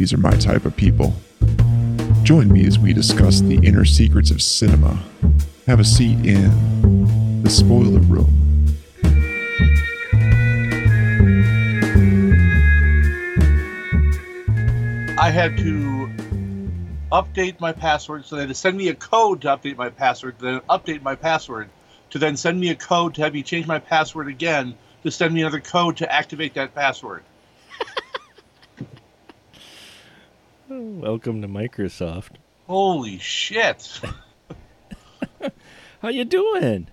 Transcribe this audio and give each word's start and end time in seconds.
these 0.00 0.14
are 0.14 0.16
my 0.16 0.30
type 0.30 0.64
of 0.64 0.74
people. 0.74 1.12
Join 2.22 2.50
me 2.50 2.66
as 2.66 2.78
we 2.78 2.94
discuss 2.94 3.42
the 3.42 3.56
inner 3.56 3.84
secrets 3.84 4.30
of 4.30 4.40
cinema. 4.40 4.98
Have 5.66 5.78
a 5.78 5.84
seat 5.84 6.24
in 6.24 7.42
the 7.42 7.50
spoiler 7.50 8.00
room. 8.00 8.34
I 15.18 15.28
had 15.28 15.58
to 15.58 16.10
update 17.12 17.60
my 17.60 17.72
password, 17.72 18.24
so 18.24 18.36
they 18.36 18.42
had 18.42 18.48
to 18.48 18.54
send 18.54 18.78
me 18.78 18.88
a 18.88 18.94
code 18.94 19.42
to 19.42 19.48
update 19.48 19.76
my 19.76 19.90
password, 19.90 20.36
then 20.38 20.60
update 20.60 21.02
my 21.02 21.14
password, 21.14 21.68
to 22.08 22.18
then 22.18 22.38
send 22.38 22.58
me 22.58 22.70
a 22.70 22.74
code 22.74 23.16
to 23.16 23.20
have 23.20 23.34
me 23.34 23.42
change 23.42 23.66
my 23.66 23.78
password 23.78 24.28
again, 24.28 24.74
to 25.02 25.10
send 25.10 25.34
me 25.34 25.42
another 25.42 25.60
code 25.60 25.98
to 25.98 26.10
activate 26.10 26.54
that 26.54 26.74
password. 26.74 27.22
Welcome 30.72 31.42
to 31.42 31.48
Microsoft. 31.48 32.36
Holy 32.68 33.18
shit! 33.18 34.00
How 36.00 36.08
you 36.10 36.24
doing? 36.24 36.86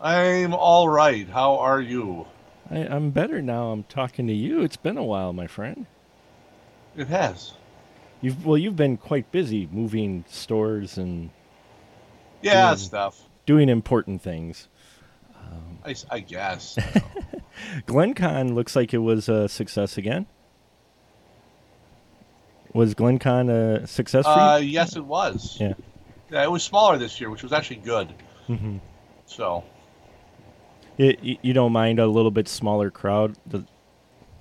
I'm 0.00 0.54
all 0.54 0.88
right. 0.88 1.28
How 1.28 1.56
are 1.58 1.80
you? 1.80 2.26
I, 2.70 2.86
I'm 2.86 3.10
better 3.10 3.42
now. 3.42 3.72
I'm 3.72 3.82
talking 3.82 4.28
to 4.28 4.32
you. 4.32 4.62
It's 4.62 4.76
been 4.76 4.96
a 4.96 5.02
while, 5.02 5.32
my 5.32 5.48
friend. 5.48 5.86
It 6.96 7.08
has. 7.08 7.54
You've 8.20 8.46
well, 8.46 8.56
you've 8.56 8.76
been 8.76 8.96
quite 8.96 9.32
busy 9.32 9.68
moving 9.72 10.24
stores 10.28 10.96
and 10.96 11.30
Yeah, 12.40 12.52
Yeah. 12.70 12.74
stuff. 12.76 13.20
doing 13.46 13.68
important 13.68 14.22
things. 14.22 14.68
I 16.08 16.20
guess. 16.20 16.78
GlenCon 17.88 18.54
looks 18.54 18.76
like 18.76 18.94
it 18.94 18.98
was 18.98 19.28
a 19.28 19.48
success 19.48 19.98
again. 19.98 20.26
Was 22.74 22.94
GlenCon 22.94 23.50
a 23.50 23.86
success 23.86 24.24
for 24.24 24.30
uh, 24.30 24.56
yes, 24.56 24.96
it 24.96 25.04
was. 25.04 25.58
Yeah. 25.60 25.74
Yeah, 26.30 26.44
it 26.44 26.50
was 26.50 26.62
smaller 26.62 26.96
this 26.96 27.20
year, 27.20 27.28
which 27.28 27.42
was 27.42 27.52
actually 27.52 27.76
good. 27.76 28.08
Mm-hmm. 28.48 28.78
So 29.26 29.64
It, 30.96 31.20
you 31.42 31.52
don't 31.52 31.72
mind 31.72 31.98
a 31.98 32.06
little 32.06 32.30
bit 32.30 32.48
smaller 32.48 32.90
crowd? 32.90 33.36
The- 33.46 33.64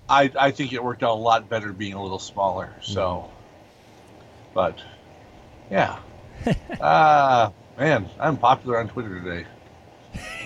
I, 0.09 0.31
I 0.37 0.51
think 0.51 0.73
it 0.73 0.83
worked 0.83 1.03
out 1.03 1.11
a 1.11 1.19
lot 1.19 1.49
better 1.49 1.71
being 1.73 1.93
a 1.93 2.01
little 2.01 2.19
smaller. 2.19 2.73
So, 2.81 3.29
but 4.53 4.79
yeah, 5.69 5.99
ah 6.81 7.51
man, 7.77 8.09
I'm 8.19 8.37
popular 8.37 8.79
on 8.79 8.89
Twitter 8.89 9.21
today. 9.21 9.45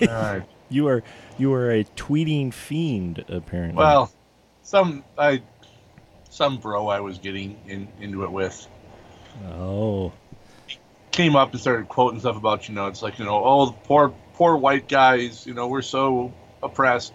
All 0.02 0.22
right. 0.22 0.42
You 0.68 0.86
are 0.88 1.02
you 1.38 1.52
are 1.52 1.70
a 1.70 1.84
tweeting 1.84 2.52
fiend, 2.52 3.24
apparently. 3.28 3.76
Well, 3.76 4.12
some 4.62 5.04
I 5.18 5.42
some 6.36 6.58
bro 6.58 6.88
I 6.88 7.00
was 7.00 7.18
getting 7.18 7.58
in, 7.66 7.88
into 7.98 8.22
it 8.24 8.30
with 8.30 8.68
oh, 9.48 10.12
came 11.10 11.34
up 11.34 11.52
and 11.52 11.60
started 11.60 11.88
quoting 11.88 12.20
stuff 12.20 12.36
about 12.36 12.68
you 12.68 12.74
know 12.74 12.88
it's 12.88 13.00
like 13.00 13.18
you 13.18 13.24
know 13.24 13.42
oh 13.42 13.66
the 13.66 13.72
poor 13.72 14.12
poor 14.34 14.54
white 14.56 14.86
guys 14.86 15.46
you 15.46 15.54
know 15.54 15.66
we're 15.66 15.80
so 15.80 16.32
oppressed 16.62 17.14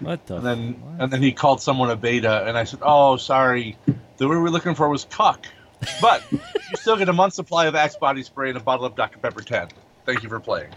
what 0.00 0.26
the? 0.26 0.36
and 0.36 0.46
then 0.46 0.72
what? 0.82 1.02
and 1.02 1.12
then 1.12 1.22
he 1.22 1.32
called 1.32 1.62
someone 1.62 1.90
a 1.90 1.96
beta 1.96 2.46
and 2.46 2.58
I 2.58 2.64
said 2.64 2.80
oh 2.82 3.16
sorry 3.16 3.78
the 4.18 4.28
word 4.28 4.36
we 4.36 4.42
were 4.42 4.50
looking 4.50 4.74
for 4.74 4.88
was 4.90 5.06
cuck 5.06 5.46
but 6.02 6.22
you 6.30 6.38
still 6.74 6.96
get 6.96 7.08
a 7.08 7.12
month's 7.12 7.36
supply 7.36 7.66
of 7.66 7.74
Axe 7.74 7.96
body 7.96 8.22
spray 8.22 8.50
and 8.50 8.58
a 8.58 8.60
bottle 8.60 8.84
of 8.84 8.94
Dr 8.94 9.18
Pepper 9.18 9.40
10 9.40 9.68
thank 10.04 10.22
you 10.22 10.28
for 10.28 10.40
playing 10.40 10.70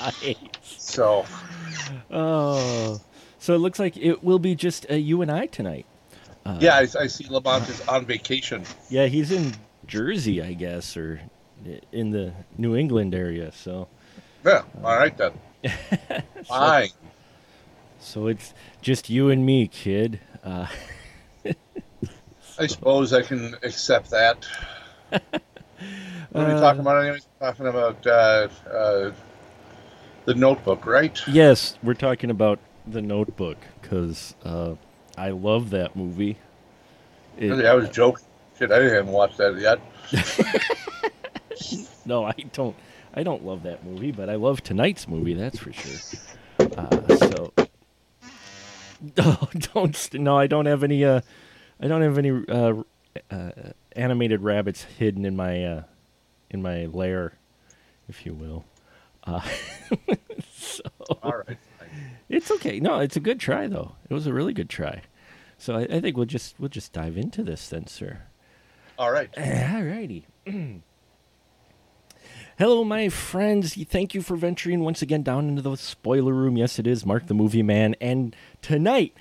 Nice. 0.00 0.36
so 0.62 1.26
Oh, 2.10 3.00
so 3.38 3.54
it 3.54 3.58
looks 3.58 3.78
like 3.78 3.96
it 3.96 4.24
will 4.24 4.38
be 4.38 4.54
just 4.54 4.90
uh, 4.90 4.94
you 4.94 5.20
and 5.22 5.30
I 5.30 5.46
tonight. 5.46 5.86
Uh, 6.46 6.58
yeah 6.60 6.76
I, 6.76 6.86
I 7.00 7.06
see 7.08 7.26
Lamont 7.28 7.68
is 7.68 7.80
on 7.88 8.06
vacation 8.06 8.62
yeah, 8.88 9.06
he's 9.06 9.32
in 9.32 9.52
Jersey, 9.86 10.40
I 10.42 10.52
guess, 10.52 10.96
or 10.96 11.20
in 11.92 12.10
the 12.10 12.32
New 12.56 12.76
England 12.76 13.14
area. 13.14 13.50
So, 13.52 13.88
yeah 14.44 14.62
all 14.84 14.96
right 14.96 15.16
then 15.16 15.32
fine 16.44 16.90
so 17.98 18.28
it's 18.28 18.54
just 18.80 19.10
you 19.10 19.30
and 19.30 19.44
me, 19.44 19.66
kid. 19.66 20.20
Uh, 20.44 20.66
I 22.58 22.66
suppose 22.68 23.12
I 23.12 23.22
can 23.22 23.56
accept 23.62 24.10
that. 24.10 24.46
What 26.32 26.44
are 26.44 26.46
we 26.46 26.52
Uh, 26.52 26.60
talking 26.60 26.80
about 26.80 27.02
anyways? 27.02 27.26
Talking 27.40 27.66
about 27.66 28.06
uh, 28.06 28.48
uh, 28.70 29.12
the 30.24 30.34
notebook, 30.34 30.86
right? 30.86 31.20
yes, 31.28 31.78
we're 31.82 31.94
talking 31.94 32.30
about 32.30 32.58
the 32.86 33.02
Notebook 33.02 33.58
because 33.80 34.34
uh, 34.44 34.74
I 35.16 35.30
love 35.30 35.70
that 35.70 35.96
movie. 35.96 36.36
It- 37.38 37.64
I 37.64 37.74
was 37.74 37.88
joking. 37.90 38.24
Shit, 38.58 38.72
I 38.72 38.82
haven't 38.82 39.12
watched 39.12 39.36
that 39.38 39.58
yet. 39.58 39.80
No, 42.04 42.24
I 42.24 42.34
don't. 42.52 42.76
I 43.14 43.22
don't 43.24 43.44
love 43.44 43.64
that 43.64 43.84
movie, 43.84 44.12
but 44.12 44.28
I 44.30 44.36
love 44.36 44.62
tonight's 44.62 45.08
movie. 45.08 45.34
That's 45.34 45.58
for 45.58 45.72
sure. 45.72 46.20
Uh, 46.76 47.16
so, 47.16 47.52
oh, 49.18 49.48
don't. 49.74 50.14
No, 50.14 50.38
I 50.38 50.46
don't 50.46 50.66
have 50.66 50.84
any. 50.84 51.04
Uh, 51.04 51.22
I 51.80 51.88
don't 51.88 52.02
have 52.02 52.18
any 52.18 52.30
uh, 52.48 52.74
uh, 53.30 53.50
animated 53.96 54.42
rabbits 54.42 54.84
hidden 54.84 55.24
in 55.24 55.34
my 55.34 55.64
uh, 55.64 55.82
in 56.50 56.62
my 56.62 56.86
lair, 56.86 57.32
if 58.08 58.24
you 58.24 58.34
will. 58.34 58.64
Uh, 59.24 59.40
so 60.54 60.82
All 61.22 61.42
right. 61.48 61.58
It's 62.28 62.50
okay. 62.50 62.80
No, 62.80 62.98
it's 63.00 63.16
a 63.16 63.20
good 63.20 63.40
try 63.40 63.66
though. 63.66 63.96
It 64.08 64.14
was 64.14 64.26
a 64.26 64.32
really 64.32 64.52
good 64.52 64.68
try. 64.68 65.02
So 65.58 65.76
I, 65.76 65.82
I 65.82 66.00
think 66.00 66.16
we'll 66.16 66.26
just 66.26 66.58
we'll 66.58 66.68
just 66.68 66.92
dive 66.92 67.16
into 67.16 67.42
this 67.42 67.68
then, 67.68 67.86
sir. 67.86 68.22
All 68.98 69.10
right. 69.10 69.32
Alrighty. 69.36 70.24
Hello, 72.58 72.84
my 72.84 73.10
friends. 73.10 73.74
Thank 73.84 74.14
you 74.14 74.22
for 74.22 74.34
venturing 74.34 74.80
once 74.80 75.02
again 75.02 75.22
down 75.22 75.48
into 75.48 75.60
the 75.60 75.76
spoiler 75.76 76.32
room. 76.32 76.56
Yes, 76.56 76.78
it 76.78 76.86
is 76.86 77.04
Mark 77.04 77.26
the 77.26 77.34
Movie 77.34 77.62
Man. 77.62 77.94
And 78.00 78.34
tonight, 78.62 79.14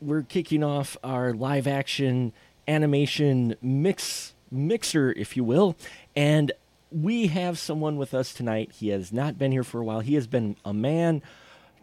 we're 0.00 0.22
kicking 0.22 0.64
off 0.64 0.96
our 1.04 1.34
live 1.34 1.66
action 1.66 2.32
animation 2.66 3.54
mix 3.60 4.34
mixer, 4.50 5.12
if 5.12 5.36
you 5.36 5.44
will. 5.44 5.76
And 6.16 6.52
we 6.90 7.26
have 7.26 7.58
someone 7.58 7.96
with 7.96 8.14
us 8.14 8.32
tonight. 8.32 8.72
He 8.72 8.88
has 8.88 9.12
not 9.12 9.36
been 9.36 9.52
here 9.52 9.64
for 9.64 9.80
a 9.80 9.84
while. 9.84 10.00
He 10.00 10.14
has 10.14 10.26
been 10.26 10.56
a 10.64 10.72
man 10.72 11.22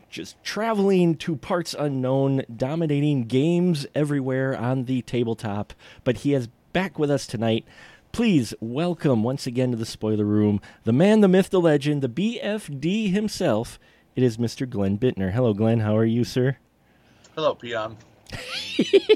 just 0.09 0.41
traveling 0.43 1.15
to 1.17 1.35
parts 1.35 1.75
unknown, 1.77 2.43
dominating 2.55 3.25
games 3.25 3.85
everywhere 3.93 4.57
on 4.57 4.85
the 4.85 5.01
tabletop. 5.01 5.73
But 6.03 6.17
he 6.17 6.33
is 6.33 6.47
back 6.73 6.97
with 6.97 7.11
us 7.11 7.27
tonight. 7.27 7.65
Please 8.11 8.53
welcome 8.59 9.23
once 9.23 9.45
again 9.45 9.71
to 9.71 9.77
the 9.77 9.85
spoiler 9.85 10.25
room 10.25 10.61
the 10.83 10.93
man, 10.93 11.21
the 11.21 11.27
myth, 11.27 11.49
the 11.49 11.59
legend, 11.59 12.01
the 12.01 12.09
BFD 12.09 13.11
himself. 13.11 13.79
It 14.15 14.23
is 14.23 14.37
Mr. 14.37 14.69
Glenn 14.69 14.97
Bittner. 14.97 15.31
Hello, 15.33 15.53
Glenn. 15.53 15.81
How 15.81 15.97
are 15.97 16.05
you, 16.05 16.23
sir? 16.23 16.57
Hello, 17.35 17.55
Peon. 17.55 17.97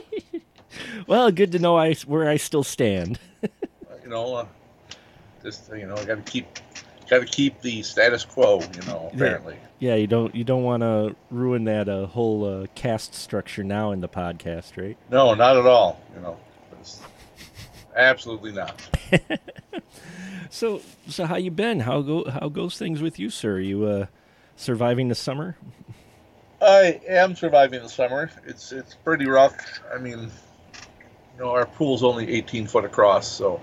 Well, 1.07 1.31
good 1.31 1.51
to 1.53 1.59
know 1.59 1.75
I, 1.75 1.95
where 2.05 2.29
I 2.29 2.37
still 2.37 2.63
stand. 2.63 3.19
You 3.41 4.09
know, 4.09 4.35
uh, 4.35 4.45
just 5.43 5.71
you 5.71 5.87
know, 5.87 5.95
I 5.95 6.05
got 6.05 6.23
to 6.23 6.31
keep, 6.31 6.47
got 7.09 7.19
to 7.19 7.25
keep 7.25 7.61
the 7.61 7.81
status 7.83 8.25
quo. 8.25 8.59
You 8.59 8.81
know, 8.87 9.09
apparently. 9.13 9.57
Yeah, 9.79 9.95
you 9.95 10.07
don't 10.07 10.33
you 10.35 10.43
don't 10.43 10.63
want 10.63 10.81
to 10.81 11.15
ruin 11.31 11.65
that 11.65 11.89
uh, 11.89 12.05
whole 12.05 12.45
uh, 12.45 12.67
caste 12.75 13.15
structure 13.15 13.63
now 13.63 13.91
in 13.91 14.01
the 14.01 14.09
podcast, 14.09 14.81
right? 14.81 14.97
No, 15.09 15.33
not 15.33 15.57
at 15.57 15.65
all. 15.65 16.01
You 16.15 16.21
know, 16.21 16.37
absolutely 17.95 18.51
not. 18.51 18.81
So, 20.49 20.81
so 21.07 21.25
how 21.25 21.35
you 21.35 21.51
been? 21.51 21.81
How 21.81 22.01
go 22.01 22.29
how 22.29 22.49
goes 22.49 22.77
things 22.77 23.01
with 23.01 23.19
you, 23.19 23.29
sir? 23.29 23.53
Are 23.53 23.59
you 23.59 23.85
uh, 23.85 24.05
surviving 24.55 25.07
the 25.07 25.15
summer? 25.15 25.55
I 26.61 26.99
am 27.07 27.35
surviving 27.35 27.81
the 27.83 27.89
summer. 27.89 28.31
It's 28.45 28.71
it's 28.71 28.95
pretty 28.95 29.27
rough. 29.27 29.55
I 29.93 29.99
mean, 29.99 30.19
you 30.19 31.39
know, 31.39 31.51
our 31.51 31.67
pool's 31.67 32.03
only 32.03 32.29
18 32.29 32.65
foot 32.65 32.83
across, 32.83 33.27
so 33.27 33.61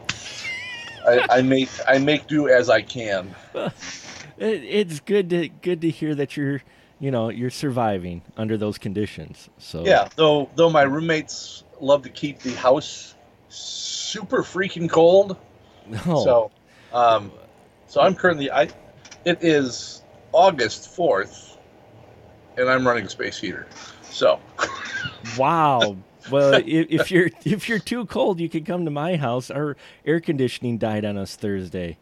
I, 1.06 1.20
I 1.30 1.42
make 1.42 1.68
I 1.88 1.98
make 1.98 2.26
do 2.26 2.48
as 2.48 2.68
I 2.68 2.82
can. 2.82 3.34
It, 4.38 4.64
it's 4.64 5.00
good 5.00 5.30
to 5.30 5.48
good 5.48 5.80
to 5.80 5.88
hear 5.88 6.14
that 6.14 6.36
you're 6.36 6.60
you 7.00 7.10
know 7.10 7.30
you're 7.30 7.50
surviving 7.50 8.22
under 8.36 8.58
those 8.58 8.76
conditions. 8.76 9.48
So 9.58 9.82
Yeah, 9.84 10.08
though 10.16 10.50
though 10.56 10.68
my 10.68 10.82
roommates 10.82 11.64
love 11.80 12.02
to 12.02 12.10
keep 12.10 12.40
the 12.40 12.52
house 12.52 13.14
super 13.48 14.42
freaking 14.42 14.90
cold. 14.90 15.36
Oh, 16.08 16.24
So, 16.24 16.50
um, 16.92 17.30
so 17.86 18.00
I'm 18.00 18.14
currently 18.14 18.50
I. 18.50 18.68
It 19.24 19.38
is 19.40 20.02
August 20.32 20.88
fourth, 20.88 21.56
and 22.56 22.68
I'm 22.68 22.86
running 22.86 23.06
a 23.06 23.08
space 23.08 23.38
heater. 23.38 23.66
So, 24.10 24.40
wow. 25.38 25.96
Well, 26.30 26.54
if, 26.66 26.86
if 26.90 27.10
you're 27.10 27.30
if 27.44 27.68
you're 27.68 27.78
too 27.78 28.06
cold, 28.06 28.40
you 28.40 28.48
can 28.48 28.64
come 28.64 28.84
to 28.84 28.90
my 28.90 29.16
house. 29.16 29.50
Our 29.50 29.76
air 30.04 30.20
conditioning 30.20 30.78
died 30.78 31.04
on 31.04 31.16
us 31.16 31.36
Thursday, 31.36 31.98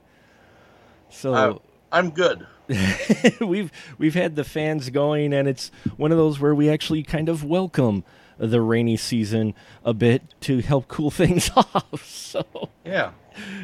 so 1.11 1.35
Uh, 1.35 1.59
I'm 1.93 2.11
good. 2.11 2.47
we've 3.41 3.71
we've 3.99 4.15
had 4.15 4.37
the 4.37 4.45
fans 4.45 4.91
going, 4.91 5.33
and 5.33 5.47
it's 5.47 5.71
one 5.97 6.13
of 6.13 6.19
those 6.19 6.41
where 6.41 6.55
we 6.55 6.71
actually 6.71 7.03
kind 7.03 7.29
of 7.29 7.45
welcome 7.45 8.05
the 8.39 8.61
rainy 8.61 8.97
season 8.97 9.55
a 9.85 9.95
bit 9.95 10.23
to 10.41 10.61
help 10.61 10.89
cool 10.89 11.11
things 11.23 11.51
off. 11.55 12.05
So 12.05 12.45
Yeah, 12.85 13.11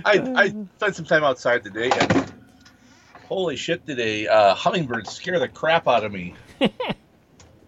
I 0.04 0.32
I 0.36 0.48
spent 0.76 0.96
some 0.96 1.06
time 1.06 1.24
outside 1.24 1.64
today, 1.64 1.90
and 1.90 2.32
holy 3.26 3.56
shit, 3.56 3.86
did 3.86 3.98
a 3.98 4.28
uh, 4.28 4.54
hummingbird 4.54 5.06
scare 5.06 5.38
the 5.38 5.48
crap 5.48 5.88
out 5.88 6.04
of 6.04 6.12
me. 6.12 6.34
I 6.60 6.68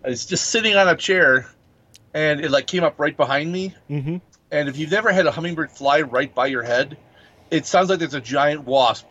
was 0.04 0.26
just 0.26 0.50
sitting 0.50 0.76
on 0.76 0.88
a 0.88 0.96
chair, 0.96 1.46
and 2.14 2.40
it 2.40 2.50
like 2.50 2.66
came 2.66 2.84
up 2.84 2.98
right 2.98 3.16
behind 3.16 3.50
me. 3.50 3.74
hmm 3.88 4.16
And 4.50 4.68
if 4.68 4.76
you've 4.78 4.90
never 4.90 5.12
had 5.12 5.26
a 5.26 5.30
hummingbird 5.30 5.70
fly 5.70 6.02
right 6.02 6.34
by 6.34 6.46
your 6.46 6.62
head, 6.62 6.96
it 7.50 7.66
sounds 7.66 7.88
like 7.90 7.98
there's 7.98 8.14
a 8.14 8.20
giant 8.20 8.64
wasp 8.64 9.06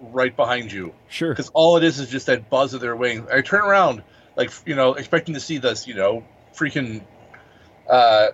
right 0.00 0.34
behind 0.34 0.72
you. 0.72 0.94
sure, 1.08 1.30
Because 1.30 1.50
all 1.50 1.76
it 1.76 1.84
is 1.84 1.98
is 2.00 2.08
just 2.08 2.26
that 2.26 2.48
buzz 2.50 2.74
of 2.74 2.80
their 2.80 2.96
wings. 2.96 3.28
I 3.30 3.40
turn 3.42 3.60
around, 3.60 4.02
like, 4.36 4.50
you 4.66 4.74
know, 4.74 4.94
expecting 4.94 5.34
to 5.34 5.40
see 5.40 5.58
this, 5.58 5.86
you 5.86 5.94
know, 5.94 6.24
freaking 6.54 7.02
uh, 7.88 8.28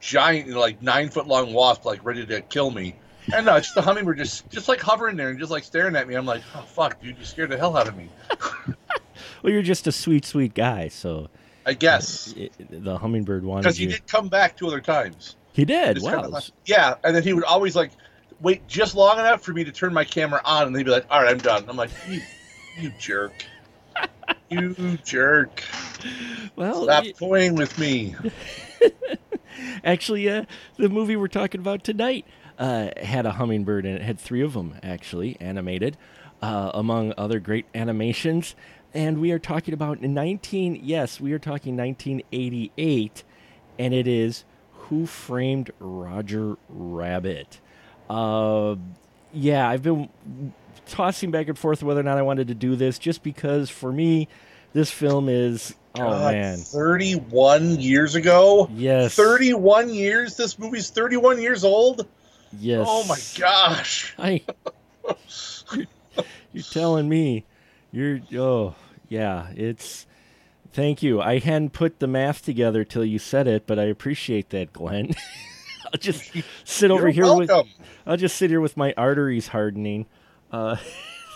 giant, 0.00 0.46
you 0.46 0.54
know, 0.54 0.60
like 0.60 0.82
nine 0.82 1.08
foot 1.08 1.26
long 1.26 1.52
wasp, 1.52 1.84
like 1.84 2.04
ready 2.04 2.26
to 2.26 2.40
kill 2.42 2.70
me. 2.70 2.96
And 3.32 3.44
no, 3.46 3.56
it's 3.56 3.66
just 3.66 3.74
the 3.74 3.82
hummingbird 3.82 4.16
just, 4.18 4.48
just 4.50 4.68
like 4.68 4.80
hovering 4.80 5.16
there 5.16 5.28
and 5.28 5.38
just 5.38 5.50
like 5.50 5.64
staring 5.64 5.96
at 5.96 6.08
me. 6.08 6.14
I'm 6.14 6.24
like, 6.26 6.42
oh, 6.54 6.62
fuck, 6.62 7.00
dude, 7.00 7.18
you 7.18 7.24
scared 7.24 7.50
the 7.50 7.58
hell 7.58 7.76
out 7.76 7.86
of 7.88 7.96
me. 7.96 8.08
well, 9.42 9.52
you're 9.52 9.62
just 9.62 9.86
a 9.86 9.92
sweet, 9.92 10.24
sweet 10.24 10.54
guy. 10.54 10.88
So 10.88 11.28
I 11.68 11.74
guess. 11.74 12.34
the 12.70 12.96
hummingbird 12.98 13.44
wanted 13.44 13.62
Because 13.62 13.76
he 13.76 13.84
you. 13.84 13.90
did 13.90 14.06
come 14.06 14.28
back 14.28 14.56
two 14.56 14.66
other 14.66 14.80
times. 14.80 15.36
He 15.52 15.64
did. 15.64 16.00
Wow. 16.00 16.12
kinda 16.12 16.28
like- 16.28 16.44
yeah, 16.64 16.94
and 17.04 17.14
then 17.14 17.22
he 17.22 17.32
would 17.34 17.44
always 17.44 17.76
like 17.76 17.90
wait 18.40 18.66
just 18.68 18.94
long 18.94 19.18
enough 19.18 19.42
for 19.42 19.52
me 19.52 19.64
to 19.64 19.72
turn 19.72 19.92
my 19.92 20.04
camera 20.04 20.40
on, 20.44 20.66
and 20.68 20.74
they'd 20.74 20.84
be 20.84 20.90
like, 20.90 21.04
"All 21.10 21.20
right, 21.22 21.30
I'm 21.30 21.38
done." 21.38 21.64
I'm 21.68 21.76
like, 21.76 21.90
"You, 22.08 22.20
you 22.80 22.92
jerk, 22.98 23.32
you 24.48 24.74
jerk! 25.04 25.62
well, 26.56 26.84
Stop 26.84 27.04
y- 27.04 27.12
toying 27.18 27.54
with 27.54 27.78
me." 27.78 28.14
actually, 29.84 30.28
uh, 30.28 30.44
the 30.76 30.88
movie 30.88 31.16
we're 31.16 31.28
talking 31.28 31.60
about 31.60 31.84
tonight 31.84 32.24
uh, 32.58 32.90
had 33.02 33.26
a 33.26 33.32
hummingbird 33.32 33.84
and 33.86 33.96
it 33.96 34.02
had 34.02 34.18
three 34.18 34.42
of 34.42 34.52
them 34.54 34.74
actually 34.82 35.36
animated, 35.40 35.96
uh, 36.42 36.70
among 36.74 37.12
other 37.18 37.40
great 37.40 37.66
animations. 37.74 38.54
And 38.98 39.20
we 39.20 39.30
are 39.30 39.38
talking 39.38 39.74
about 39.74 40.02
19. 40.02 40.80
Yes, 40.82 41.20
we 41.20 41.32
are 41.32 41.38
talking 41.38 41.76
1988, 41.76 43.22
and 43.78 43.94
it 43.94 44.08
is 44.08 44.44
Who 44.72 45.06
Framed 45.06 45.70
Roger 45.78 46.56
Rabbit. 46.68 47.60
Uh, 48.10 48.74
yeah, 49.32 49.68
I've 49.68 49.84
been 49.84 50.08
tossing 50.88 51.30
back 51.30 51.46
and 51.46 51.56
forth 51.56 51.80
whether 51.84 52.00
or 52.00 52.02
not 52.02 52.18
I 52.18 52.22
wanted 52.22 52.48
to 52.48 52.56
do 52.56 52.74
this, 52.74 52.98
just 52.98 53.22
because 53.22 53.70
for 53.70 53.92
me, 53.92 54.26
this 54.72 54.90
film 54.90 55.28
is 55.28 55.76
oh 55.94 56.00
God, 56.00 56.34
man, 56.34 56.58
31 56.58 57.78
years 57.78 58.16
ago. 58.16 58.68
yes, 58.74 59.14
31 59.14 59.94
years. 59.94 60.36
This 60.36 60.58
movie's 60.58 60.90
31 60.90 61.40
years 61.40 61.62
old. 61.62 62.04
yes. 62.58 62.84
Oh 62.84 63.06
my 63.06 63.18
gosh. 63.38 64.12
I, 64.18 64.42
you're, 65.72 65.86
you're 66.52 66.64
telling 66.64 67.08
me, 67.08 67.44
you're 67.92 68.18
oh 68.34 68.74
yeah, 69.08 69.48
it's. 69.56 70.06
Thank 70.70 71.02
you. 71.02 71.20
I 71.20 71.38
hadn't 71.38 71.70
put 71.72 71.98
the 71.98 72.06
math 72.06 72.44
together 72.44 72.84
till 72.84 73.04
you 73.04 73.18
said 73.18 73.46
it, 73.48 73.66
but 73.66 73.78
I 73.78 73.84
appreciate 73.84 74.50
that, 74.50 74.72
Glenn. 74.72 75.12
I'll 75.86 75.98
just 75.98 76.30
sit 76.64 76.90
over 76.90 77.08
You're 77.08 77.26
here 77.26 77.34
with. 77.34 77.48
welcome. 77.48 77.70
I'll 78.06 78.18
just 78.18 78.36
sit 78.36 78.50
here 78.50 78.60
with 78.60 78.76
my 78.76 78.92
arteries 78.96 79.48
hardening, 79.48 80.04
uh, 80.52 80.76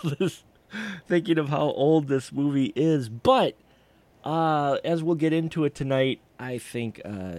thinking 1.07 1.39
of 1.39 1.49
how 1.49 1.61
old 1.71 2.07
this 2.07 2.31
movie 2.31 2.71
is. 2.75 3.09
But 3.09 3.55
uh, 4.23 4.77
as 4.85 5.01
we'll 5.01 5.15
get 5.15 5.33
into 5.33 5.65
it 5.65 5.73
tonight, 5.73 6.19
I 6.37 6.59
think 6.59 7.01
uh, 7.03 7.37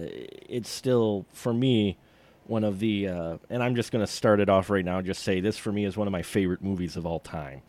it's 0.49 0.69
still 0.69 1.25
for 1.31 1.53
me 1.53 1.97
one 2.45 2.65
of 2.65 2.79
the. 2.79 3.07
Uh, 3.07 3.37
and 3.49 3.63
I'm 3.63 3.75
just 3.75 3.93
going 3.93 4.05
to 4.05 4.11
start 4.11 4.41
it 4.41 4.49
off 4.49 4.69
right 4.69 4.83
now. 4.83 4.97
and 4.97 5.07
Just 5.07 5.23
say 5.23 5.39
this 5.39 5.57
for 5.57 5.71
me 5.71 5.85
is 5.85 5.95
one 5.95 6.07
of 6.07 6.11
my 6.11 6.23
favorite 6.23 6.61
movies 6.61 6.97
of 6.97 7.05
all 7.05 7.19
time. 7.21 7.61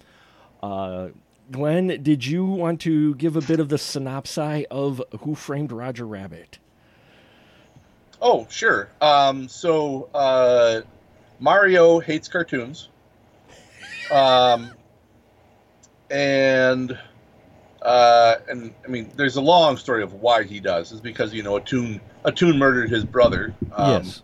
Glenn, 1.51 2.03
did 2.03 2.27
you 2.27 2.45
want 2.45 2.81
to 2.83 3.15
give 3.15 3.37
a 3.37 3.41
bit 3.41 3.61
of 3.61 3.69
the 3.69 3.79
synopsis 3.79 4.65
of 4.71 5.03
Who 5.21 5.35
Framed 5.35 5.73
Roger 5.73 6.07
Rabbit? 6.07 6.59
Oh, 8.21 8.47
sure. 8.51 8.89
Um, 9.01 9.49
so 9.49 10.09
uh, 10.15 10.81
Mario 11.39 12.01
hates 12.01 12.29
cartoons. 12.29 12.89
Um, 14.11 14.73
and 16.11 16.99
uh, 17.83 18.37
and 18.49 18.75
I 18.85 18.89
mean, 18.89 19.11
there's 19.17 19.37
a 19.37 19.41
long 19.41 19.77
story 19.77 20.03
of 20.03 20.15
why 20.15 20.45
he 20.45 20.61
does. 20.61 20.93
Is 20.93 21.01
because 21.01 21.33
you 21.33 21.43
know 21.43 21.57
a 21.57 21.61
toon 21.61 22.01
a 22.25 22.33
toon 22.33 22.59
murdered 22.59 22.91
his 22.91 23.05
brother. 23.05 23.55
Um, 23.73 24.03
yes. 24.03 24.23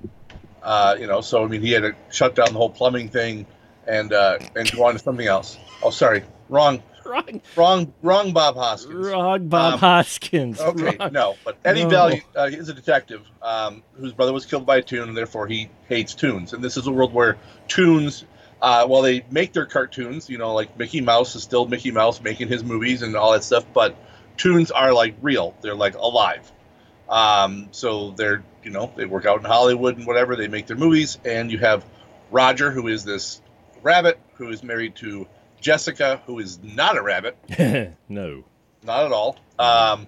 Uh, 0.63 0.97
you 0.99 1.07
know, 1.07 1.21
so 1.21 1.45
I 1.45 1.49
mean, 1.49 1.61
he 1.61 1.73
had 1.73 1.83
to 1.83 1.95
shut 2.11 2.35
down 2.35 2.47
the 2.53 2.59
whole 2.59 2.71
plumbing 2.71 3.09
thing 3.09 3.47
and 3.87 4.13
uh, 4.13 4.39
and 4.57 4.71
go 4.73 4.85
on 4.85 4.95
to 4.95 4.99
something 4.99 5.27
else. 5.27 5.59
Oh, 5.83 5.91
sorry, 5.91 6.23
wrong, 6.49 6.83
Wrong, 7.13 7.43
wrong, 7.57 7.93
wrong. 8.03 8.33
Bob 8.33 8.57
Hoskins. 8.57 9.07
wrong 9.07 9.49
Bob 9.49 9.75
Um, 9.75 9.79
Hoskins. 9.81 10.61
Okay, 10.61 10.97
Wrong. 10.99 11.13
no, 11.13 11.35
but 11.45 11.59
Eddie 11.65 11.85
No. 11.85 11.91
Valley 11.91 12.23
uh, 12.37 12.45
is 12.53 12.69
a 12.69 12.75
detective 12.75 13.23
um, 13.43 13.83
whose 13.95 14.13
brother 14.13 14.33
was 14.33 14.47
killed 14.47 14.65
by 14.67 14.79
a 14.79 14.83
toon, 14.83 15.09
and 15.09 15.17
therefore 15.17 15.47
he 15.47 15.69
hates 15.89 16.15
toons. 16.15 16.53
And 16.53 16.63
this 16.65 16.77
is 16.77 16.87
a 16.87 16.93
world 16.93 17.13
where 17.13 17.37
toons, 17.69 18.25
uh, 18.63 18.87
while 18.87 19.03
they 19.03 19.25
make 19.31 19.53
their 19.53 19.67
cartoons, 19.67 20.31
you 20.31 20.39
know, 20.39 20.55
like 20.55 20.79
Mickey 20.79 21.01
Mouse 21.01 21.35
is 21.37 21.43
still 21.43 21.67
Mickey 21.67 21.91
Mouse 21.91 22.21
making 22.23 22.49
his 22.49 22.65
movies 22.65 23.03
and 23.03 23.15
all 23.17 23.33
that 23.33 23.45
stuff, 23.45 23.65
but 23.75 23.95
toons 24.37 24.71
are 24.71 24.93
like 24.95 25.15
real; 25.21 25.55
they're 25.61 25.75
like 25.75 25.97
alive. 25.97 26.51
Um, 27.09 27.69
so 27.73 28.13
they're, 28.13 28.43
you 28.65 28.71
know, 28.71 28.91
they 28.97 29.05
work 29.05 29.27
out 29.27 29.39
in 29.39 29.45
Hollywood 29.45 29.99
and 29.99 30.07
whatever. 30.07 30.35
They 30.37 30.49
make 30.49 30.67
their 30.67 30.77
movies, 30.79 31.19
and 31.25 31.51
you 31.53 31.59
have 31.59 31.85
Roger, 32.31 32.71
who 32.71 32.89
is 32.89 33.05
this 33.05 33.43
rabbit 33.83 34.19
who 34.35 34.49
is 34.49 34.63
married 34.63 34.95
to 34.97 35.27
Jessica, 35.63 36.21
who 36.27 36.39
is 36.39 36.59
not 36.63 36.99
a 36.99 37.03
rabbit. 37.03 37.39
no. 38.09 38.45
Not 38.85 39.07
at 39.07 39.13
all. 39.13 39.39
Um, 39.59 40.07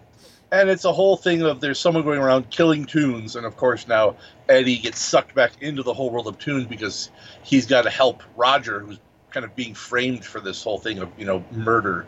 and 0.52 0.68
it's 0.68 0.84
a 0.84 0.92
whole 0.92 1.16
thing 1.16 1.42
of 1.42 1.60
there's 1.60 1.78
someone 1.78 2.04
going 2.04 2.20
around 2.20 2.50
killing 2.50 2.84
toons, 2.84 3.36
and 3.36 3.46
of 3.46 3.56
course 3.56 3.88
now 3.88 4.16
Eddie 4.48 4.78
gets 4.78 5.00
sucked 5.00 5.34
back 5.34 5.52
into 5.60 5.82
the 5.82 5.94
whole 5.94 6.10
world 6.10 6.26
of 6.26 6.38
toons 6.38 6.66
because 6.66 7.10
he's 7.42 7.66
got 7.66 7.82
to 7.82 7.90
help 7.90 8.22
Roger, 8.36 8.80
who's 8.80 8.98
kind 9.30 9.44
of 9.44 9.56
being 9.56 9.74
framed 9.74 10.24
for 10.24 10.40
this 10.40 10.62
whole 10.62 10.78
thing 10.78 10.98
of 10.98 11.10
you 11.18 11.24
know 11.24 11.44
murder 11.50 12.06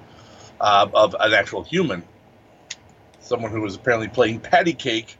uh, 0.61 0.87
of 0.95 1.17
an 1.19 1.35
actual 1.35 1.63
human, 1.65 2.05
someone 3.21 3.51
who 3.51 3.61
was 3.61 3.75
apparently 3.75 4.09
playing 4.09 4.41
patty 4.41 4.73
cake. 4.75 5.17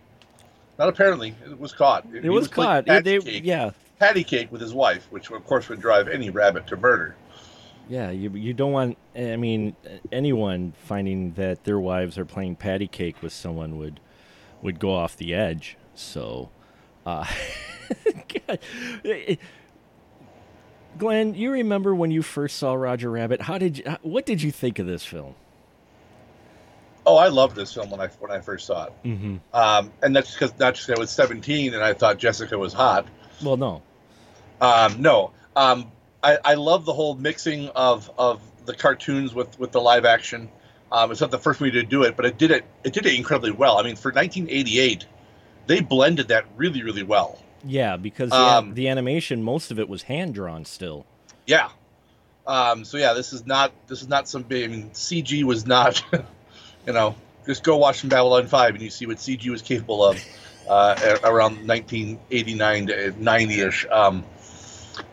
Not 0.79 0.89
apparently, 0.89 1.35
it 1.45 1.59
was 1.59 1.73
caught. 1.73 2.07
It 2.13 2.29
was 2.29 2.49
playing 2.49 2.69
caught. 2.69 2.87
Patty, 2.87 3.19
They, 3.19 3.25
cake, 3.25 3.43
yeah. 3.45 3.71
patty 3.99 4.25
cake 4.25 4.53
with 4.53 4.61
his 4.61 4.75
wife, 4.75 5.07
which 5.11 5.31
of 5.31 5.45
course 5.47 5.69
would 5.69 5.81
drive 5.81 6.07
any 6.07 6.31
rabbit 6.31 6.67
to 6.69 6.77
murder. 6.77 7.17
Yeah, 7.89 8.11
you 8.11 8.31
you 8.31 8.53
don't 8.53 8.73
want. 8.73 8.99
I 9.15 9.37
mean, 9.37 9.77
anyone 10.11 10.73
finding 10.85 11.33
that 11.33 11.65
their 11.65 11.79
wives 11.79 12.19
are 12.19 12.25
playing 12.25 12.57
patty 12.57 12.89
cake 12.89 13.23
with 13.23 13.33
someone 13.33 13.79
would 13.79 14.01
would 14.63 14.79
go 14.81 14.93
off 14.95 15.17
the 15.17 15.35
edge. 15.35 15.77
So, 15.95 16.51
uh, 17.05 17.27
God. 18.49 18.59
Glenn, 20.99 21.35
you 21.35 21.51
remember 21.53 21.95
when 21.95 22.11
you 22.11 22.23
first 22.23 22.57
saw 22.57 22.75
Roger 22.75 23.11
Rabbit? 23.11 23.43
How 23.43 23.59
did 23.59 23.79
you? 23.79 23.85
What 24.03 24.27
did 24.27 24.43
you 24.43 24.51
think 24.51 24.79
of 24.79 24.87
this 24.87 25.05
film? 25.05 25.35
Oh, 27.05 27.17
I 27.17 27.29
loved 27.29 27.55
this 27.55 27.73
film 27.73 27.91
when 27.91 28.01
I 28.01 28.09
when 28.19 28.33
I 28.33 28.41
first 28.41 28.67
saw 28.67 28.87
it. 28.87 28.93
Mm-hmm. 29.05 29.37
Um, 29.55 29.93
and 30.03 30.17
that's 30.17 30.33
because 30.33 30.59
not 30.59 30.75
just 30.75 30.89
'cause 30.89 30.97
I 30.97 30.99
was 30.99 31.11
17 31.11 31.73
and 31.75 31.83
I 31.85 31.93
thought 31.93 32.19
Jessica 32.19 32.59
was 32.59 32.73
hot. 32.73 33.07
Well, 33.45 33.57
no. 33.57 33.83
Um, 34.61 35.01
no, 35.01 35.31
um, 35.55 35.93
I, 36.27 36.39
I 36.45 36.55
love 36.55 36.85
the 36.85 36.93
whole 36.93 37.15
mixing 37.15 37.69
of, 37.69 38.11
of 38.19 38.41
the 38.65 38.75
cartoons 38.75 39.33
with, 39.33 39.59
with 39.61 39.71
the 39.71 39.81
live 39.81 40.05
action. 40.05 40.49
Um, 40.91 41.13
it's 41.13 41.21
not 41.21 41.31
the 41.31 41.39
first 41.39 41.61
movie 41.61 41.73
to 41.73 41.85
do 41.85 42.03
it, 42.03 42.17
but 42.17 42.27
it 42.27 42.37
did 42.37 42.51
it. 42.51 42.65
It 42.83 42.93
did 42.93 43.07
it 43.07 43.15
incredibly 43.15 43.53
well. 43.53 43.79
I 43.79 43.83
mean, 43.85 43.95
for 43.97 44.11
1988, 44.11 45.07
they 45.67 45.81
blended 45.81 46.29
that 46.29 46.47
really, 46.57 46.83
really 46.83 47.05
well. 47.05 47.39
Yeah, 47.65 47.97
because 47.97 48.31
the, 48.31 48.37
Um, 48.37 48.75
the 48.75 48.89
animation, 48.89 49.43
most 49.43 49.71
of 49.71 49.79
it 49.79 49.89
was 49.89 50.03
hand 50.03 50.35
drawn 50.35 50.65
still. 50.65 51.07
Yeah. 51.47 51.69
Um, 52.47 52.85
so 52.85 52.97
yeah, 52.97 53.13
this 53.13 53.33
is 53.33 53.47
not 53.47 53.73
this 53.89 54.03
is 54.03 54.09
not 54.09 54.29
some 54.29 54.43
big. 54.43 54.65
I 54.65 54.73
mean, 54.73 54.91
CG 54.91 55.43
was 55.45 55.67
not. 55.67 56.03
you 56.87 56.93
know, 56.93 57.15
just 57.45 57.63
go 57.65 57.77
watch 57.77 58.01
some 58.01 58.11
Babylon 58.11 58.47
Five 58.47 58.75
and 58.75 58.83
you 58.83 58.91
see 58.91 59.07
what 59.07 59.19
CG 59.19 59.49
was 59.49 59.63
capable 59.63 60.05
of. 60.05 60.19
uh, 60.69 61.19
around 61.23 61.67
1989 61.67 62.87
to 62.89 63.13
90ish. 63.13 63.91
Um, 63.91 64.25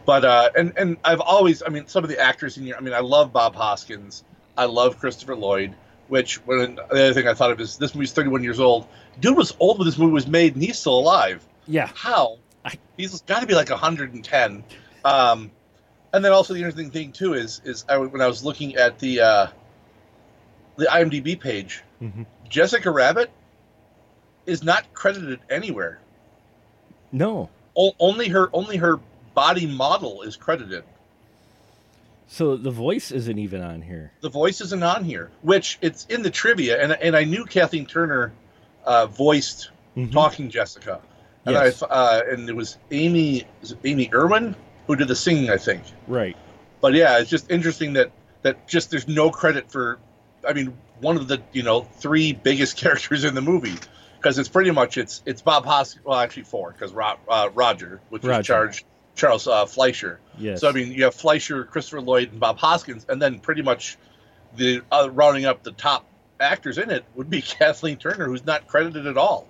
but 0.06 0.26
uh, 0.26 0.50
and 0.58 0.74
and 0.78 0.98
I've 1.04 1.22
always, 1.22 1.64
I 1.66 1.70
mean, 1.70 1.88
some 1.88 2.04
of 2.04 2.10
the 2.10 2.20
actors 2.20 2.58
in 2.58 2.66
here. 2.66 2.76
I 2.78 2.82
mean, 2.82 2.94
I 2.94 3.00
love 3.00 3.32
Bob 3.34 3.56
Hoskins. 3.56 4.24
I 4.58 4.66
love 4.66 5.00
Christopher 5.00 5.36
Lloyd. 5.36 5.76
Which 6.10 6.36
when 6.46 6.76
the 6.76 6.84
other 6.84 7.14
thing 7.14 7.28
I 7.28 7.34
thought 7.34 7.52
of 7.52 7.60
is 7.62 7.78
this 7.78 7.96
movie's 7.96 8.12
31 8.12 8.44
years 8.44 8.60
old. 8.60 8.88
Dude 9.20 9.38
was 9.38 9.56
old 9.60 9.80
when 9.80 9.88
this 9.88 9.98
movie 9.98 10.12
was 10.12 10.28
made, 10.28 10.54
and 10.54 10.62
he's 10.64 10.78
still 10.78 11.00
alive. 11.00 11.46
Yeah. 11.68 11.90
How? 11.96 12.38
I- 12.66 12.78
He's 12.98 13.22
got 13.22 13.40
to 13.40 13.48
be 13.48 13.56
like 13.56 13.70
110. 13.70 14.64
Um, 15.06 15.52
and 16.14 16.24
then 16.26 16.32
also 16.32 16.54
the 16.54 16.60
interesting 16.60 16.92
thing 16.92 17.12
too 17.14 17.34
is 17.34 17.62
is 17.64 17.86
I, 17.90 17.98
when 17.98 18.22
I 18.22 18.28
was 18.28 18.44
looking 18.44 18.76
at 18.76 19.00
the 19.00 19.22
uh, 19.22 19.48
the 20.76 20.86
IMDb 20.86 21.40
page, 21.40 21.82
Mhm. 22.02 22.26
Jessica 22.50 22.92
Rabbit 22.92 23.32
is 24.46 24.62
not 24.64 24.94
credited 24.94 25.40
anywhere. 25.50 26.00
No. 27.12 27.50
O- 27.76 27.96
only 28.00 28.28
her 28.30 28.50
only 28.54 28.78
her 28.78 29.00
body 29.34 29.66
model 29.66 30.22
is 30.22 30.36
credited. 30.36 30.84
So 32.28 32.56
the 32.58 32.72
voice 32.72 33.12
isn't 33.12 33.38
even 33.38 33.62
on 33.62 33.82
here. 33.82 34.12
The 34.22 34.30
voice 34.30 34.62
isn't 34.62 34.82
on 34.84 35.04
here, 35.04 35.30
which 35.42 35.78
it's 35.82 36.06
in 36.08 36.22
the 36.24 36.32
trivia, 36.32 36.82
and 36.82 36.94
and 36.94 37.16
I 37.16 37.24
knew 37.26 37.46
Kathleen 37.46 37.86
Turner 37.86 38.34
uh, 38.86 39.06
voiced 39.08 39.70
Mhm. 39.96 40.12
talking 40.12 40.50
Jessica, 40.50 41.00
and 41.46 41.54
Yes. 41.54 41.84
I 41.84 41.86
uh, 41.88 42.22
and 42.32 42.50
it 42.50 42.56
was 42.56 42.78
Amy 42.92 43.46
Amy 43.84 44.10
Irving 44.12 44.56
who 44.88 44.96
did 44.96 45.08
the 45.08 45.16
singing, 45.16 45.50
I 45.50 45.58
think. 45.58 45.84
Right. 46.08 46.36
But 46.82 46.94
yeah, 46.94 47.20
it's 47.20 47.30
just 47.30 47.52
interesting 47.52 47.94
that 47.94 48.12
that 48.42 48.68
just 48.68 48.90
there's 48.90 49.08
no 49.08 49.30
credit 49.30 49.72
for. 49.72 50.00
I 50.48 50.54
mean, 50.54 50.74
one 51.02 51.16
of 51.18 51.28
the 51.28 51.42
you 51.52 51.62
know 51.64 51.82
three 51.82 52.34
biggest 52.34 52.78
characters 52.84 53.24
in 53.26 53.36
the 53.36 53.42
movie 53.42 53.76
because 54.18 54.40
it's 54.40 54.50
pretty 54.50 54.72
much 54.72 54.98
it's 54.98 55.22
it's 55.28 55.42
Bob 55.44 55.66
Hoskins. 55.66 56.04
Well, 56.04 56.18
actually 56.18 56.44
four 56.44 56.72
because 56.72 56.92
Ro- 56.94 57.20
uh, 57.30 57.50
Roger, 57.54 58.02
which 58.10 58.24
Roger. 58.24 58.38
was 58.40 58.48
charged 58.48 58.86
Charles 59.16 59.48
uh, 59.48 59.66
Fleischer. 59.66 60.20
Yes. 60.38 60.62
So 60.62 60.70
I 60.70 60.72
mean, 60.72 60.92
you 60.92 61.04
have 61.04 61.14
Fleischer, 61.16 61.64
Christopher 61.66 62.02
Lloyd, 62.02 62.32
and 62.32 62.40
Bob 62.40 62.58
Hoskins, 62.58 63.06
and 63.10 63.22
then 63.22 63.40
pretty 63.40 63.62
much 63.62 63.98
the 64.56 64.82
uh, 64.92 65.10
rounding 65.12 65.46
up 65.46 65.64
the 65.64 65.72
top 65.72 66.06
actors 66.40 66.78
in 66.78 66.90
it 66.90 67.06
would 67.16 67.30
be 67.30 67.42
Kathleen 67.60 67.98
Turner, 67.98 68.26
who's 68.26 68.46
not 68.46 68.68
credited 68.68 69.08
at 69.08 69.18
all. 69.18 69.48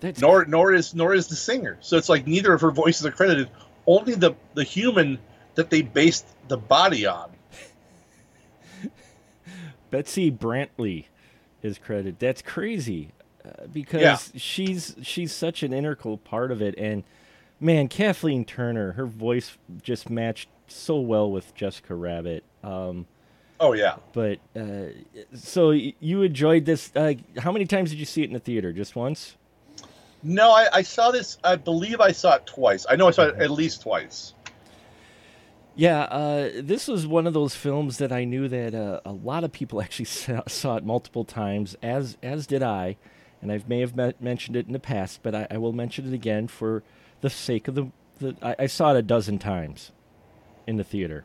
That's 0.00 0.20
Nor 0.20 0.44
nor 0.46 0.72
is 0.72 0.94
nor 0.94 1.12
is 1.14 1.26
the 1.28 1.36
singer. 1.36 1.76
So 1.80 1.96
it's 1.96 2.08
like 2.08 2.26
neither 2.26 2.52
of 2.54 2.60
her 2.62 2.70
voices 2.70 3.04
are 3.04 3.10
credited. 3.10 3.50
Only 3.86 4.14
the 4.14 4.34
the 4.54 4.64
human 4.64 5.18
that 5.56 5.68
they 5.68 5.82
based 5.82 6.26
the 6.48 6.56
body 6.56 7.04
on. 7.06 7.30
Betsy 9.90 10.30
Brantley 10.30 11.06
is 11.62 11.78
credited. 11.78 12.18
That's 12.18 12.42
crazy 12.42 13.10
uh, 13.44 13.66
because 13.72 14.00
Yeah. 14.00 14.16
she's 14.36 14.96
she's 15.02 15.32
such 15.32 15.62
an 15.62 15.72
integral 15.72 16.16
part 16.18 16.50
of 16.52 16.62
it. 16.62 16.74
And 16.78 17.04
man, 17.60 17.88
Kathleen 17.88 18.44
Turner, 18.44 18.92
her 18.92 19.06
voice 19.06 19.56
just 19.82 20.08
matched 20.10 20.48
so 20.66 20.98
well 21.00 21.30
with 21.30 21.54
Jessica 21.54 21.94
Rabbit. 21.94 22.44
Um, 22.62 23.06
Oh 23.62 23.74
yeah. 23.74 23.96
but 24.14 24.38
uh, 24.56 24.86
so 25.34 25.70
you 25.72 26.22
enjoyed 26.22 26.64
this? 26.64 26.90
Uh, 26.96 27.12
how 27.38 27.52
many 27.52 27.66
times 27.66 27.90
did 27.90 27.98
you 27.98 28.06
see 28.06 28.22
it 28.22 28.26
in 28.28 28.32
the 28.32 28.38
theater? 28.40 28.72
Just 28.72 28.96
once? 28.96 29.36
No, 30.22 30.50
I, 30.50 30.68
I 30.72 30.82
saw 30.82 31.10
this. 31.10 31.36
I 31.44 31.56
believe 31.56 32.00
I 32.00 32.12
saw 32.12 32.36
it 32.36 32.46
twice. 32.46 32.86
I 32.88 32.96
know 32.96 33.08
I 33.08 33.10
saw 33.10 33.24
it 33.24 33.36
at 33.36 33.50
least 33.50 33.82
twice. 33.82 34.32
Yeah, 35.76 36.00
uh, 36.02 36.50
this 36.56 36.88
was 36.88 37.06
one 37.06 37.26
of 37.26 37.32
those 37.32 37.54
films 37.54 37.98
that 37.98 38.12
I 38.12 38.24
knew 38.24 38.48
that 38.48 38.74
uh, 38.74 39.00
a 39.04 39.12
lot 39.12 39.44
of 39.44 39.52
people 39.52 39.80
actually 39.82 40.04
saw, 40.06 40.42
saw 40.46 40.76
it 40.76 40.84
multiple 40.84 41.24
times, 41.24 41.76
as 41.82 42.16
as 42.22 42.46
did 42.46 42.62
I, 42.62 42.96
and 43.42 43.52
I 43.52 43.62
may 43.68 43.80
have 43.80 43.94
me- 43.96 44.14
mentioned 44.20 44.56
it 44.56 44.66
in 44.66 44.72
the 44.72 44.80
past, 44.80 45.20
but 45.22 45.34
I, 45.34 45.46
I 45.50 45.58
will 45.58 45.72
mention 45.72 46.06
it 46.08 46.14
again 46.14 46.48
for 46.48 46.82
the 47.20 47.30
sake 47.30 47.68
of 47.68 47.74
the. 47.74 47.88
the 48.18 48.36
I, 48.42 48.56
I 48.60 48.66
saw 48.66 48.94
it 48.94 48.98
a 48.98 49.02
dozen 49.02 49.38
times 49.38 49.92
in 50.66 50.76
the 50.76 50.84
theater. 50.84 51.24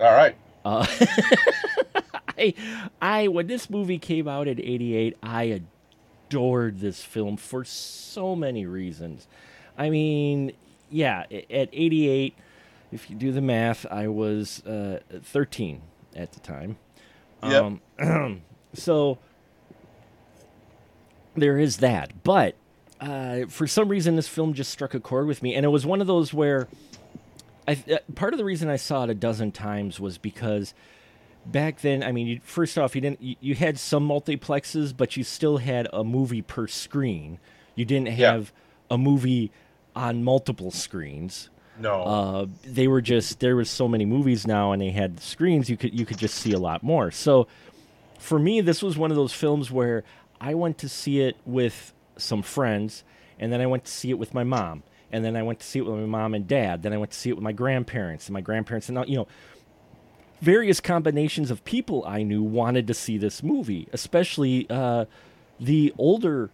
All 0.00 0.12
right. 0.12 0.36
Uh, 0.64 0.86
I, 2.38 2.54
I 3.00 3.28
when 3.28 3.46
this 3.46 3.68
movie 3.68 3.98
came 3.98 4.28
out 4.28 4.48
in 4.48 4.60
'88, 4.60 5.16
I 5.22 5.62
adored 6.28 6.80
this 6.80 7.02
film 7.02 7.36
for 7.36 7.64
so 7.64 8.34
many 8.36 8.66
reasons. 8.66 9.26
I 9.76 9.90
mean, 9.90 10.52
yeah, 10.90 11.24
at 11.30 11.68
'88, 11.72 12.34
if 12.92 13.10
you 13.10 13.16
do 13.16 13.32
the 13.32 13.40
math, 13.40 13.86
I 13.90 14.08
was 14.08 14.64
uh, 14.66 15.00
13 15.22 15.82
at 16.14 16.32
the 16.32 16.40
time. 16.40 16.76
Yep. 17.42 17.80
Um, 18.00 18.42
so 18.74 19.18
there 21.34 21.58
is 21.58 21.78
that, 21.78 22.22
but 22.22 22.54
uh, 23.02 23.46
for 23.48 23.66
some 23.66 23.88
reason, 23.88 24.16
this 24.16 24.28
film 24.28 24.54
just 24.54 24.70
struck 24.70 24.94
a 24.94 25.00
chord 25.00 25.26
with 25.26 25.42
me, 25.42 25.54
and 25.54 25.64
it 25.66 25.68
was 25.70 25.84
one 25.84 26.00
of 26.00 26.06
those 26.06 26.32
where. 26.32 26.68
I, 27.68 27.72
uh, 27.92 27.98
part 28.16 28.34
of 28.34 28.38
the 28.38 28.44
reason 28.44 28.68
I 28.68 28.74
saw 28.76 29.04
it 29.04 29.10
a 29.10 29.14
dozen 29.14 29.52
times 29.52 30.00
was 30.00 30.18
because 30.18 30.74
back 31.46 31.80
then, 31.80 32.02
I 32.02 32.10
mean, 32.10 32.26
you, 32.26 32.40
first 32.42 32.76
off, 32.76 32.96
you 32.96 33.00
didn't 33.00 33.22
you, 33.22 33.36
you 33.40 33.54
had 33.54 33.78
some 33.78 34.08
multiplexes, 34.08 34.92
but 34.96 35.16
you 35.16 35.22
still 35.22 35.58
had 35.58 35.86
a 35.92 36.02
movie 36.02 36.42
per 36.42 36.66
screen. 36.66 37.38
You 37.76 37.84
didn't 37.84 38.08
Yeah. 38.18 38.32
have 38.32 38.52
a 38.90 38.98
movie 38.98 39.52
on 39.94 40.24
multiple 40.24 40.72
screens. 40.72 41.50
No. 41.78 42.02
Uh, 42.02 42.46
they 42.64 42.88
were 42.88 43.00
just 43.00 43.38
there 43.38 43.54
was 43.54 43.70
so 43.70 43.86
many 43.86 44.04
movies 44.06 44.44
now, 44.44 44.72
and 44.72 44.82
they 44.82 44.90
had 44.90 45.20
screens. 45.20 45.70
You 45.70 45.76
could 45.76 45.96
you 45.96 46.04
could 46.04 46.18
just 46.18 46.34
see 46.34 46.50
a 46.52 46.58
lot 46.58 46.82
more. 46.82 47.12
So 47.12 47.46
for 48.18 48.40
me, 48.40 48.60
this 48.60 48.82
was 48.82 48.98
one 48.98 49.12
of 49.12 49.16
those 49.16 49.32
films 49.32 49.70
where 49.70 50.02
I 50.40 50.54
went 50.54 50.78
to 50.78 50.88
see 50.88 51.20
it 51.20 51.36
with 51.46 51.91
some 52.16 52.42
friends, 52.42 53.04
and 53.38 53.52
then 53.52 53.60
I 53.60 53.66
went 53.66 53.84
to 53.84 53.90
see 53.90 54.10
it 54.10 54.18
with 54.18 54.34
my 54.34 54.44
mom, 54.44 54.82
and 55.10 55.24
then 55.24 55.36
I 55.36 55.42
went 55.42 55.60
to 55.60 55.66
see 55.66 55.78
it 55.78 55.82
with 55.82 55.94
my 55.94 56.06
mom 56.06 56.34
and 56.34 56.46
dad. 56.46 56.82
Then 56.82 56.92
I 56.92 56.98
went 56.98 57.12
to 57.12 57.18
see 57.18 57.30
it 57.30 57.34
with 57.34 57.42
my 57.42 57.52
grandparents 57.52 58.26
and 58.26 58.34
my 58.34 58.40
grandparents, 58.40 58.88
and 58.88 58.98
you 59.08 59.16
know, 59.16 59.28
various 60.40 60.80
combinations 60.80 61.50
of 61.50 61.64
people 61.64 62.04
I 62.06 62.22
knew 62.22 62.42
wanted 62.42 62.86
to 62.88 62.94
see 62.94 63.18
this 63.18 63.42
movie, 63.42 63.88
especially 63.92 64.66
uh, 64.68 65.06
the 65.58 65.92
older 65.98 66.50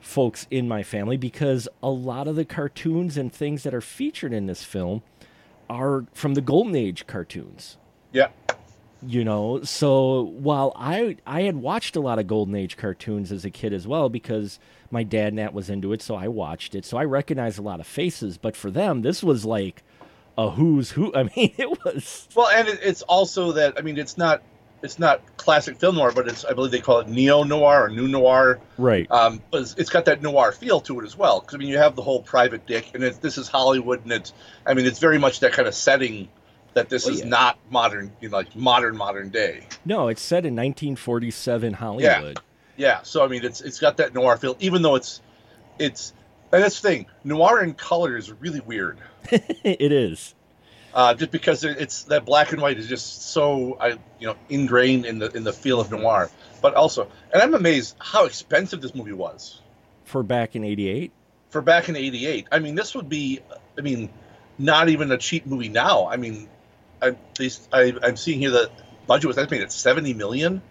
folks 0.00 0.46
in 0.50 0.68
my 0.68 0.82
family, 0.82 1.16
because 1.16 1.66
a 1.82 1.90
lot 1.90 2.28
of 2.28 2.36
the 2.36 2.44
cartoons 2.44 3.16
and 3.16 3.32
things 3.32 3.62
that 3.62 3.74
are 3.74 3.80
featured 3.80 4.32
in 4.32 4.46
this 4.46 4.62
film 4.62 5.02
are 5.70 6.04
from 6.12 6.34
the 6.34 6.42
Golden 6.42 6.76
Age 6.76 7.06
cartoons 7.06 7.78
yeah. 8.14 8.28
You 9.06 9.24
know 9.24 9.62
so 9.62 10.22
while 10.22 10.72
i 10.76 11.16
i 11.26 11.42
had 11.42 11.56
watched 11.56 11.94
a 11.96 12.00
lot 12.00 12.18
of 12.18 12.26
golden 12.26 12.54
age 12.54 12.76
cartoons 12.76 13.30
as 13.30 13.44
a 13.44 13.50
kid 13.50 13.72
as 13.72 13.86
well 13.86 14.08
because 14.08 14.58
my 14.90 15.02
dad 15.02 15.28
and 15.28 15.38
that 15.38 15.52
was 15.52 15.68
into 15.68 15.92
it 15.92 16.00
so 16.00 16.14
i 16.14 16.26
watched 16.28 16.74
it 16.74 16.84
so 16.84 16.96
i 16.96 17.04
recognized 17.04 17.58
a 17.58 17.62
lot 17.62 17.80
of 17.80 17.86
faces 17.86 18.38
but 18.38 18.56
for 18.56 18.70
them 18.70 19.02
this 19.02 19.22
was 19.22 19.44
like 19.44 19.82
a 20.38 20.50
who's 20.50 20.92
who 20.92 21.12
i 21.16 21.22
mean 21.22 21.52
it 21.58 21.84
was 21.84 22.28
Well, 22.34 22.48
and 22.48 22.68
it, 22.68 22.80
it's 22.82 23.02
also 23.02 23.52
that 23.52 23.74
I 23.78 23.82
mean, 23.82 23.98
it's 23.98 24.16
not 24.18 24.42
it's 24.82 24.98
not 24.98 25.22
classic 25.38 25.78
film 25.78 25.96
noir, 25.96 26.12
but 26.14 26.28
it's 26.28 26.44
I 26.44 26.52
believe 26.52 26.70
they 26.70 26.80
call 26.80 27.00
it 27.00 27.08
neo 27.08 27.42
noir 27.42 27.84
or 27.84 27.88
new 27.88 28.06
noir. 28.06 28.60
right 28.76 29.10
Um, 29.10 29.42
but 29.50 29.62
it's, 29.62 29.74
it's 29.76 29.90
got 29.90 30.04
that 30.04 30.20
noir 30.20 30.52
feel 30.52 30.80
to 30.82 31.00
it 31.00 31.04
as 31.04 31.16
well. 31.16 31.40
Because 31.40 31.54
I 31.54 31.58
mean, 31.58 31.68
you 31.68 31.78
have 31.78 31.96
the 31.96 32.02
whole 32.02 32.22
private 32.22 32.66
dick, 32.66 32.90
and 32.94 33.02
it, 33.02 33.20
this 33.22 33.38
is 33.38 33.48
Hollywood, 33.48 34.02
and 34.02 34.12
it's 34.12 34.32
I 34.66 34.74
mean, 34.74 34.86
it's 34.86 34.98
very 34.98 35.18
much 35.18 35.40
that 35.40 35.52
kind 35.52 35.66
of 35.66 35.74
setting 35.74 36.28
that 36.74 36.88
this 36.88 37.06
Well, 37.06 37.14
is 37.14 37.20
yeah. 37.20 37.28
not 37.28 37.58
modern, 37.70 38.12
you 38.20 38.28
know, 38.28 38.36
like 38.38 38.54
modern 38.56 38.96
modern 38.96 39.30
day. 39.30 39.66
no 39.84 40.08
it's 40.08 40.22
set 40.22 40.44
in 40.46 40.54
1947 40.54 41.72
hollywood 41.74 42.38
Yeah, 42.76 42.88
yeah, 42.96 43.02
so 43.02 43.24
I 43.24 43.28
mean, 43.28 43.44
it's 43.44 43.60
it's 43.60 43.78
got 43.80 43.96
that 43.98 44.14
noir 44.14 44.36
feel, 44.36 44.56
even 44.60 44.82
though 44.82 44.94
it's 44.96 45.20
it's 45.78 46.12
and 46.52 46.62
that's 46.62 46.80
the 46.80 46.88
thing. 46.88 47.06
Noir 47.24 47.62
in 47.64 47.74
color 47.74 48.16
is 48.16 48.30
really 48.30 48.60
weird. 48.60 48.98
it 49.30 49.90
is 49.92 50.34
uh, 50.92 51.12
just 51.14 51.32
because 51.32 51.64
it's 51.64 52.04
that 52.04 52.24
black 52.24 52.52
and 52.52 52.62
white 52.62 52.78
is 52.78 52.86
just 52.86 53.32
so 53.32 53.76
I 53.80 53.88
you 54.20 54.26
know 54.28 54.36
ingrained 54.48 55.06
in 55.06 55.18
the 55.18 55.30
in 55.36 55.42
the 55.44 55.52
feel 55.52 55.80
of 55.80 55.90
noir. 55.90 56.30
But 56.62 56.74
also, 56.74 57.08
and 57.32 57.42
I'm 57.42 57.54
amazed 57.54 57.96
how 57.98 58.24
expensive 58.26 58.80
this 58.80 58.94
movie 58.94 59.12
was 59.12 59.60
for 60.04 60.22
back 60.22 60.54
in 60.56 60.62
88 60.64 61.10
for 61.50 61.60
back 61.62 61.88
in 61.88 61.96
'88. 61.96 62.46
I 62.52 62.58
mean, 62.60 62.74
this 62.74 62.94
would 62.94 63.08
be, 63.08 63.40
I 63.78 63.80
mean, 63.80 64.08
not 64.58 64.88
even 64.88 65.10
a 65.12 65.18
cheap 65.18 65.46
movie 65.46 65.68
now. 65.68 66.06
I 66.06 66.16
mean, 66.16 66.48
I, 67.10 67.50
I 67.72 67.92
I'm 68.02 68.16
seeing 68.16 68.38
here 68.40 68.50
that 68.52 68.70
budget 69.06 69.28
was 69.28 69.38
estimated 69.38 69.66
at 69.66 69.72
70 69.72 70.14
million. 70.14 70.62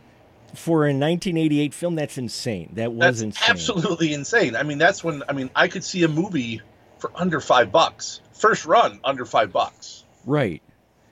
for 0.55 0.83
a 0.85 0.93
1988 0.93 1.73
film 1.73 1.95
that's 1.95 2.17
insane 2.17 2.69
that 2.73 2.91
was 2.91 2.99
That's 2.99 3.21
insane 3.21 3.49
absolutely 3.49 4.13
insane. 4.13 4.55
I 4.55 4.63
mean, 4.63 4.77
that's 4.77 5.03
when 5.03 5.23
I 5.29 5.33
mean 5.33 5.49
I 5.55 5.67
could 5.67 5.83
see 5.83 6.03
a 6.03 6.07
movie 6.07 6.61
for 6.99 7.11
under 7.15 7.39
five 7.39 7.71
bucks, 7.71 8.21
first 8.33 8.65
run 8.65 8.99
under 9.03 9.25
five 9.25 9.51
bucks. 9.51 10.03
right 10.25 10.61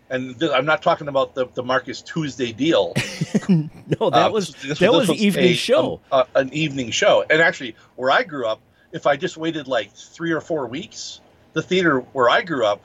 And 0.09 0.39
th- 0.39 0.51
I'm 0.53 0.65
not 0.65 0.81
talking 0.83 1.07
about 1.07 1.35
the, 1.35 1.47
the 1.53 1.63
Marcus 1.63 2.01
Tuesday 2.01 2.51
deal. 2.53 2.93
no 3.49 4.09
that 4.09 4.27
Uh, 4.27 4.31
was 4.31 4.49
this- 4.55 4.79
that 4.79 4.91
this 4.91 5.07
was 5.07 5.21
evening 5.21 5.45
a- 5.51 5.53
show 5.53 6.01
a- 6.11 6.17
a- 6.17 6.27
an 6.39 6.53
evening 6.53 6.91
show. 6.91 7.23
And 7.29 7.41
actually, 7.41 7.75
where 7.95 8.11
I 8.11 8.23
grew 8.23 8.45
up, 8.45 8.59
if 8.91 9.07
I 9.07 9.15
just 9.17 9.37
waited 9.37 9.67
like 9.67 9.91
three 9.93 10.31
or 10.31 10.41
four 10.41 10.67
weeks, 10.67 11.21
the 11.53 11.61
theater 11.61 11.99
where 12.13 12.29
I 12.29 12.41
grew 12.41 12.65
up 12.65 12.81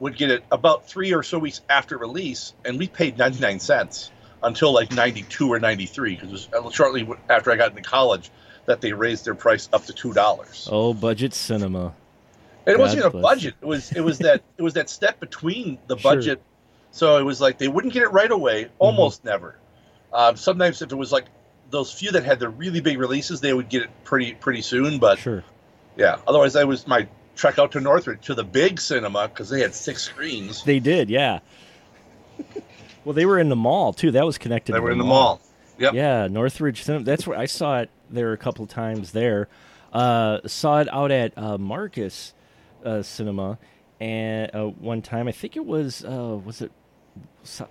would 0.00 0.16
get 0.16 0.30
it 0.30 0.42
about 0.50 0.88
three 0.88 1.14
or 1.14 1.22
so 1.22 1.38
weeks 1.38 1.60
after 1.68 1.96
release, 1.98 2.54
and 2.64 2.78
we 2.78 2.88
paid 2.88 3.16
99 3.18 3.60
cents 3.60 4.10
until 4.42 4.72
like 4.72 4.90
92 4.90 5.48
or 5.52 5.60
93, 5.60 6.14
because 6.16 6.28
it 6.28 6.32
was 6.32 6.48
uh, 6.52 6.70
shortly 6.70 7.08
after 7.28 7.52
I 7.52 7.56
got 7.56 7.70
into 7.70 7.82
college 7.82 8.30
that 8.66 8.80
they 8.80 8.92
raised 8.92 9.24
their 9.26 9.34
price 9.34 9.68
up 9.72 9.84
to 9.86 9.92
two 9.92 10.12
dollars. 10.12 10.68
Oh, 10.70 10.94
budget 10.94 11.34
cinema. 11.34 11.94
And 12.66 12.74
it 12.74 12.78
wasn't 12.78 13.04
even 13.04 13.18
a 13.18 13.22
budget. 13.22 13.54
It 13.60 13.66
was 13.66 13.92
it 13.92 14.00
was 14.00 14.18
that 14.18 14.42
it 14.58 14.62
was 14.62 14.74
that 14.74 14.88
step 14.90 15.20
between 15.20 15.78
the 15.86 15.96
budget. 15.96 16.38
Sure. 16.38 16.44
So 16.92 17.16
it 17.18 17.22
was 17.22 17.40
like 17.40 17.58
they 17.58 17.68
wouldn't 17.68 17.92
get 17.92 18.02
it 18.02 18.12
right 18.12 18.30
away, 18.30 18.68
almost 18.78 19.24
never. 19.24 19.56
Um, 20.12 20.36
sometimes 20.36 20.82
if 20.82 20.90
it 20.90 20.96
was 20.96 21.12
like 21.12 21.26
those 21.70 21.92
few 21.92 22.10
that 22.12 22.24
had 22.24 22.40
the 22.40 22.48
really 22.48 22.80
big 22.80 22.98
releases, 22.98 23.40
they 23.40 23.52
would 23.52 23.68
get 23.68 23.82
it 23.82 23.90
pretty 24.04 24.34
pretty 24.34 24.62
soon. 24.62 24.98
But 24.98 25.18
Sure. 25.18 25.44
yeah, 25.96 26.16
otherwise 26.26 26.54
that 26.54 26.66
was 26.66 26.86
my 26.86 27.08
trek 27.36 27.58
out 27.58 27.72
to 27.72 27.80
Northridge 27.80 28.24
to 28.26 28.34
the 28.34 28.44
big 28.44 28.80
cinema 28.80 29.28
because 29.28 29.48
they 29.48 29.60
had 29.60 29.74
six 29.74 30.02
screens. 30.02 30.64
They 30.64 30.78
did, 30.78 31.10
yeah. 31.10 31.40
well, 33.04 33.14
they 33.14 33.26
were 33.26 33.38
in 33.38 33.48
the 33.48 33.56
mall 33.56 33.92
too. 33.92 34.10
That 34.10 34.24
was 34.26 34.38
connected. 34.38 34.72
They 34.72 34.78
to 34.78 34.82
were 34.82 34.90
in 34.90 34.98
the 34.98 35.04
mall. 35.04 35.40
Yep. 35.78 35.94
Yeah, 35.94 36.28
Northridge 36.28 36.82
Cinema. 36.82 37.04
That's 37.04 37.26
where 37.26 37.38
I 37.38 37.46
saw 37.46 37.80
it 37.80 37.90
there 38.10 38.32
a 38.32 38.36
couple 38.36 38.66
times. 38.66 39.12
There, 39.12 39.48
uh, 39.92 40.40
saw 40.46 40.80
it 40.80 40.92
out 40.92 41.10
at 41.10 41.36
uh, 41.38 41.56
Marcus 41.56 42.34
uh, 42.84 43.02
Cinema, 43.02 43.58
and 43.98 44.54
uh, 44.54 44.66
one 44.66 45.00
time 45.00 45.26
I 45.26 45.32
think 45.32 45.56
it 45.56 45.64
was 45.64 46.04
uh, 46.04 46.38
was 46.44 46.60
it 46.60 46.70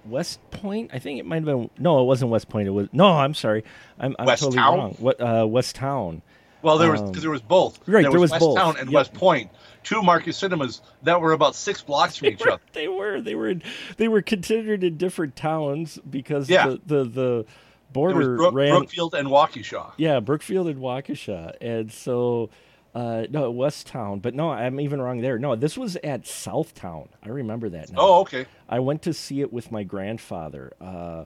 West 0.06 0.40
Point? 0.52 0.92
I 0.94 1.00
think 1.00 1.20
it 1.20 1.26
might 1.26 1.38
have 1.38 1.46
been. 1.46 1.70
No, 1.78 2.02
it 2.02 2.06
wasn't 2.06 2.32
West 2.32 2.50
Point. 2.50 2.68
It 2.68 2.72
was 2.72 2.88
no. 2.92 3.08
I'm 3.08 3.34
sorry. 3.34 3.64
I'm, 4.00 4.16
I'm 4.18 4.26
West 4.26 4.42
totally 4.42 4.58
Town? 4.58 4.78
wrong. 4.78 4.96
What 5.00 5.22
uh, 5.22 5.46
West 5.48 5.76
Town? 5.76 6.22
Well, 6.62 6.78
there 6.78 6.92
was 6.92 7.02
Um, 7.02 7.08
because 7.08 7.22
there 7.24 7.32
was 7.32 7.42
both. 7.42 7.80
right, 7.88 8.02
there 8.02 8.12
there 8.12 8.20
was, 8.20 8.32
was 8.32 8.32
West 8.32 8.40
both. 8.42 8.58
Town 8.58 8.76
and 8.78 8.90
Yep. 8.90 8.94
West 8.94 9.14
Point, 9.14 9.50
two 9.84 10.02
Marcus 10.02 10.38
cinemas 10.38 10.82
that 11.04 11.20
were 11.22 11.32
about 11.34 11.56
six 11.56 11.82
blocks 11.82 12.18
from 12.18 12.28
each 12.30 12.42
other. 12.42 12.60
They 12.74 12.88
were. 12.88 13.22
They 13.22 13.36
were. 13.36 13.56
They 13.98 14.08
were 14.08 14.22
considered 14.22 14.84
in 14.84 14.98
different 14.98 15.36
towns 15.36 16.00
because 16.10 16.50
Yeah. 16.50 16.68
the 16.68 16.82
the, 16.86 17.04
the 17.04 17.06
There 17.06 17.36
was 17.38 17.46
border 17.94 18.36
Brook, 18.36 18.54
ran. 18.54 18.72
Brookfield 18.78 19.16
and 19.16 19.30
Waukesha. 19.30 19.92
Yeah, 19.98 20.20
Brookfield 20.20 20.68
and 20.68 20.80
Waukesha, 20.82 21.56
and 21.62 21.92
so 21.92 22.50
uh, 22.94 23.26
no, 23.30 23.50
West 23.52 23.88
Town. 23.88 24.20
But 24.20 24.34
no, 24.36 24.50
I'm 24.52 24.80
even 24.82 25.02
wrong 25.02 25.22
there. 25.22 25.40
No, 25.40 25.56
this 25.56 25.78
was 25.78 25.96
at 25.98 26.24
Southtown. 26.24 27.08
I 27.24 27.30
remember 27.30 27.70
that. 27.70 27.92
Now. 27.92 28.00
Oh, 28.02 28.20
okay. 28.22 28.46
I 28.68 28.80
went 28.80 29.02
to 29.04 29.14
see 29.14 29.42
it 29.42 29.54
with 29.54 29.72
my 29.72 29.84
grandfather. 29.84 30.74
Uh, 30.82 31.24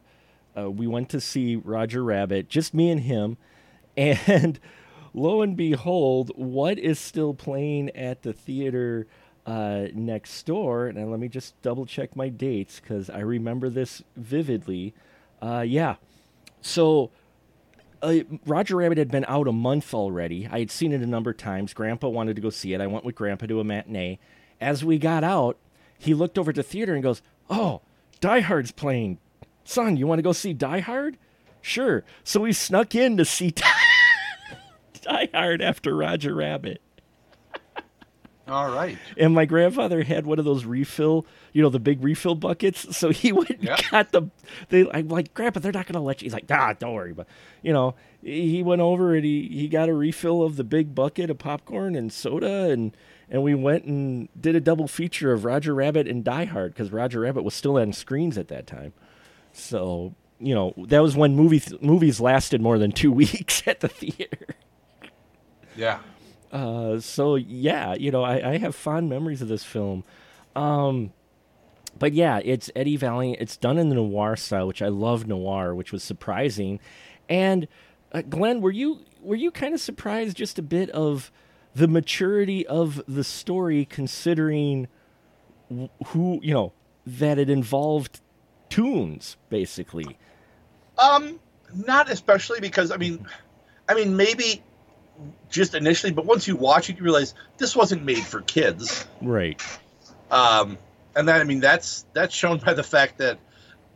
uh, 0.56 0.70
we 0.70 0.86
went 0.86 1.10
to 1.10 1.20
see 1.20 1.56
Roger 1.56 2.04
Rabbit, 2.04 2.48
just 2.50 2.74
me 2.76 2.92
and 2.92 3.02
him, 3.02 3.38
and 3.98 4.60
lo 5.14 5.42
and 5.42 5.56
behold, 5.56 6.32
what 6.36 6.78
is 6.80 7.00
still 7.00 7.34
playing 7.34 7.90
at 7.92 8.24
the 8.24 8.34
theater 8.34 9.08
uh, 9.46 9.88
next 9.94 10.46
door? 10.46 10.88
And 10.88 11.12
let 11.12 11.20
me 11.20 11.28
just 11.28 11.60
double 11.62 11.86
check 11.86 12.16
my 12.16 12.30
dates 12.30 12.80
because 12.80 13.10
I 13.10 13.20
remember 13.20 13.70
this 13.70 14.04
vividly. 14.16 14.94
Uh, 15.42 15.64
yeah, 15.68 15.96
so 16.62 17.12
uh, 18.02 18.20
Roger 18.46 18.78
Rabbit 18.78 18.98
had 18.98 19.12
been 19.12 19.26
out 19.28 19.48
a 19.48 19.52
month 19.52 19.94
already. 19.94 20.48
I 20.52 20.60
had 20.60 20.72
seen 20.72 20.92
it 20.92 21.02
a 21.02 21.08
number 21.08 21.32
of 21.32 21.38
times. 21.38 21.74
Grandpa 21.74 22.10
wanted 22.10 22.36
to 22.36 22.42
go 22.42 22.50
see 22.50 22.74
it. 22.74 22.82
I 22.82 22.88
went 22.88 23.06
with 23.06 23.16
Grandpa 23.16 23.46
to 23.48 23.60
a 23.60 23.64
matinee. 23.64 24.20
As 24.60 24.84
we 24.84 24.98
got 24.98 25.24
out, 25.24 25.58
he 25.98 26.14
looked 26.14 26.38
over 26.38 26.50
at 26.50 26.56
the 26.56 26.64
theater 26.64 26.94
and 26.94 27.04
goes, 27.04 27.22
"Oh, 27.50 27.82
Die 28.20 28.40
Hard's 28.42 28.72
playing. 28.72 29.20
Son, 29.64 29.98
you 29.98 30.08
want 30.08 30.20
to 30.20 30.24
go 30.24 30.32
see 30.32 30.54
Die 30.54 30.80
Hard?" 30.80 31.18
Sure. 31.62 32.04
So 32.26 32.42
we 32.42 32.52
snuck 32.52 32.94
in 32.94 33.18
to 33.18 33.26
see 33.26 33.52
Die 33.52 33.83
Hard 35.34 35.62
after 35.62 35.96
Roger 35.96 36.34
Rabbit. 36.36 36.82
All 38.46 38.70
right. 38.72 38.98
And 39.18 39.34
my 39.34 39.46
grandfather 39.46 40.04
had 40.04 40.26
one 40.26 40.38
of 40.38 40.44
those 40.44 40.66
refill, 40.66 41.26
you 41.54 41.62
know, 41.62 41.70
the 41.70 41.80
big 41.80 42.04
refill 42.04 42.36
buckets. 42.36 42.98
So 42.98 43.10
he 43.10 43.32
went 43.32 43.50
and 43.52 43.64
Yeah. 43.64 43.78
got 43.90 44.12
the. 44.12 44.24
They, 44.68 44.86
I'm 44.92 45.08
like, 45.08 45.34
Grandpa, 45.34 45.62
they're 45.62 45.72
not 45.72 45.86
going 45.86 45.94
to 45.94 46.02
let 46.02 46.22
you. 46.22 46.26
He's 46.26 46.34
like, 46.34 46.46
ah, 46.52 46.74
don't 46.78 46.94
worry. 46.94 47.14
But 47.14 47.28
you 47.62 47.72
know, 47.72 47.96
he 48.22 48.62
went 48.62 48.82
over 48.82 49.16
and 49.16 49.24
he 49.24 49.48
he 49.48 49.70
got 49.70 49.88
a 49.88 49.94
refill 49.94 50.44
of 50.44 50.58
the 50.58 50.66
big 50.66 50.94
bucket 50.94 51.30
of 51.30 51.38
popcorn 51.38 51.96
and 51.96 52.12
soda, 52.12 52.70
and 52.70 52.96
and 53.30 53.44
we 53.44 53.56
went 53.56 53.86
and 53.86 54.28
did 54.40 54.58
a 54.58 54.62
double 54.62 54.90
feature 54.90 55.32
of 55.32 55.46
Roger 55.46 55.74
Rabbit 55.74 56.06
and 56.10 56.22
Die 56.22 56.46
Hard 56.46 56.74
because 56.74 56.92
Roger 56.92 57.22
Rabbit 57.22 57.44
was 57.44 57.54
still 57.54 57.80
on 57.80 57.94
screens 57.94 58.38
at 58.38 58.50
that 58.50 58.68
time. 58.68 58.92
So 59.54 60.16
you 60.40 60.54
know, 60.54 60.74
that 60.88 61.02
was 61.02 61.16
when 61.16 61.34
movie 61.38 61.62
movies 61.82 62.20
lasted 62.20 62.62
more 62.62 62.78
than 62.78 62.92
two 62.92 63.12
weeks 63.14 63.64
at 63.66 63.80
the 63.80 63.88
theater. 63.88 64.48
Yeah. 65.76 66.00
Uh, 66.52 67.00
so 67.00 67.36
yeah, 67.36 67.96
you 67.96 68.12
know, 68.12 68.24
I, 68.24 68.54
I 68.54 68.58
have 68.58 68.76
fond 68.76 69.10
memories 69.10 69.42
of 69.42 69.48
this 69.48 69.64
film. 69.64 70.04
Um, 70.56 71.12
but 71.98 72.14
yeah, 72.14 72.40
it's 72.44 72.70
Eddie 72.76 72.98
Valiant. 72.98 73.40
It's 73.40 73.58
done 73.58 73.78
in 73.78 73.90
the 73.90 73.96
noir 73.96 74.36
style, 74.36 74.68
which 74.68 74.82
I 74.82 74.88
love 74.88 75.28
noir, 75.28 75.74
which 75.74 75.92
was 75.92 76.04
surprising. 76.04 76.80
And 77.30 77.68
uh, 78.12 78.22
Glenn, 78.22 78.62
were 78.62 78.72
you 78.72 79.00
were 79.22 79.36
you 79.36 79.52
kind 79.52 79.74
of 79.74 79.82
surprised 79.82 80.38
just 80.38 80.60
a 80.60 80.62
bit 80.62 80.90
of 80.92 81.32
the 81.74 81.88
maturity 81.88 82.66
of 82.68 83.02
the 83.08 83.24
story, 83.24 83.86
considering 83.86 84.88
who 86.08 86.40
you 86.44 86.54
know 86.54 86.74
that 87.06 87.40
it 87.40 87.50
involved 87.50 88.22
toons 88.70 89.38
basically? 89.50 90.18
Um, 90.98 91.40
not 91.74 92.12
especially 92.12 92.60
because 92.60 92.92
I 92.92 92.98
mean, 92.98 93.26
I 93.90 93.96
mean 93.96 94.16
maybe 94.16 94.62
just 95.50 95.76
initially, 95.76 96.12
but 96.12 96.26
once 96.26 96.48
you 96.48 96.56
watch 96.56 96.90
it, 96.90 96.98
you 96.98 97.04
realize 97.04 97.34
this 97.58 97.76
wasn't 97.76 98.04
made 98.04 98.24
for 98.24 98.42
kids. 98.42 99.06
Right. 99.22 99.62
Um, 100.32 100.78
and 101.16 101.28
that 101.28 101.42
I 101.42 101.44
mean 101.44 101.60
that's 101.60 102.06
that's 102.14 102.34
shown 102.34 102.58
by 102.58 102.74
the 102.74 102.84
fact 102.84 103.20
that 103.20 103.40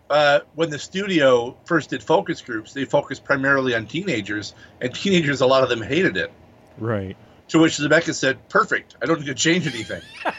uh, 0.10 0.40
when 0.56 0.70
the 0.70 0.80
studio 0.80 1.58
first 1.66 1.90
did 1.90 2.04
focus 2.04 2.42
groups, 2.42 2.74
they 2.74 2.86
focused 2.86 3.24
primarily 3.26 3.76
on 3.76 3.88
teenagers, 3.88 4.54
and 4.80 4.94
teenagers, 4.94 5.42
a 5.42 5.48
lot 5.48 5.64
of 5.64 5.70
them 5.70 5.82
hated 5.82 6.16
it. 6.18 6.32
Right. 6.78 7.18
To 7.50 7.60
which 7.60 7.74
Zemeckis 7.74 8.16
said, 8.16 8.50
"Perfect. 8.50 8.96
I 9.02 9.06
don't 9.06 9.20
need 9.20 9.28
to 9.28 9.34
change 9.34 9.68
anything." 9.68 10.02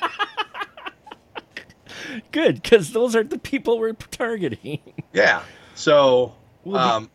Good, 2.32 2.62
because 2.62 2.92
those 2.92 3.14
are 3.14 3.24
the 3.24 3.38
people 3.38 3.78
we're 3.78 3.92
targeting. 3.92 4.80
yeah. 5.12 5.42
So, 5.74 6.34
um, 6.72 7.10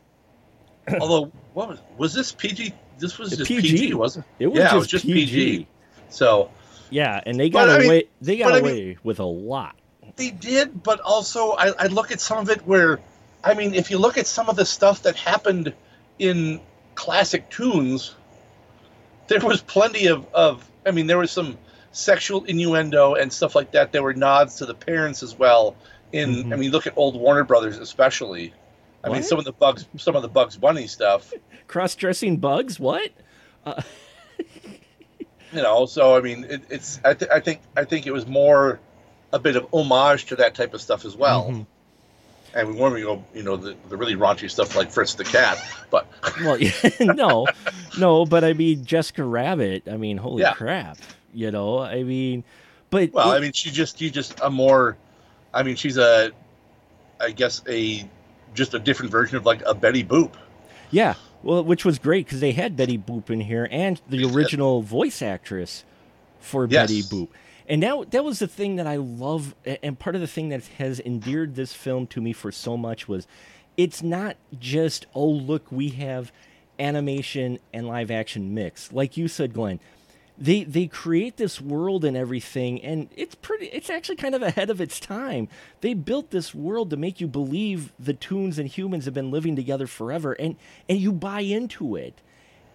although 1.00 1.32
what 1.54 1.70
was 1.70 1.80
was 1.98 2.14
this 2.14 2.32
PG? 2.32 2.74
This 3.00 3.18
was 3.18 3.32
just 3.32 3.46
PG. 3.48 3.72
PG, 3.72 3.94
wasn't 3.94 4.26
It 4.40 4.48
was 4.48 4.58
yeah, 4.58 4.64
just, 4.66 4.74
it 4.74 4.78
was 4.78 4.88
just 4.88 5.06
PG. 5.06 5.26
PG. 5.32 5.68
So 6.10 6.50
Yeah, 6.90 7.22
and 7.26 7.40
they 7.40 7.50
got 7.50 7.68
But, 7.68 7.70
I 7.76 7.78
mean- 7.80 7.88
away. 7.88 8.04
they 8.22 8.38
got 8.38 8.52
but, 8.52 8.56
I 8.56 8.62
mean- 8.62 8.72
away 8.72 8.98
with 9.04 9.20
a 9.20 9.26
lot. 9.26 9.76
they 10.16 10.30
did, 10.32 10.84
but 10.84 11.00
also 11.00 11.52
I, 11.54 11.72
I 11.80 11.88
look 11.88 12.12
at 12.12 12.20
some 12.22 12.38
of 12.38 12.50
it 12.50 12.66
where, 12.68 13.00
I 13.44 13.54
mean, 13.56 13.74
if 13.74 13.90
you 13.92 13.98
look 13.98 14.18
at 14.18 14.28
some 14.28 14.48
of 14.50 14.56
the 14.56 14.66
stuff 14.66 15.04
that 15.04 15.16
happened 15.16 15.74
in 16.20 16.62
classic 16.96 17.50
toons, 17.50 18.14
there 19.28 19.40
was 19.40 19.62
plenty 19.62 20.08
of, 20.08 20.26
of 20.34 20.70
I 20.86 20.92
mean, 20.92 21.08
there 21.08 21.18
was 21.18 21.32
some 21.32 21.58
sexual 21.92 22.44
innuendo 22.44 23.16
and 23.16 23.32
stuff 23.34 23.56
like 23.56 23.72
that. 23.72 23.92
There 23.92 24.04
were 24.04 24.14
nods 24.14 24.56
to 24.58 24.66
the 24.66 24.74
parents 24.76 25.24
as 25.24 25.38
well. 25.38 25.76
In 26.12 26.30
Mhm. 26.46 26.54
I 26.54 26.56
mean, 26.58 26.72
look 26.72 26.86
at 26.86 26.94
old 26.96 27.16
Warner 27.16 27.44
Brothers 27.44 27.78
especially. 27.80 28.54
I 29.04 29.10
mean, 29.10 29.24
some 29.24 29.38
of 29.40 29.46
the 29.46 29.52
bugs, 29.52 29.86
some 29.98 30.16
of 30.16 30.22
the 30.22 30.30
Bugs 30.30 30.56
Bunny 30.58 30.88
stuff. 30.88 31.34
Cross-dressing 31.68 32.38
bugs? 32.38 32.80
What? 32.80 33.12
You 35.54 35.62
know, 35.62 35.86
so 35.86 36.18
I 36.18 36.22
mean, 36.22 36.46
it, 36.50 36.64
it's 36.72 37.00
I, 37.06 37.14
th- 37.14 37.30
I 37.30 37.40
think 37.40 37.62
I 37.78 37.84
think 37.84 38.08
it 38.08 38.12
was 38.12 38.26
more 38.26 38.80
a 39.32 39.38
bit 39.38 39.56
of 39.56 39.68
homage 39.72 40.26
to 40.26 40.36
that 40.38 40.56
type 40.56 40.74
of 40.74 40.82
stuff 40.82 41.06
as 41.06 41.16
well. 41.16 41.46
Mhm. 41.48 41.66
And 42.56 42.70
we 42.70 42.74
want 42.76 42.96
to 42.96 43.02
go, 43.02 43.24
you 43.36 43.44
know, 43.44 43.56
the, 43.56 43.76
the 43.90 43.96
really 43.96 44.16
raunchy 44.16 44.50
stuff 44.50 44.76
like 44.76 44.92
Fritz 44.92 45.14
the 45.14 45.24
Cat. 45.24 45.64
But 45.92 46.08
Well, 46.42 46.60
yeah, 46.60 46.72
no, 47.02 47.46
no, 48.00 48.26
but 48.26 48.44
I 48.44 48.54
mean 48.54 48.84
Jessica 48.84 49.24
Rabbit. 49.24 49.84
I 49.88 49.96
mean, 49.98 50.18
holy 50.18 50.42
Yeah. 50.42 50.54
crap! 50.54 50.98
You 51.36 51.52
know, 51.52 51.78
I 51.80 52.02
mean, 52.02 52.44
but 52.90 53.14
well, 53.14 53.32
it- 53.32 53.36
I 53.38 53.40
mean, 53.40 53.52
she 53.54 53.70
just 53.70 54.00
she's 54.00 54.12
just 54.12 54.40
a 54.42 54.50
more, 54.50 54.98
I 55.54 55.62
mean, 55.62 55.76
she's 55.76 55.98
a, 55.98 56.32
I 57.20 57.30
guess 57.30 57.62
a 57.70 58.10
just 58.54 58.74
a 58.74 58.80
different 58.80 59.12
version 59.12 59.38
of 59.38 59.46
like 59.46 59.62
a 59.66 59.74
Betty 59.74 60.04
Boop. 60.04 60.34
yeah, 60.92 61.16
well, 61.42 61.64
which 61.64 61.84
was 61.86 62.00
great 62.00 62.26
because 62.26 62.40
they 62.40 62.52
had 62.54 62.76
Betty 62.78 62.98
Boop 62.98 63.30
in 63.30 63.42
here 63.42 63.68
and 63.72 64.02
the 64.08 64.24
original 64.26 64.82
voice 64.82 65.22
actress 65.22 65.84
for 66.40 66.66
Yes. 66.68 66.90
Betty 66.90 67.02
Boop. 67.04 67.30
And 67.68 67.82
that 67.84 68.12
that 68.12 68.24
was 68.26 68.40
the 68.40 68.48
thing 68.48 68.76
that 68.76 68.88
I 68.88 68.98
love, 68.98 69.56
and 69.66 69.98
part 69.98 70.16
of 70.16 70.22
the 70.22 70.28
thing 70.28 70.50
that 70.50 70.66
has 70.78 71.00
endeared 71.00 71.56
this 71.56 71.74
film 71.74 72.08
to 72.08 72.22
me 72.22 72.34
for 72.34 72.52
so 72.52 72.76
much 72.78 73.08
was, 73.08 73.26
it's 73.78 74.04
not 74.04 74.36
just 74.60 75.06
oh 75.16 75.28
look 75.30 75.72
we 75.72 75.90
have 75.90 76.32
animation 76.80 77.60
and 77.74 77.88
live 77.88 78.10
action 78.12 78.54
mix 78.54 78.92
like 78.92 79.16
you 79.18 79.28
said, 79.28 79.54
Glenn. 79.54 79.80
They 80.44 80.66
they 80.66 80.88
create 80.88 81.38
this 81.38 81.62
world 81.62 82.04
and 82.04 82.18
everything, 82.18 82.84
and 82.84 83.08
it's 83.16 83.34
pretty. 83.34 83.68
It's 83.68 83.90
actually 83.90 84.18
kind 84.18 84.36
of 84.36 84.42
ahead 84.42 84.70
of 84.70 84.82
its 84.82 85.00
time. 85.00 85.48
They 85.80 85.94
built 85.94 86.32
this 86.32 86.54
world 86.54 86.90
to 86.90 86.98
make 86.98 87.22
you 87.22 87.28
believe 87.28 87.94
the 87.98 88.14
toons 88.14 88.60
and 88.60 88.68
humans 88.68 89.06
have 89.06 89.14
been 89.14 89.32
living 89.32 89.56
together 89.56 89.88
forever, 89.88 90.34
and 90.34 90.58
and 90.90 91.00
you 91.00 91.14
buy 91.14 91.40
into 91.40 91.96
it. 91.96 92.20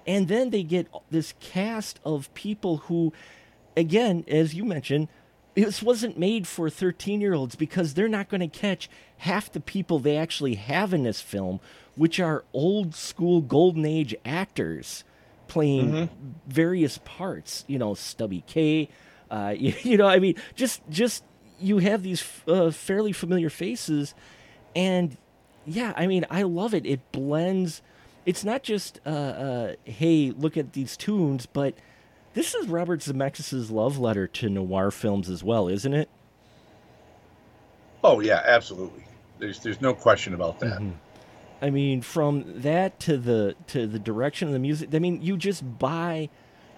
And 0.07 0.29
then 0.29 0.49
they 0.49 0.63
get 0.63 0.87
this 1.11 1.35
cast 1.41 2.01
of 2.07 2.33
people 2.33 2.79
who, 2.79 3.13
again, 3.77 4.25
as 4.29 4.55
you 4.55 4.65
mentioned, 4.65 5.09
this 5.55 5.83
wasn't 5.83 6.19
made 6.19 6.47
for 6.47 6.71
13 6.71 7.21
year 7.21 7.35
olds 7.35 7.55
because 7.55 7.93
they're 7.93 8.09
not 8.09 8.31
going 8.31 8.41
to 8.41 8.49
catch 8.49 8.89
half 9.19 9.53
the 9.53 9.61
people 9.61 9.99
they 9.99 10.17
actually 10.17 10.55
have 10.55 10.95
in 10.95 11.03
this 11.03 11.21
film, 11.21 11.61
which 11.97 12.19
are 12.19 12.47
old 12.55 12.95
school 12.95 13.43
golden 13.43 13.85
age 13.85 14.15
actors. 14.25 15.05
Playing 15.49 15.93
Mhm. 15.93 16.09
various 16.47 16.99
parts. 17.05 17.65
You 17.67 17.79
know, 17.79 17.95
Stubby 17.95 18.45
Kaye. 18.47 18.89
Uh, 19.31 19.55
you, 19.59 19.75
you 19.83 19.97
know, 19.97 20.07
I 20.07 20.19
mean, 20.21 20.37
just 20.55 20.81
just 20.89 21.25
you 21.61 21.79
have 21.79 22.03
these 22.03 22.23
uh, 22.47 22.71
fairly 22.71 23.13
familiar 23.13 23.51
faces, 23.51 24.15
and 24.77 25.17
yeah, 25.67 25.93
I 25.97 26.07
mean, 26.07 26.25
I 26.31 26.43
love 26.43 26.73
it. 26.75 26.87
It 26.87 27.01
blends. 27.13 27.83
It's 28.25 28.45
not 28.45 28.63
just 28.63 29.01
uh, 29.05 29.09
uh, 29.09 29.73
hey, 29.85 30.33
look 30.37 30.57
at 30.57 30.73
these 30.75 30.97
toons, 30.97 31.47
but 31.47 31.75
this 32.35 32.55
is 32.55 32.69
Robert 32.69 33.01
Zemeckis' 33.01 33.71
love 33.71 33.99
letter 33.99 34.27
to 34.29 34.49
noir 34.51 34.91
films 34.91 35.29
as 35.31 35.43
well, 35.43 35.67
isn't 35.69 35.95
it? 35.95 36.09
Oh 38.05 38.21
yeah, 38.21 38.43
absolutely. 38.45 39.05
There's 39.39 39.61
there's 39.61 39.81
no 39.81 39.95
question 39.95 40.35
about 40.35 40.61
that. 40.61 40.81
I 41.61 41.71
mean, 41.71 42.03
from 42.03 42.63
that 42.63 43.01
to 43.01 43.17
the 43.17 43.57
to 43.69 43.87
the 43.87 43.99
direction 43.99 44.49
of 44.49 44.53
the 44.53 44.61
music. 44.61 44.95
I 44.95 44.99
mean, 44.99 45.23
you 45.23 45.37
just 45.37 45.79
buy, 45.79 46.29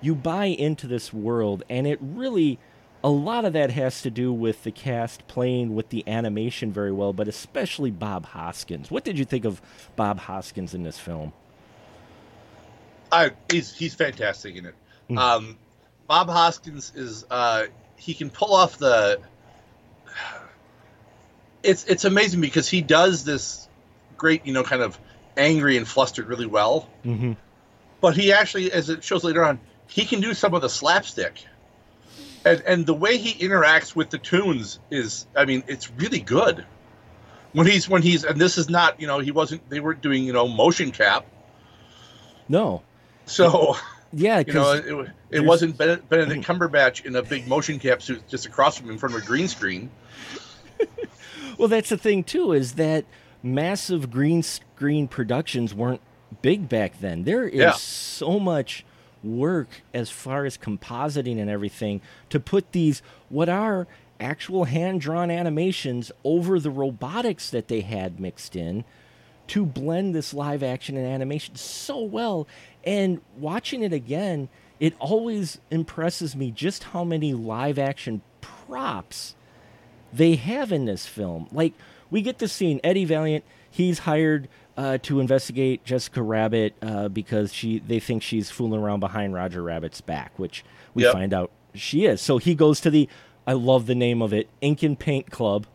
you 0.01 0.14
buy 0.14 0.47
into 0.47 0.87
this 0.87 1.12
world, 1.12 1.62
and 1.69 1.87
it 1.87 1.99
really, 2.01 2.59
a 3.05 3.11
lot 3.11 3.45
of 3.45 3.53
that 3.53 3.71
has 3.73 4.01
to 4.03 4.11
do 4.11 4.33
with 4.33 4.64
the 4.64 4.71
cast 4.71 5.27
playing 5.29 5.75
with 5.75 5.90
the 5.90 6.07
animation 6.09 6.73
very 6.73 6.93
well, 6.93 7.12
but 7.12 7.29
especially 7.29 7.90
Bob 7.90 8.27
Hoskins. 8.27 8.90
What 8.90 9.05
did 9.05 9.19
you 9.19 9.25
think 9.27 9.45
of 9.45 9.61
Bob 9.97 10.19
Hoskins 10.21 10.73
in 10.73 10.83
this 10.83 10.99
film? 10.99 11.33
I 13.12 13.33
he's 13.51 13.75
he's 13.75 13.95
fantastic 13.95 14.57
in 14.57 14.66
it. 14.66 14.75
Mm. 15.11 15.19
Um, 15.19 15.59
Bob 16.07 16.29
Hoskins 16.29 16.93
is 16.95 17.27
uh, 17.31 17.66
he 17.97 18.14
can 18.14 18.31
pull 18.31 18.55
off 18.55 18.79
the. 18.79 19.21
It's 21.62 21.85
it's 21.85 22.07
amazing 22.07 22.40
because 22.40 22.69
he 22.69 22.81
does 22.81 23.25
this 23.25 23.69
great 24.20 24.44
you 24.46 24.52
know 24.52 24.62
kind 24.62 24.83
of 24.83 24.98
angry 25.37 25.76
and 25.78 25.88
flustered 25.88 26.26
really 26.28 26.46
well, 26.46 26.88
Mm-hmm. 27.04 27.33
but 28.00 28.16
he 28.16 28.33
actually 28.33 28.70
as 28.70 28.88
it 28.90 29.02
shows 29.02 29.24
later 29.24 29.42
on 29.44 29.59
he 29.87 30.04
can 30.04 30.20
do 30.20 30.35
some 30.35 30.52
of 30.54 30.61
the 30.62 30.68
slapstick, 30.68 31.44
and 32.44 32.61
and 32.66 32.87
the 32.87 32.94
way 32.94 33.16
he 33.16 33.33
interacts 33.46 33.96
with 33.96 34.11
the 34.11 34.18
toons 34.18 34.78
is 34.90 35.26
I 35.35 35.44
mean 35.46 35.64
it's 35.66 35.90
really 35.92 36.20
good. 36.20 36.64
When 37.52 37.66
he's 37.66 37.88
when 37.88 38.02
he's 38.02 38.22
and 38.24 38.40
this 38.40 38.59
is 38.59 38.68
not 38.68 39.00
you 39.00 39.06
know 39.06 39.18
he 39.18 39.30
wasn't 39.33 39.68
they 39.70 39.80
weren't 39.80 40.02
doing 40.02 40.22
you 40.24 40.33
know 40.33 40.46
motion 40.46 40.92
cap 40.92 41.24
No, 42.48 42.83
so. 43.26 43.76
yeah, 44.12 44.42
You 44.46 44.52
know, 44.52 44.72
it, 44.72 45.11
it 45.30 45.40
wasn't 45.44 45.78
Ben- 45.78 46.02
Benedict 46.09 46.44
Cumberbatch 46.48 47.04
in 47.06 47.14
a 47.16 47.22
big 47.22 47.46
motion 47.48 47.78
cap 47.78 48.02
suit 48.02 48.26
just 48.28 48.44
across 48.46 48.76
from 48.76 48.87
him 48.87 48.92
in 48.92 48.98
front 48.98 49.14
of 49.16 49.22
a 49.22 49.26
green 49.26 49.46
screen. 49.48 49.88
well, 51.59 51.68
that's 51.68 51.88
the 51.90 51.96
thing 51.96 52.22
too 52.24 52.52
is 52.52 52.74
that 52.74 53.04
massive 53.42 54.11
green 54.11 54.42
screen 54.42 55.09
productions 55.09 55.74
weren't 55.74 56.00
big 56.42 56.68
back 56.68 57.00
then. 57.00 57.24
There 57.24 57.46
is 57.46 57.59
Yeah. 57.61 57.72
so 57.72 58.38
much 58.38 58.85
work 59.22 59.83
as 59.92 60.11
far 60.11 60.44
as 60.46 60.57
compositing 60.57 61.38
and 61.38 61.50
everything 61.50 62.00
to 62.31 62.40
put 62.40 62.72
these 62.72 63.03
what 63.29 63.48
are 63.48 63.87
actual 64.18 64.64
hand 64.64 65.00
drawn 65.00 65.31
animations 65.31 66.12
over 66.24 66.59
the 66.61 66.70
robotics 66.70 67.50
that 67.50 67.68
they 67.68 67.81
had 67.81 68.20
mixed 68.20 68.55
in 68.57 68.85
to 69.48 69.66
blend 69.66 70.14
this 70.14 70.33
live 70.33 70.62
action 70.62 70.96
and 70.96 71.07
animation 71.07 71.57
so 71.57 71.98
well. 71.98 72.46
And 72.85 73.20
watching 73.37 73.83
it 73.83 73.92
again, 73.92 74.48
it 74.79 74.94
always 74.98 75.59
impresses 75.70 76.37
me 76.37 76.50
just 76.50 76.85
how 76.85 77.03
many 77.05 77.35
live 77.35 77.79
action 77.79 78.22
props 78.40 79.35
they 80.12 80.37
have 80.37 80.70
in 80.72 80.85
this 80.85 81.07
film. 81.07 81.48
Like 81.53 81.72
we 82.11 82.23
get 82.23 82.38
the 82.38 82.49
scene 82.49 82.81
Eddie 82.85 83.05
Valiant, 83.05 83.44
he's 83.70 84.01
hired 84.01 84.49
uh, 84.77 84.99
to 85.03 85.20
investigate 85.20 85.85
Jessica 85.85 86.23
Rabbit 86.23 86.75
uh, 86.83 87.09
because 87.09 87.53
she 87.53 87.79
they 87.81 88.01
think 88.01 88.23
she's 88.23 88.51
fooling 88.51 88.81
around 88.81 89.01
behind 89.01 89.35
Roger 89.35 89.62
Rabbit's 89.62 90.01
back, 90.01 90.33
which 90.38 90.64
we 90.94 91.05
Yep. 91.05 91.12
find 91.12 91.35
out 91.35 91.51
she 91.75 92.07
is. 92.07 92.20
So 92.20 92.38
he 92.38 92.55
goes 92.55 92.81
to 92.81 92.90
the 92.90 93.09
I 93.46 93.53
love 93.55 93.87
the 93.87 93.94
name 93.94 94.23
of 94.23 94.33
it, 94.33 94.49
Ink 94.61 94.83
and 94.83 94.99
Paint 94.99 95.31
Club. 95.31 95.66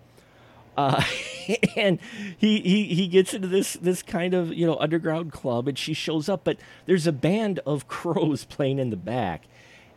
Uh, 0.77 1.01
and 1.77 1.99
he, 2.37 2.59
he 2.59 2.83
he 2.95 3.07
gets 3.07 3.33
into 3.33 3.47
this 3.47 3.73
this 3.73 4.01
kind 4.01 4.33
of 4.33 4.53
you 4.53 4.65
know 4.65 4.75
underground 4.77 5.31
club 5.31 5.67
and 5.69 5.77
she 5.77 5.93
shows 5.93 6.27
up 6.27 6.43
but 6.43 6.57
there's 6.85 7.07
a 7.07 7.13
band 7.13 7.59
of 7.65 7.87
crows 7.87 8.43
playing 8.43 8.77
in 8.77 8.89
the 8.89 8.97
back 8.97 9.43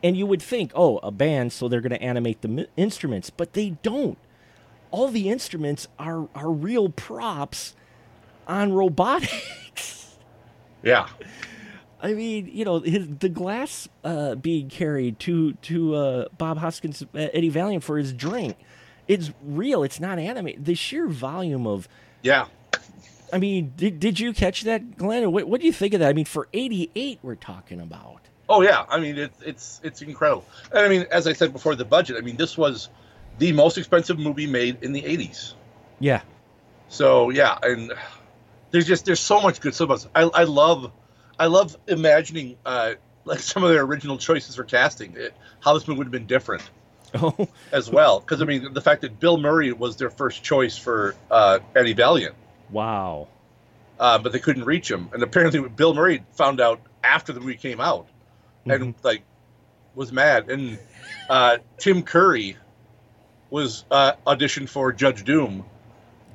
and 0.05 0.17
you 0.17 0.25
would 0.25 0.41
think 0.41 0.71
oh 0.77 0.99
a 0.99 1.11
band 1.11 1.53
so 1.53 1.67
they're 1.67 1.81
going 1.81 1.91
to 1.91 2.01
animate 2.01 2.43
the 2.43 2.69
instruments 2.77 3.29
but 3.29 3.55
they 3.55 3.71
don't 3.83 4.19
all 4.91 5.09
the 5.09 5.29
instruments 5.29 5.89
are 5.99 6.29
are 6.35 6.51
real 6.51 6.89
props 6.89 7.75
on 8.47 8.73
robotics 8.73 10.17
Yeah, 10.83 11.09
I 12.01 12.15
mean, 12.15 12.49
you 12.53 12.65
know, 12.65 12.81
his, 12.81 13.09
the 13.19 13.29
glass 13.29 13.89
uh, 14.05 14.37
being 14.37 14.69
carried 14.69 15.19
to 15.21 15.55
to 15.55 15.95
uh, 15.95 16.29
Bob 16.37 16.59
Hoskins, 16.59 17.03
uh, 17.03 17.07
Eddie 17.33 17.49
Valiant 17.49 17.83
for 17.83 17.99
his 17.99 18.13
drink, 18.13 18.57
it's 19.09 19.33
real. 19.43 19.83
It's 19.83 19.99
not 19.99 20.19
animated. 20.19 20.65
The 20.65 20.75
sheer 20.75 21.09
volume 21.09 21.67
of, 21.67 21.89
yeah. 22.23 22.47
I 23.33 23.39
mean, 23.39 23.73
did, 23.77 24.01
did 24.01 24.21
you 24.21 24.33
catch 24.33 24.63
that, 24.63 24.97
Glenn? 24.97 25.31
What, 25.33 25.49
what 25.49 25.61
do 25.61 25.67
you 25.67 25.73
think 25.73 25.93
of 25.93 26.01
that? 26.01 26.09
I 26.09 26.13
mean, 26.13 26.25
for 26.25 26.49
'88, 26.53 27.19
we're 27.23 27.35
talking 27.35 27.81
about. 27.81 28.21
Oh 28.49 28.63
yeah. 28.63 28.87
I 28.89 29.01
mean, 29.01 29.19
it's 29.19 29.43
it's 29.43 29.81
it's 29.83 30.03
incredible. 30.03 30.47
And 30.73 30.87
I 30.87 30.89
mean, 30.89 31.07
as 31.11 31.27
I 31.27 31.33
said 31.33 31.53
before, 31.53 31.75
the 31.75 31.85
budget. 31.85 32.17
I 32.17 32.21
mean, 32.21 32.37
this 32.37 32.57
was 32.57 32.89
the 33.39 33.53
most 33.53 33.79
expensive 33.79 34.19
movie 34.19 34.47
made 34.47 34.83
in 34.83 34.93
the 34.93 35.03
'80s. 35.03 35.55
Yeah, 36.01 36.21
So 36.89 37.31
yeah, 37.31 37.59
and 37.63 37.93
there's 38.71 38.87
just 38.87 39.05
there's 39.05 39.21
so 39.21 39.41
much 39.41 39.61
good 39.61 39.75
stuff. 39.75 40.07
I 40.15 40.23
I 40.23 40.45
love 40.45 40.93
I 41.39 41.47
love 41.47 41.77
imagining 41.87 42.57
uh, 42.65 42.95
like 43.25 43.41
some 43.41 43.63
of 43.63 43.71
their 43.71 43.83
original 43.83 44.19
choices 44.19 44.57
for 44.57 44.65
casting. 44.65 45.15
It, 45.17 45.35
how 45.61 45.75
this 45.75 45.87
movie 45.87 45.99
would 45.99 46.07
have 46.07 46.13
been 46.13 46.27
different 46.27 46.69
oh, 47.15 47.49
as 47.73 47.91
well. 47.91 48.21
Because 48.21 48.43
I 48.43 48.45
mean, 48.45 48.73
the 48.73 48.81
fact 48.81 49.03
that 49.03 49.21
Bill 49.21 49.39
Murray 49.39 49.73
was 49.73 49.97
their 49.97 50.11
first 50.11 50.43
choice 50.43 50.77
for 50.77 51.15
uh, 51.31 51.61
Eddie 51.77 51.93
Valiant. 51.93 52.35
wow, 52.71 53.29
uh, 53.99 54.19
but 54.19 54.33
they 54.33 54.41
couldn't 54.41 54.65
reach 54.65 54.91
him. 54.91 55.11
And 55.13 55.23
apparently, 55.23 55.69
Bill 55.69 55.95
Murray 55.95 56.25
found 56.33 56.61
out 56.61 56.81
after 57.05 57.33
the 57.33 57.41
movie 57.41 57.57
came 57.57 57.81
out, 57.81 58.09
and 58.67 58.95
like 59.03 59.23
was 59.95 60.13
mad. 60.13 60.49
And 60.49 60.79
uh, 61.29 61.59
Tim 61.79 62.03
Curry 62.03 62.57
was 63.51 63.85
uh, 63.91 64.13
auditioned 64.27 64.69
for 64.69 64.93
Judge 64.93 65.25
Doom, 65.25 65.65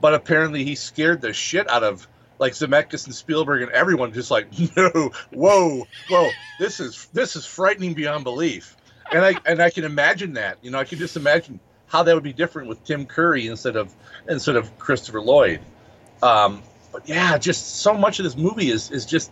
but 0.02 0.14
apparently 0.14 0.64
he 0.64 0.76
scared 0.76 1.22
the 1.22 1.34
shit 1.34 1.70
out 1.70 1.84
of 1.84 2.08
like 2.40 2.54
Zemeckis 2.54 3.06
and 3.06 3.16
Spielberg 3.16 3.62
and 3.62 3.72
everyone. 3.72 4.14
Just 4.14 4.32
like, 4.32 4.48
no, 4.76 5.12
whoa, 5.32 5.88
whoa, 6.10 6.30
this 6.60 6.80
is 6.80 7.08
this 7.14 7.36
is 7.36 7.46
frightening 7.46 7.94
beyond 7.94 8.24
belief. 8.24 8.76
And 9.12 9.24
I 9.24 9.36
and 9.46 9.62
I 9.62 9.70
can 9.70 9.84
imagine 9.84 10.34
that. 10.34 10.58
You 10.62 10.72
know, 10.72 10.80
I 10.80 10.86
can 10.86 10.98
just 10.98 11.18
imagine 11.18 11.60
how 11.88 12.04
that 12.04 12.16
would 12.16 12.24
be 12.24 12.34
different 12.34 12.70
with 12.70 12.84
Tim 12.84 13.06
Curry 13.06 13.48
instead 13.48 13.76
of 13.76 13.94
instead 14.28 14.56
of 14.56 14.78
Christopher 14.80 15.22
Lloyd. 15.22 15.62
Um, 16.22 16.64
but 16.92 17.08
yeah, 17.08 17.38
just 17.38 17.78
so 17.78 17.94
much 17.94 18.20
of 18.20 18.24
this 18.24 18.36
movie 18.36 18.70
is 18.70 18.92
is 18.92 19.06
just 19.06 19.32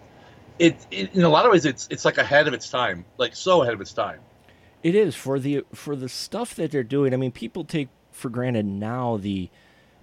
it, 0.60 0.76
it 0.92 1.16
in 1.16 1.24
a 1.24 1.30
lot 1.30 1.46
of 1.46 1.52
ways 1.52 1.66
it's 1.66 1.88
it's 1.90 2.06
like 2.06 2.18
ahead 2.18 2.48
of 2.48 2.54
its 2.54 2.70
time, 2.70 3.06
like 3.18 3.36
so 3.36 3.62
ahead 3.64 3.74
of 3.74 3.82
its 3.82 3.94
time. 3.94 4.20
It 4.84 4.96
is 4.96 5.16
for 5.16 5.40
the 5.40 5.64
for 5.74 5.96
the 5.96 6.10
stuff 6.10 6.56
that 6.56 6.72
they're 6.72 6.84
doing. 6.84 7.14
I 7.14 7.18
mean, 7.18 7.32
people 7.32 7.64
take 7.64 7.90
for 8.12 8.30
granted 8.30 8.66
now 8.66 9.18
the 9.18 9.50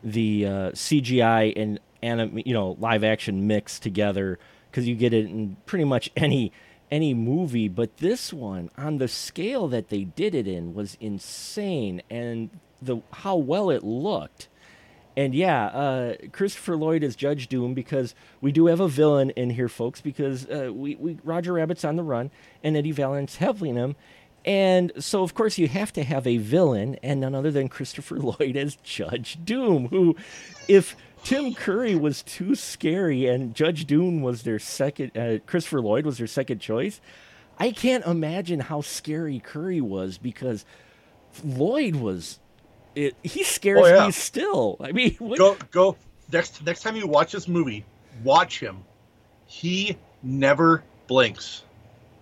the 0.02 0.46
uh, 0.46 0.50
CGI 0.70 1.52
and 1.56 1.80
anim, 2.02 2.40
you 2.44 2.54
know 2.54 2.76
live 2.78 3.02
action 3.02 3.46
mix 3.46 3.78
together 3.78 4.38
because 4.70 4.86
you 4.86 4.94
get 4.94 5.12
it 5.12 5.26
in 5.26 5.56
pretty 5.66 5.84
much 5.84 6.10
any 6.16 6.52
any 6.90 7.14
movie. 7.14 7.68
But 7.68 7.98
this 7.98 8.32
one, 8.32 8.70
on 8.76 8.98
the 8.98 9.08
scale 9.08 9.68
that 9.68 9.88
they 9.88 10.04
did 10.04 10.34
it 10.34 10.46
in, 10.46 10.74
was 10.74 10.96
insane, 11.00 12.02
and 12.10 12.50
the 12.80 12.98
how 13.12 13.36
well 13.36 13.70
it 13.70 13.82
looked. 13.82 14.48
And 15.16 15.34
yeah, 15.34 15.66
uh, 15.66 16.14
Christopher 16.30 16.76
Lloyd 16.76 17.02
is 17.02 17.16
Judge 17.16 17.48
Doom 17.48 17.74
because 17.74 18.14
we 18.40 18.52
do 18.52 18.66
have 18.66 18.78
a 18.78 18.86
villain 18.86 19.30
in 19.30 19.50
here, 19.50 19.68
folks. 19.68 20.00
Because 20.00 20.46
uh, 20.48 20.70
we, 20.72 20.94
we 20.94 21.18
Roger 21.24 21.54
Rabbit's 21.54 21.84
on 21.84 21.96
the 21.96 22.04
run, 22.04 22.30
and 22.62 22.76
Eddie 22.76 22.92
Valiant's 22.92 23.36
helping 23.36 23.74
him, 23.74 23.96
and 24.44 24.92
so 24.98 25.22
of 25.22 25.34
course 25.34 25.58
you 25.58 25.68
have 25.68 25.92
to 25.94 26.02
have 26.04 26.26
a 26.26 26.38
villain, 26.38 26.96
and 27.02 27.20
none 27.20 27.34
other 27.34 27.50
than 27.50 27.68
Christopher 27.68 28.16
Lloyd 28.20 28.56
as 28.56 28.76
Judge 28.76 29.38
Doom. 29.44 29.88
Who, 29.88 30.16
if 30.68 30.96
Tim 31.24 31.54
Curry 31.54 31.94
was 31.96 32.22
too 32.22 32.54
scary 32.54 33.26
and 33.26 33.54
Judge 33.54 33.86
Doom 33.86 34.22
was 34.22 34.42
their 34.42 34.58
second, 34.58 35.16
uh, 35.16 35.38
Christopher 35.46 35.80
Lloyd 35.80 36.06
was 36.06 36.18
their 36.18 36.26
second 36.26 36.60
choice, 36.60 37.00
I 37.58 37.72
can't 37.72 38.06
imagine 38.06 38.60
how 38.60 38.80
scary 38.82 39.40
Curry 39.40 39.80
was 39.80 40.16
because 40.18 40.64
Lloyd 41.44 41.96
was. 41.96 42.38
It, 42.94 43.14
he 43.22 43.44
scares 43.44 43.80
Oh, 43.82 43.86
yeah. 43.86 44.06
me 44.06 44.12
still. 44.12 44.76
I 44.80 44.92
mean, 44.92 45.14
what, 45.18 45.38
Go 45.38 45.56
go 45.70 45.96
next 46.32 46.64
next 46.64 46.82
time 46.82 46.96
you 46.96 47.06
watch 47.06 47.32
this 47.32 47.48
movie, 47.48 47.84
watch 48.24 48.60
him. 48.60 48.78
He 49.46 49.96
never 50.22 50.82
blinks. 51.06 51.62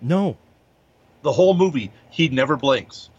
no, 0.01 0.37
The 1.23 1.31
whole 1.31 1.53
movie, 1.53 1.91
he 2.09 2.29
never 2.29 2.55
blinks. 2.55 3.09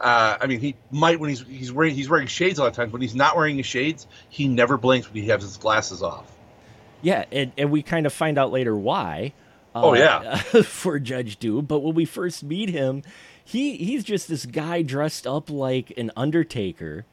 Uh, 0.00 0.36
I 0.40 0.46
mean, 0.46 0.58
he 0.58 0.74
might 0.90 1.20
when 1.20 1.30
he's 1.30 1.42
he's 1.42 1.72
wearing 1.72 1.94
he's 1.94 2.08
wearing 2.08 2.26
shades 2.26 2.58
a 2.58 2.62
lot 2.62 2.68
of 2.68 2.74
times. 2.74 2.92
When 2.92 3.02
he's 3.02 3.14
not 3.14 3.36
wearing 3.36 3.56
his 3.56 3.66
shades, 3.66 4.06
he 4.28 4.48
never 4.48 4.76
blinks 4.76 5.08
when 5.08 5.22
he 5.22 5.28
has 5.28 5.42
his 5.42 5.56
glasses 5.56 6.02
off. 6.02 6.26
yeah, 7.02 7.24
and, 7.30 7.52
and 7.56 7.70
we 7.70 7.82
kind 7.82 8.04
of 8.06 8.12
find 8.12 8.36
out 8.36 8.50
later 8.50 8.76
why. 8.76 9.32
Oh, 9.74 9.94
yeah. 9.94 10.36
for 10.64 10.98
Judge 10.98 11.38
Doom. 11.38 11.64
But 11.64 11.80
when 11.80 11.94
we 11.94 12.04
first 12.04 12.42
meet 12.42 12.68
him, 12.68 13.02
he 13.44 13.76
he's 13.76 14.04
just 14.04 14.28
this 14.28 14.44
guy 14.44 14.82
dressed 14.82 15.26
up 15.26 15.48
like 15.48 15.92
an 15.96 16.10
Undertaker. 16.16 17.06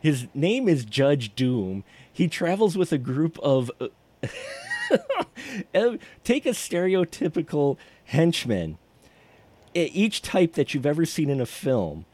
His 0.00 0.26
name 0.32 0.68
is 0.68 0.84
Judge 0.84 1.34
Doom. 1.34 1.84
He 2.10 2.28
travels 2.28 2.76
with 2.76 2.92
a 2.92 2.98
group 2.98 3.38
of. 3.40 3.70
Uh, 3.80 3.88
take 6.24 6.46
a 6.46 6.50
stereotypical 6.50 7.76
henchman, 8.04 8.78
each 9.74 10.22
type 10.22 10.54
that 10.54 10.74
you've 10.74 10.86
ever 10.86 11.04
seen 11.04 11.30
in 11.30 11.40
a 11.40 11.46
film, 11.46 12.04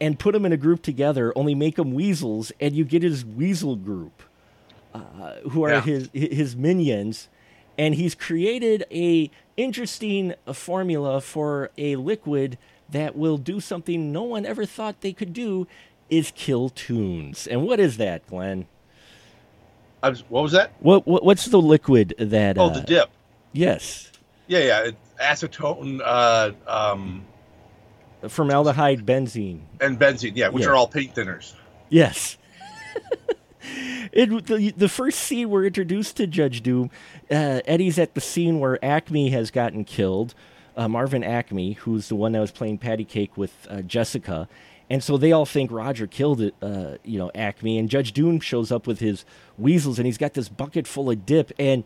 and 0.00 0.18
put 0.18 0.32
them 0.32 0.44
in 0.44 0.52
a 0.52 0.56
group 0.56 0.82
together. 0.82 1.32
Only 1.36 1.54
make 1.54 1.76
them 1.76 1.94
weasels, 1.94 2.52
and 2.60 2.74
you 2.74 2.84
get 2.84 3.02
his 3.02 3.24
weasel 3.24 3.76
group, 3.76 4.22
uh, 4.94 5.34
who 5.50 5.62
are 5.64 5.72
Yeah. 5.74 5.80
his 5.82 6.10
his 6.12 6.56
minions. 6.56 7.28
And 7.76 7.96
he's 7.96 8.14
created 8.14 8.84
a 8.92 9.30
interesting 9.56 10.34
uh, 10.46 10.52
formula 10.52 11.20
for 11.20 11.70
a 11.76 11.96
liquid 11.96 12.56
that 12.88 13.16
will 13.16 13.36
do 13.36 13.58
something 13.60 14.12
no 14.12 14.22
one 14.22 14.46
ever 14.46 14.64
thought 14.64 15.00
they 15.00 15.12
could 15.12 15.32
do 15.32 15.66
is 16.08 16.32
kill 16.36 16.68
toons. 16.68 17.48
And 17.48 17.64
what 17.66 17.80
is 17.80 17.96
that, 17.96 18.24
Glenn? 18.28 18.66
I 20.04 20.10
was, 20.10 20.22
what 20.28 20.42
was 20.42 20.52
that? 20.52 20.72
What, 20.80 21.04
what 21.06 21.24
what's 21.24 21.46
the 21.46 21.60
liquid 21.60 22.14
that? 22.18 22.58
Oh, 22.58 22.66
uh, 22.66 22.74
the 22.74 22.80
dip. 22.82 23.10
Yes, 23.52 24.12
Yeah, 24.46 24.58
yeah. 24.60 24.80
It, 24.88 24.96
acetone 25.20 26.00
uh, 26.04 26.52
um, 26.66 27.24
formaldehyde, 28.28 29.04
benzene. 29.04 29.60
and 29.80 29.98
benzene. 29.98 30.32
Yeah, 30.34 30.48
which 30.48 30.66
are 30.66 30.74
all 30.74 30.88
paint 30.88 31.14
thinners. 31.14 31.54
Yes. 31.88 32.36
it, 34.12 34.46
the, 34.46 34.72
the 34.76 34.88
first 34.88 35.20
scene 35.20 35.50
we're 35.50 35.66
introduced 35.66 36.16
to 36.16 36.26
Judge 36.26 36.62
Doom, 36.62 36.90
uh, 37.30 37.60
Eddie's 37.66 37.98
at 37.98 38.14
the 38.14 38.20
scene 38.20 38.60
where 38.60 38.82
Acme 38.84 39.30
has 39.30 39.50
gotten 39.50 39.84
killed. 39.84 40.34
Uh, 40.76 40.88
Marvin 40.88 41.22
Acme, 41.22 41.74
who's 41.74 42.08
the 42.08 42.16
one 42.16 42.32
that 42.32 42.40
was 42.40 42.50
playing 42.50 42.78
patty 42.78 43.04
cake 43.04 43.36
with 43.36 43.52
uh, 43.70 43.82
Jessica, 43.82 44.48
and 44.90 45.02
so 45.02 45.16
they 45.16 45.32
all 45.32 45.46
think 45.46 45.70
Roger 45.70 46.06
killed 46.06 46.40
it, 46.40 46.54
uh, 46.60 46.96
you 47.04 47.18
know, 47.18 47.30
Acme. 47.34 47.78
And 47.78 47.88
Judge 47.88 48.12
Doom 48.12 48.40
shows 48.40 48.70
up 48.70 48.86
with 48.86 49.00
his 49.00 49.24
weasels, 49.56 49.98
and 49.98 50.06
he's 50.06 50.18
got 50.18 50.34
this 50.34 50.48
bucket 50.48 50.86
full 50.86 51.10
of 51.10 51.24
dip. 51.24 51.52
And 51.58 51.84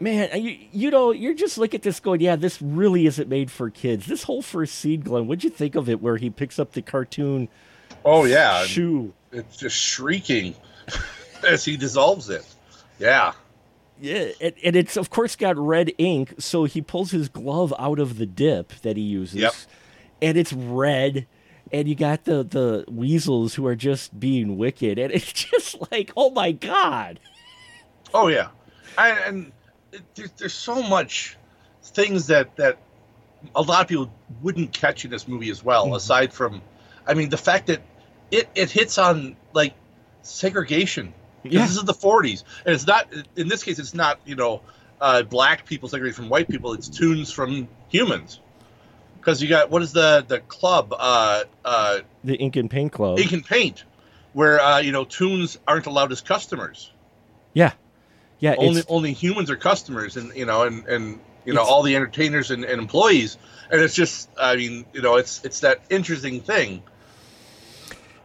man, 0.00 0.28
you, 0.42 0.58
you 0.72 0.90
know, 0.90 1.10
you're 1.12 1.34
just 1.34 1.58
look 1.58 1.74
at 1.74 1.82
this 1.82 2.00
going, 2.00 2.20
yeah, 2.20 2.36
this 2.36 2.60
really 2.62 3.06
isn't 3.06 3.28
made 3.28 3.50
for 3.50 3.70
kids. 3.70 4.06
This 4.06 4.24
whole 4.24 4.42
first 4.42 4.74
scene, 4.74 5.00
Glenn, 5.00 5.26
what'd 5.26 5.44
you 5.44 5.50
think 5.50 5.74
of 5.74 5.88
it? 5.88 6.00
Where 6.00 6.16
he 6.16 6.30
picks 6.30 6.58
up 6.58 6.72
the 6.72 6.82
cartoon 6.82 7.48
Oh 8.04 8.24
yeah, 8.24 8.64
shoe. 8.64 9.12
it's 9.32 9.56
just 9.56 9.76
shrieking 9.76 10.54
as 11.46 11.64
he 11.64 11.76
dissolves 11.76 12.30
it. 12.30 12.44
Yeah. 12.98 13.32
Yeah, 14.00 14.28
and, 14.40 14.54
and 14.62 14.76
it's 14.76 14.96
of 14.96 15.10
course 15.10 15.34
got 15.34 15.56
red 15.56 15.92
ink, 15.98 16.34
so 16.38 16.64
he 16.64 16.80
pulls 16.80 17.10
his 17.10 17.28
glove 17.28 17.74
out 17.78 17.98
of 17.98 18.16
the 18.18 18.26
dip 18.26 18.68
that 18.82 18.96
he 18.96 19.02
uses, 19.02 19.40
Yep. 19.40 19.52
and 20.22 20.38
it's 20.38 20.52
red. 20.52 21.26
And 21.72 21.86
you 21.88 21.94
got 21.96 22.24
the 22.24 22.44
the 22.44 22.84
weasels 22.88 23.54
who 23.56 23.66
are 23.66 23.74
just 23.74 24.18
being 24.20 24.56
wicked, 24.56 24.98
and 25.00 25.12
it's 25.12 25.32
just 25.32 25.76
like, 25.90 26.12
oh 26.16 26.30
my 26.30 26.52
god! 26.52 27.18
Oh 28.14 28.28
yeah, 28.28 28.48
I, 28.96 29.10
and 29.10 29.50
there's, 30.14 30.30
there's 30.32 30.54
so 30.54 30.82
much 30.82 31.36
things 31.82 32.26
that 32.28 32.54
that 32.56 32.78
a 33.54 33.62
lot 33.62 33.82
of 33.82 33.88
people 33.88 34.12
wouldn't 34.42 34.72
catch 34.72 35.04
in 35.04 35.10
this 35.10 35.28
movie 35.28 35.50
as 35.50 35.62
well. 35.64 35.86
Mhm. 35.86 35.96
Aside 35.96 36.32
from, 36.32 36.60
I 37.06 37.14
mean, 37.14 37.28
the 37.28 37.36
fact 37.36 37.68
that 37.68 37.80
it 38.30 38.48
it 38.54 38.70
hits 38.70 38.98
on 38.98 39.36
like 39.52 39.74
segregation. 40.22 41.14
Yeah. 41.44 41.62
This 41.62 41.76
is 41.76 41.84
the 41.84 41.94
40s, 41.94 42.42
and 42.66 42.74
it's 42.74 42.86
not. 42.86 43.08
In 43.36 43.48
this 43.48 43.62
case, 43.62 43.78
it's 43.78 43.94
not 43.94 44.18
you 44.26 44.34
know 44.34 44.60
uh, 45.00 45.22
black 45.22 45.64
people 45.64 45.88
segregated 45.88 46.16
from 46.16 46.28
white 46.28 46.48
people. 46.48 46.72
It's 46.74 46.88
toons 46.88 47.32
from 47.32 47.68
humans. 47.88 48.40
Because 49.18 49.42
you 49.42 49.48
got 49.48 49.70
what 49.70 49.82
is 49.82 49.92
the 49.92 50.24
the 50.26 50.40
club? 50.40 50.92
Uh, 50.98 51.44
uh, 51.64 51.98
The 52.24 52.34
Ink 52.36 52.56
and 52.56 52.70
Paint 52.70 52.92
Club. 52.92 53.18
Ink 53.18 53.32
and 53.32 53.44
Paint, 53.44 53.84
where 54.32 54.60
uh, 54.60 54.78
you 54.78 54.90
know 54.92 55.04
toons 55.04 55.58
aren't 55.66 55.86
allowed 55.86 56.10
as 56.12 56.20
customers. 56.20 56.90
yeah, 57.54 57.72
yeah. 58.40 58.54
only 58.58 58.80
it's, 58.80 58.90
only 58.90 59.12
humans 59.12 59.50
are 59.50 59.56
customers 59.56 60.16
and 60.16 60.34
you 60.36 60.46
know 60.46 60.62
and 60.62 60.86
and 60.86 61.20
you 61.44 61.52
know 61.54 61.62
all 61.62 61.82
the 61.82 61.96
entertainers 61.96 62.50
and, 62.50 62.64
and 62.64 62.80
employees 62.80 63.36
and 63.70 63.80
it's 63.80 63.94
just 63.94 64.28
i 64.38 64.56
mean 64.56 64.84
you 64.92 65.02
know 65.02 65.16
it's 65.16 65.44
it's 65.44 65.60
that 65.60 65.80
interesting 65.90 66.40
thing 66.40 66.82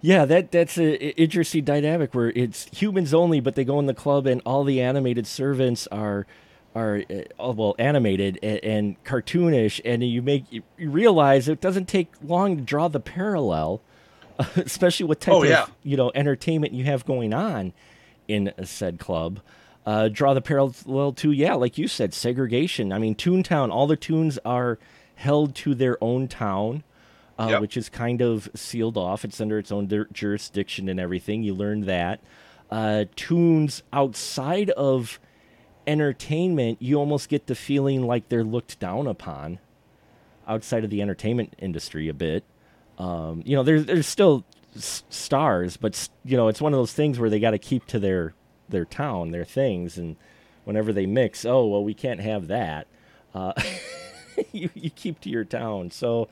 yeah, 0.06 0.26
that 0.26 0.52
that's 0.52 0.78
a 0.78 0.84
a 1.02 1.10
interesting 1.12 1.64
dynamic 1.64 2.14
where 2.14 2.30
it's 2.36 2.68
humans 2.78 3.14
only, 3.14 3.40
but 3.40 3.56
they 3.56 3.64
go 3.64 3.80
in 3.80 3.86
the 3.86 3.94
club 3.94 4.28
and 4.28 4.42
all 4.46 4.66
the 4.66 4.82
animated 4.82 5.26
servants 5.26 5.88
are 5.94 6.28
are 6.76 7.04
uh, 7.10 7.54
well 7.54 7.74
animated 7.80 8.38
and, 8.44 8.60
and 8.66 9.04
cartoonish, 9.06 9.80
and 9.86 10.04
you 10.04 10.22
make 10.22 10.44
you 10.52 10.62
you 10.78 10.90
realize 10.90 11.48
it 11.48 11.62
doesn't 11.62 11.88
take 11.88 12.10
long 12.22 12.58
to 12.58 12.62
draw 12.62 12.90
the 12.90 13.00
parallel, 13.00 13.82
especially 14.58 15.06
what 15.06 15.22
type 15.22 15.36
Oh, 15.36 15.44
yeah. 15.44 15.64
of 15.64 15.72
you 15.84 15.96
know 15.96 16.12
entertainment 16.14 16.74
you 16.74 16.84
have 16.84 17.06
going 17.06 17.34
on 17.34 17.72
in 18.28 18.52
a 18.58 18.66
said 18.66 19.00
club. 19.00 19.40
Uh, 19.86 20.08
draw 20.08 20.34
the 20.34 20.42
parallel 20.42 21.12
to 21.14 21.32
yeah, 21.32 21.54
like 21.56 21.78
you 21.78 21.88
said, 21.88 22.14
segregation. 22.14 22.94
I 22.94 23.00
mean, 23.00 23.16
Toontown. 23.16 23.70
All 23.72 23.86
the 23.88 23.98
toons 23.98 24.40
are 24.46 24.80
held 25.16 25.56
to 25.56 25.76
their 25.76 25.98
own 26.02 26.28
town 26.28 26.84
uh, 27.38 27.48
Yep. 27.50 27.62
which 27.62 27.76
is 27.78 27.90
kind 27.90 28.22
of 28.22 28.50
sealed 28.56 28.96
off. 28.98 29.26
It's 29.26 29.42
under 29.42 29.58
its 29.58 29.72
own 29.72 29.90
jurisdiction 30.14 30.88
and 30.88 31.00
everything. 31.00 31.42
You 31.44 31.54
learn 31.56 31.82
that. 31.88 32.20
Uh, 32.72 33.06
toons 33.16 33.82
outside 33.92 34.70
of 34.72 35.20
entertainment, 35.88 36.82
you 36.82 36.96
almost 36.98 37.30
get 37.30 37.48
the 37.48 37.56
feeling 37.56 38.04
like 38.06 38.30
they're 38.30 38.44
looked 38.44 38.80
down 38.80 39.08
upon 39.08 39.60
outside 40.48 40.84
of 40.84 40.90
the 40.90 41.02
entertainment 41.02 41.56
industry 41.60 42.08
a 42.10 42.14
bit. 42.14 42.44
Um, 42.98 43.42
you 43.46 43.56
know, 43.56 43.64
there's 43.64 43.86
there's 43.86 44.08
still 44.08 44.46
s- 44.76 45.04
stars, 45.10 45.78
but 45.78 46.10
you 46.24 46.38
know, 46.38 46.48
it's 46.48 46.62
one 46.62 46.74
of 46.74 46.78
those 46.80 46.94
things 46.94 47.20
where 47.20 47.30
they 47.30 47.40
got 47.40 47.52
to 47.52 47.60
keep 47.60 47.86
to 47.88 48.00
their 48.00 48.34
their 48.74 48.86
town, 48.86 49.32
their 49.32 49.46
things, 49.46 49.98
and 49.98 50.18
whenever 50.66 50.92
they 50.92 51.06
mix, 51.06 51.46
oh 51.46 51.66
well, 51.66 51.84
we 51.84 51.94
can't 51.94 52.20
have 52.20 52.48
that. 52.48 52.88
Uh, 53.34 53.54
you 54.52 54.70
you 54.74 54.90
keep 54.90 55.22
to 55.22 55.30
your 55.30 55.46
town, 55.46 55.90
so 55.92 56.28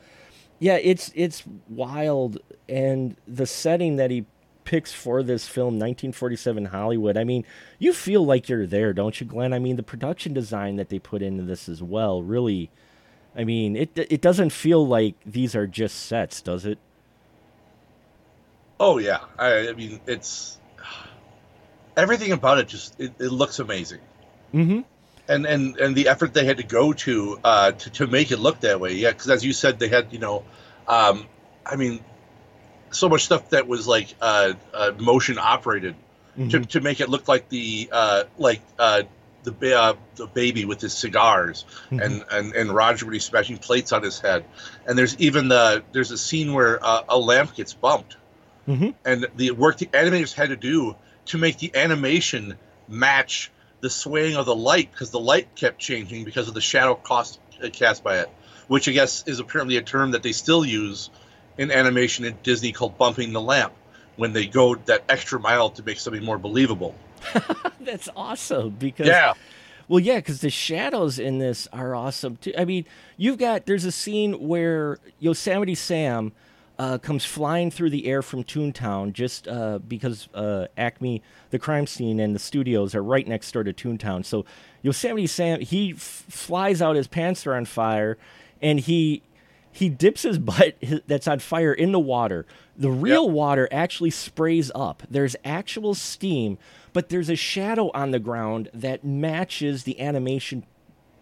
yeah, 0.58 0.76
it's 0.76 1.10
it's 1.14 1.42
wild, 1.70 2.38
and 2.68 3.16
the 3.26 3.46
setting 3.46 3.96
that 3.96 4.10
he 4.10 4.26
picks 4.64 4.92
for 4.92 5.22
this 5.22 5.48
film, 5.48 5.74
1947 5.74 6.66
Hollywood. 6.66 7.16
I 7.16 7.24
mean, 7.24 7.44
you 7.78 7.92
feel 7.92 8.24
like 8.24 8.48
you're 8.48 8.66
there, 8.66 8.92
don't 8.92 9.18
you, 9.20 9.26
Glenn? 9.26 9.52
I 9.52 9.58
mean, 9.58 9.76
the 9.76 9.82
production 9.82 10.34
design 10.34 10.76
that 10.76 10.90
they 10.90 10.98
put 10.98 11.22
into 11.22 11.42
this 11.44 11.68
as 11.68 11.82
well, 11.82 12.22
really. 12.22 12.70
I 13.34 13.44
mean, 13.44 13.76
it 13.76 13.90
it 13.96 14.20
doesn't 14.20 14.50
feel 14.50 14.86
like 14.86 15.14
these 15.24 15.56
are 15.56 15.66
just 15.66 16.04
sets, 16.06 16.42
does 16.42 16.66
it? 16.66 16.78
oh 18.82 18.98
yeah 18.98 19.20
i, 19.38 19.68
I 19.68 19.72
mean 19.72 20.00
it's 20.06 20.58
everything 21.96 22.32
about 22.32 22.58
it 22.58 22.68
just 22.68 22.98
it, 23.00 23.12
it 23.18 23.30
looks 23.32 23.58
amazing. 23.58 24.00
Mm-hmm. 24.54 24.80
and 25.28 25.46
and 25.46 25.76
and 25.78 25.96
the 25.96 26.08
effort 26.08 26.34
they 26.34 26.44
had 26.44 26.58
to 26.58 26.62
go 26.62 26.92
to 26.92 27.38
uh 27.42 27.72
to, 27.72 27.90
to 27.90 28.06
make 28.06 28.30
it 28.32 28.38
look 28.38 28.60
that 28.60 28.80
way. 28.80 28.94
Yeah 28.94 29.10
because 29.10 29.30
as 29.30 29.44
you 29.44 29.52
said 29.52 29.78
they 29.78 29.88
had 29.88 30.12
you 30.12 30.18
know 30.18 30.44
um 30.88 31.26
i 31.64 31.76
mean 31.76 32.04
so 32.90 33.08
much 33.08 33.24
stuff 33.24 33.48
that 33.50 33.66
was 33.66 33.86
like 33.86 34.14
uh, 34.20 34.52
uh 34.74 34.92
motion 34.98 35.38
operated 35.38 35.94
to, 36.50 36.60
to 36.60 36.80
make 36.80 37.00
it 37.00 37.08
look 37.08 37.28
like 37.28 37.48
the 37.50 37.88
uh 37.92 38.24
like 38.38 38.60
uh 38.78 39.02
the 39.44 39.52
ba- 39.52 39.78
uh, 39.80 39.94
the 40.16 40.26
baby 40.26 40.64
with 40.64 40.80
his 40.80 40.92
cigars 40.94 41.64
and, 41.90 42.24
and 42.30 42.54
and 42.54 42.72
Roger 42.72 43.06
when 43.06 43.12
he's 43.14 43.24
smashing 43.24 43.58
plates 43.58 43.90
on 43.92 44.02
his 44.02 44.20
head. 44.20 44.44
And 44.86 44.96
there's 44.96 45.16
even 45.18 45.48
the 45.48 45.82
there's 45.92 46.10
a 46.12 46.18
scene 46.18 46.52
where 46.52 46.78
uh, 46.84 47.02
a 47.08 47.18
lamp 47.18 47.54
gets 47.54 47.74
bumped. 47.74 48.16
Mhm. 48.68 48.94
and 49.04 49.26
the 49.36 49.50
work 49.50 49.78
the 49.78 49.86
animators 49.86 50.32
had 50.32 50.50
to 50.50 50.56
do 50.56 50.94
to 51.26 51.38
make 51.38 51.58
the 51.58 51.74
animation 51.74 52.56
match 52.88 53.50
the 53.80 53.90
swaying 53.90 54.36
of 54.36 54.46
the 54.46 54.54
light 54.54 54.90
because 54.90 55.10
the 55.10 55.20
light 55.20 55.54
kept 55.54 55.78
changing 55.78 56.24
because 56.24 56.48
of 56.48 56.54
the 56.54 56.60
shadow 56.60 56.94
cost 56.94 57.40
uh, 57.62 57.68
cast 57.68 58.04
by 58.04 58.18
it 58.18 58.30
which 58.68 58.88
I 58.88 58.92
guess 58.92 59.24
is 59.26 59.38
apparently 59.38 59.76
a 59.76 59.82
term 59.82 60.12
that 60.12 60.22
they 60.22 60.32
still 60.32 60.64
use 60.64 61.10
in 61.58 61.70
animation 61.70 62.24
at 62.24 62.42
Disney 62.42 62.72
called 62.72 62.96
bumping 62.96 63.32
the 63.32 63.40
lamp 63.40 63.74
when 64.16 64.32
they 64.32 64.46
go 64.46 64.74
that 64.74 65.04
extra 65.08 65.38
mile 65.38 65.70
to 65.70 65.82
make 65.82 65.98
something 66.00 66.24
more 66.24 66.38
believable. 66.38 66.94
That's 67.80 68.08
awesome 68.16 68.70
because 68.70 69.08
yeah. 69.08 69.34
Well, 69.88 70.00
yeah, 70.00 70.16
because 70.16 70.40
the 70.40 70.48
shadows 70.48 71.18
in 71.18 71.38
this 71.38 71.68
are 71.72 71.94
awesome 71.94 72.36
too. 72.36 72.54
I 72.56 72.64
mean, 72.64 72.86
you've 73.16 73.36
got 73.36 73.66
there's 73.66 73.84
a 73.84 73.92
scene 73.92 74.34
where 74.48 74.98
Yosemite 75.18 75.74
Sam 75.74 76.32
uh, 76.78 76.98
comes 76.98 77.24
flying 77.24 77.70
through 77.70 77.90
the 77.90 78.06
air 78.06 78.22
from 78.22 78.44
Toontown 78.44 79.12
just 79.12 79.46
uh, 79.46 79.78
because 79.78 80.28
uh, 80.34 80.66
Acme, 80.76 81.22
the 81.50 81.58
crime 81.58 81.86
scene, 81.86 82.18
and 82.18 82.34
the 82.34 82.38
studios 82.38 82.94
are 82.94 83.02
right 83.02 83.26
next 83.26 83.52
door 83.52 83.62
to 83.64 83.72
Toontown. 83.72 84.24
So 84.24 84.44
Yosemite 84.82 85.26
Sam 85.26 85.60
he 85.60 85.92
f- 85.92 85.98
flies 86.28 86.80
out, 86.82 86.96
his 86.96 87.06
pants 87.08 87.46
are 87.46 87.54
on 87.54 87.64
fire, 87.66 88.18
and 88.60 88.80
he 88.80 89.22
he 89.70 89.88
dips 89.88 90.22
his 90.22 90.38
butt 90.38 90.76
that's 91.06 91.26
on 91.26 91.38
fire 91.38 91.72
in 91.72 91.92
the 91.92 92.00
water. 92.00 92.46
The 92.76 92.90
real 92.90 93.30
water 93.30 93.68
actually 93.70 94.10
sprays 94.10 94.70
up. 94.74 95.02
There's 95.10 95.36
actual 95.44 95.94
steam, 95.94 96.58
but 96.92 97.08
there's 97.08 97.30
a 97.30 97.36
shadow 97.36 97.90
on 97.94 98.10
the 98.10 98.18
ground 98.18 98.70
that 98.74 99.04
matches 99.04 99.84
the 99.84 100.00
animation 100.00 100.64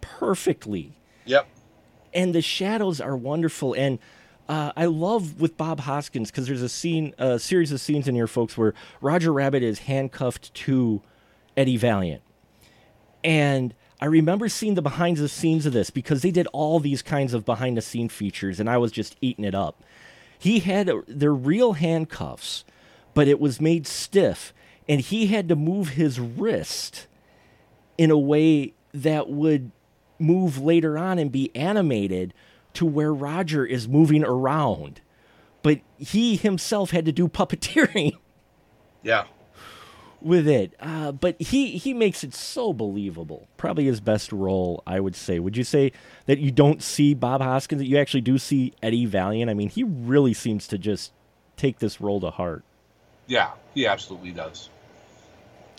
perfectly. 0.01 0.93
Yep. 1.25 1.47
And 2.13 2.35
the 2.35 2.41
shadows 2.41 2.99
are 2.99 3.15
wonderful. 3.15 3.73
And 3.73 3.99
uh, 4.49 4.71
I 4.75 4.85
love 4.85 5.39
with 5.39 5.57
Bob 5.57 5.81
Hoskins 5.81 6.31
because 6.31 6.47
there's 6.47 6.61
a 6.61 6.69
scene, 6.69 7.13
a 7.17 7.39
series 7.39 7.71
of 7.71 7.79
scenes 7.79 8.07
in 8.07 8.15
here, 8.15 8.27
folks, 8.27 8.57
where 8.57 8.73
Roger 8.99 9.31
Rabbit 9.31 9.63
is 9.63 9.79
handcuffed 9.79 10.53
to 10.53 11.01
Eddie 11.55 11.77
Valiant. 11.77 12.21
And 13.23 13.73
I 13.99 14.05
remember 14.05 14.49
seeing 14.49 14.73
the 14.73 14.81
behind 14.81 15.17
the 15.17 15.29
scenes 15.29 15.65
of 15.65 15.73
this 15.73 15.89
because 15.89 16.21
they 16.21 16.31
did 16.31 16.47
all 16.47 16.79
these 16.79 17.01
kinds 17.01 17.33
of 17.33 17.45
behind 17.45 17.77
the 17.77 17.81
scene 17.81 18.09
features, 18.09 18.59
and 18.59 18.69
I 18.69 18.77
was 18.77 18.91
just 18.91 19.15
eating 19.21 19.45
it 19.45 19.53
up. 19.53 19.83
He 20.37 20.59
had 20.59 20.91
their 21.07 21.33
real 21.33 21.73
handcuffs, 21.73 22.65
but 23.13 23.27
it 23.27 23.39
was 23.39 23.61
made 23.61 23.85
stiff, 23.85 24.53
and 24.89 25.01
he 25.01 25.27
had 25.27 25.47
to 25.49 25.55
move 25.55 25.89
his 25.89 26.19
wrist 26.19 27.05
in 27.97 28.09
a 28.09 28.17
way 28.17 28.73
that 28.91 29.29
would 29.29 29.71
move 30.17 30.57
later 30.57 30.97
on 30.97 31.19
and 31.19 31.31
be 31.31 31.55
animated 31.55 32.33
to 32.73 32.85
where 32.85 33.13
Roger 33.13 33.65
is 33.65 33.87
moving 33.87 34.23
around. 34.23 35.01
But 35.63 35.81
he 35.97 36.35
himself 36.35 36.91
had 36.91 37.05
to 37.05 37.11
do 37.11 37.27
puppeteering. 37.27 38.13
Yeah 39.03 39.23
with 40.21 40.47
it. 40.47 40.73
Uh, 40.79 41.11
but 41.11 41.41
he 41.41 41.77
he 41.77 41.93
makes 41.93 42.23
it 42.23 42.33
so 42.33 42.73
believable. 42.73 43.47
Probably 43.57 43.85
his 43.85 43.99
best 43.99 44.31
role, 44.31 44.83
I 44.85 44.99
would 44.99 45.15
say. 45.15 45.39
Would 45.39 45.57
you 45.57 45.63
say 45.63 45.91
that 46.25 46.39
you 46.39 46.51
don't 46.51 46.81
see 46.81 47.13
Bob 47.13 47.41
Hoskins? 47.41 47.79
That 47.81 47.87
you 47.87 47.97
actually 47.97 48.21
do 48.21 48.37
see 48.37 48.73
Eddie 48.81 49.05
Valiant? 49.05 49.49
I 49.49 49.53
mean, 49.53 49.69
he 49.69 49.83
really 49.83 50.33
seems 50.33 50.67
to 50.67 50.77
just 50.77 51.11
take 51.57 51.79
this 51.79 51.99
role 51.99 52.19
to 52.21 52.29
heart. 52.29 52.63
Yeah, 53.27 53.51
he 53.73 53.87
absolutely 53.87 54.31
does. 54.31 54.69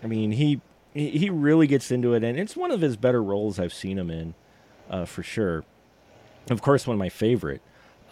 I 0.02 0.06
mean, 0.06 0.32
he 0.32 0.60
he 0.94 1.30
really 1.30 1.66
gets 1.66 1.90
into 1.90 2.14
it, 2.14 2.24
and 2.24 2.38
it's 2.38 2.56
one 2.56 2.70
of 2.70 2.80
his 2.80 2.96
better 2.96 3.22
roles 3.22 3.58
I've 3.58 3.74
seen 3.74 3.98
him 3.98 4.10
in, 4.10 4.34
uh, 4.90 5.04
for 5.04 5.22
sure. 5.22 5.64
Of 6.50 6.62
course, 6.62 6.86
one 6.86 6.94
of 6.94 6.98
my 6.98 7.08
favorite. 7.08 7.62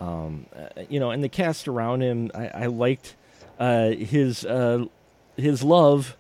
Um, 0.01 0.47
uh, 0.57 0.83
you 0.89 0.99
know, 0.99 1.11
and 1.11 1.23
the 1.23 1.29
cast 1.29 1.69
around 1.69 2.03
him, 2.03 2.31
I, 2.35 2.49
I 2.49 2.67
liked 2.67 3.17
uh, 3.59 3.91
his 3.91 4.45
uh, 4.47 4.87
his 5.37 5.63
love 5.63 6.17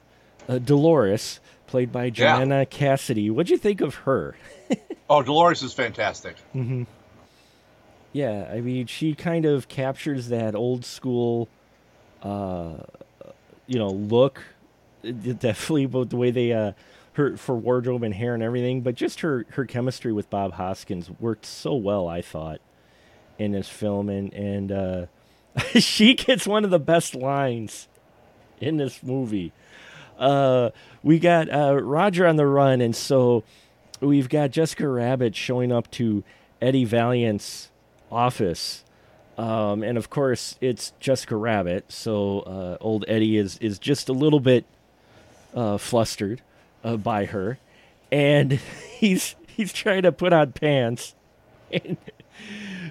uh, 0.49 0.59
Dolores, 0.59 1.41
played 1.67 1.91
by 1.93 2.11
Joanna 2.11 2.61
yeah. 2.61 2.65
Cassidy. 2.67 3.31
What'd 3.31 3.51
you 3.51 3.57
think 3.57 3.81
of 3.81 3.95
her? 3.97 4.37
oh, 5.09 5.23
Dolores 5.23 5.63
is 5.63 5.73
fantastic. 5.73 6.37
Mm-hmm. 6.55 6.85
Yeah, 8.13 8.51
I 8.53 8.61
mean, 8.61 8.87
she 8.87 9.15
kind 9.15 9.45
of 9.45 9.69
captures 9.69 10.29
that 10.29 10.55
old 10.55 10.85
school, 10.85 11.49
uh, 12.23 12.75
you 13.67 13.79
know, 13.79 13.89
look. 13.89 14.43
Definitely 15.03 15.85
about 15.85 16.11
the 16.11 16.17
way 16.17 16.31
they, 16.31 16.53
uh, 16.53 16.73
her 17.21 17.37
for 17.37 17.55
wardrobe 17.55 18.03
and 18.03 18.15
hair 18.15 18.35
and 18.35 18.43
everything, 18.43 18.81
but 18.81 18.97
just 18.97 19.21
her 19.21 19.47
her 19.51 19.65
chemistry 19.65 20.13
with 20.13 20.29
Bob 20.29 20.55
Hoskins 20.55 21.11
worked 21.21 21.47
so 21.47 21.75
well. 21.75 22.09
I 22.09 22.23
thought 22.23 22.61
in 23.39 23.53
this 23.53 23.69
film, 23.69 24.09
and 24.09 24.33
and 24.33 24.73
uh, 24.73 25.07
she 25.79 26.15
gets 26.15 26.47
one 26.47 26.65
of 26.65 26.71
the 26.71 26.81
best 26.81 27.15
lines 27.15 27.87
in 28.61 28.77
this 28.77 29.03
movie 29.03 29.53
uh, 30.21 30.71
we 31.03 31.19
got 31.19 31.51
uh, 31.53 31.83
Roger 31.83 32.27
on 32.27 32.37
the 32.37 32.47
run, 32.47 32.81
and 32.81 32.95
so 32.95 33.43
we've 34.01 34.29
got 34.29 34.51
Jessica 34.51 34.87
Rabbit 34.87 35.35
showing 35.35 35.73
up 35.73 35.91
to 35.93 36.23
Eddie 36.61 36.85
Valiant's 36.85 37.71
office. 38.13 38.85
Um, 39.39 39.83
and 39.83 39.97
of 39.97 40.11
course, 40.11 40.59
it's 40.61 40.93
Jessica 41.01 41.35
Rabbit, 41.35 41.91
so 41.91 42.41
uh, 42.41 42.77
old 42.83 43.07
Eddie 43.09 43.39
is, 43.39 43.57
is 43.59 43.79
just 43.79 44.11
a 44.11 44.13
little 44.13 44.41
bit 44.41 44.67
uh, 45.55 45.79
flustered 45.79 46.43
uh, 46.85 46.97
by 46.97 47.27
her, 47.27 47.59
and 48.11 48.53
he's 48.99 49.37
he's 49.47 49.73
trying 49.73 50.03
to 50.03 50.13
put 50.13 50.33
on 50.33 50.53
pants, 50.53 51.15
and, 51.73 51.97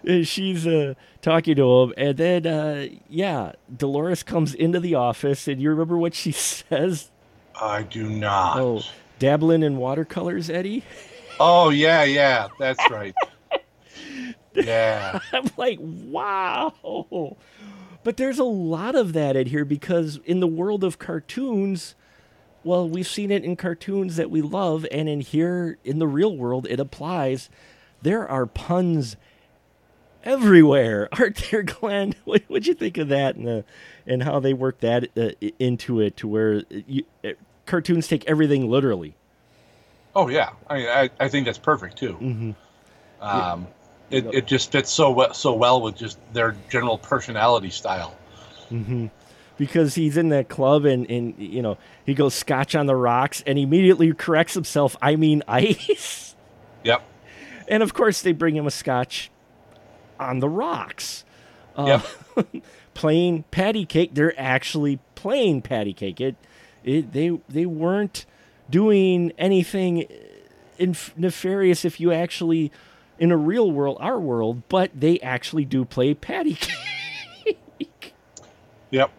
and 0.06 0.28
she's 0.28 0.65
uh, 0.67 0.93
talking 1.21 1.56
to 1.56 1.82
him, 1.82 1.93
and 1.97 2.17
then 2.17 2.47
uh, 2.47 2.88
yeah, 3.10 3.54
Dolores 3.75 4.23
comes 4.23 4.54
into 4.54 4.80
the 4.80 4.95
office, 4.95 5.47
and 5.47 5.62
you 5.62 5.69
remember 5.69 5.97
what 5.97 6.13
she 6.13 6.32
says 6.34 7.12
I 7.60 7.84
do 7.84 8.10
not. 8.10 8.60
Oh, 8.60 8.82
dabbling 9.19 9.63
in 9.63 9.78
watercolors, 9.78 10.49
Eddie? 10.49 10.84
Oh, 11.39 11.69
yeah, 11.69 12.04
yeah, 12.04 12.47
that's 12.58 12.80
right. 12.89 13.13
yeah. 14.54 15.19
I'm 15.34 15.49
like, 15.58 15.78
wow. 15.82 17.38
But 18.04 18.17
there's 18.17 18.39
a 18.39 18.45
lot 18.45 18.95
of 18.95 19.13
that 19.13 19.36
in 19.36 19.47
here 19.47 19.65
because 19.65 20.19
in 20.25 20.39
the 20.39 20.47
world 20.47 20.84
of 20.84 20.99
cartoons, 20.99 21.95
well, 22.63 22.88
we've 22.88 23.08
seen 23.08 23.32
it 23.32 23.43
in 23.43 23.56
cartoons 23.56 24.15
that 24.17 24.30
we 24.30 24.41
love, 24.41 24.86
and 24.91 25.08
in 25.08 25.22
here, 25.22 25.78
in 25.84 26.00
the 26.00 26.08
real 26.08 26.36
world, 26.36 26.67
it 26.69 26.80
applies. 26.80 27.50
There 28.02 28.28
are 28.28 28.45
puns 28.45 29.15
everywhere, 30.24 31.10
aren't 31.19 31.50
there, 31.50 31.63
Glenn? 31.63 32.15
What 32.26 32.43
would 32.50 32.67
you 32.67 32.74
think 32.74 32.98
of 32.98 33.10
that 33.10 33.36
and 33.36 33.48
the, 33.48 33.65
and 34.06 34.24
how 34.24 34.39
they 34.39 34.54
work 34.54 34.80
that 34.80 35.10
uh, 35.17 35.32
into 35.58 36.00
it 36.00 36.17
to 36.17 36.28
where 36.28 36.63
you, 36.69 37.04
cartoons 37.69 38.08
take 38.08 38.26
everything 38.28 38.69
literally. 38.69 39.15
Oh 40.15 40.28
yeah, 40.28 40.50
I 40.69 40.88
I, 40.88 41.10
I 41.19 41.30
think 41.30 41.45
that's 41.45 41.58
perfect 41.58 41.98
too. 41.98 42.13
Mm-hmm. 42.13 42.52
Um, 43.22 43.67
yeah. 44.10 44.17
it, 44.17 44.26
it 44.34 44.48
just 44.48 44.72
fits 44.72 44.91
so 44.91 45.12
well 45.12 45.34
so 45.34 45.54
well 45.54 45.82
with 45.82 45.95
just 45.95 46.17
their 46.34 46.56
general 46.69 46.98
personality 46.98 47.69
style. 47.69 48.17
Mm-hmm. 48.72 49.08
Because 49.60 49.93
he's 49.93 50.17
in 50.17 50.30
that 50.30 50.50
club 50.50 50.86
and, 50.86 51.08
and 51.12 51.38
you 51.38 51.62
know 51.62 51.78
he 52.06 52.15
goes 52.15 52.34
scotch 52.34 52.74
on 52.76 52.88
the 52.88 52.95
rocks 52.95 53.43
and 53.45 53.60
immediately 53.60 54.12
corrects 54.13 54.56
himself. 54.56 54.95
I 55.02 55.15
mean 55.15 55.43
ice. 55.48 56.36
Yep. 56.84 57.04
And 57.67 57.84
of 57.84 57.93
course 57.93 58.22
they 58.24 58.32
bring 58.32 58.56
him 58.56 58.65
a 58.65 58.72
scotch 58.72 59.30
on 60.19 60.39
the 60.39 60.50
rocks. 60.50 61.24
Uh, 61.76 62.00
yep. 62.36 62.48
playing 62.93 63.43
patty 63.52 63.86
cake. 63.86 64.12
They're 64.13 64.38
actually 64.39 65.00
playing 65.15 65.62
patty 65.62 65.93
cake. 65.93 66.19
It 66.19 66.36
it, 66.84 67.13
they 67.13 67.39
they 67.50 67.65
weren't 67.65 68.26
doing 68.69 69.34
anything 69.38 70.06
inf- 70.78 71.13
nefarious 71.17 71.86
if 71.86 72.00
you 72.00 72.12
actually 72.12 72.72
in 73.17 73.32
a 73.32 73.38
real 73.38 73.69
world 73.69 73.98
our 74.00 74.19
world 74.19 74.63
but 74.69 74.91
they 74.98 75.19
actually 75.19 75.65
do 75.65 75.84
play 75.84 76.13
patty 76.13 76.54
cake 77.45 78.13
yep 78.89 79.12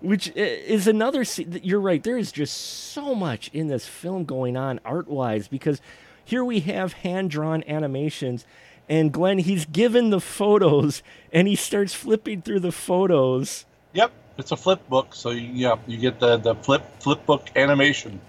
which 0.00 0.32
is 0.36 0.86
another 0.86 1.24
you're 1.62 1.80
right 1.80 2.02
there 2.02 2.18
is 2.18 2.32
just 2.32 2.56
so 2.56 3.14
much 3.14 3.48
in 3.52 3.68
this 3.68 3.86
film 3.86 4.24
going 4.24 4.56
on 4.56 4.80
art 4.84 5.08
wise 5.08 5.48
because 5.48 5.80
here 6.24 6.44
we 6.44 6.60
have 6.60 6.92
hand 6.92 7.30
drawn 7.30 7.64
animations 7.66 8.44
and 8.88 9.12
Glenn 9.12 9.38
he's 9.38 9.64
given 9.64 10.10
the 10.10 10.20
photos 10.20 11.02
and 11.32 11.48
he 11.48 11.54
starts 11.56 11.94
flipping 11.94 12.42
through 12.42 12.60
the 12.60 12.72
photos 12.72 13.64
yep 13.92 14.12
it's 14.38 14.52
a 14.52 14.56
flip 14.56 14.88
book, 14.88 15.14
so 15.14 15.30
you, 15.30 15.50
yeah, 15.52 15.76
you 15.86 15.98
get 15.98 16.20
the 16.20 16.36
the 16.36 16.54
flip 16.54 16.84
flip 17.00 17.26
book 17.26 17.48
animation. 17.56 18.20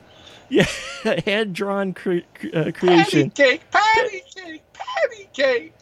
Yeah, 0.50 0.66
hand 1.26 1.54
drawn 1.54 1.94
cre- 1.94 2.28
uh, 2.52 2.72
creation. 2.74 3.30
Patty 3.30 3.50
cake, 3.52 3.62
patty 3.72 4.24
cake, 4.36 4.64
patty 4.74 5.30
cake. 5.32 5.74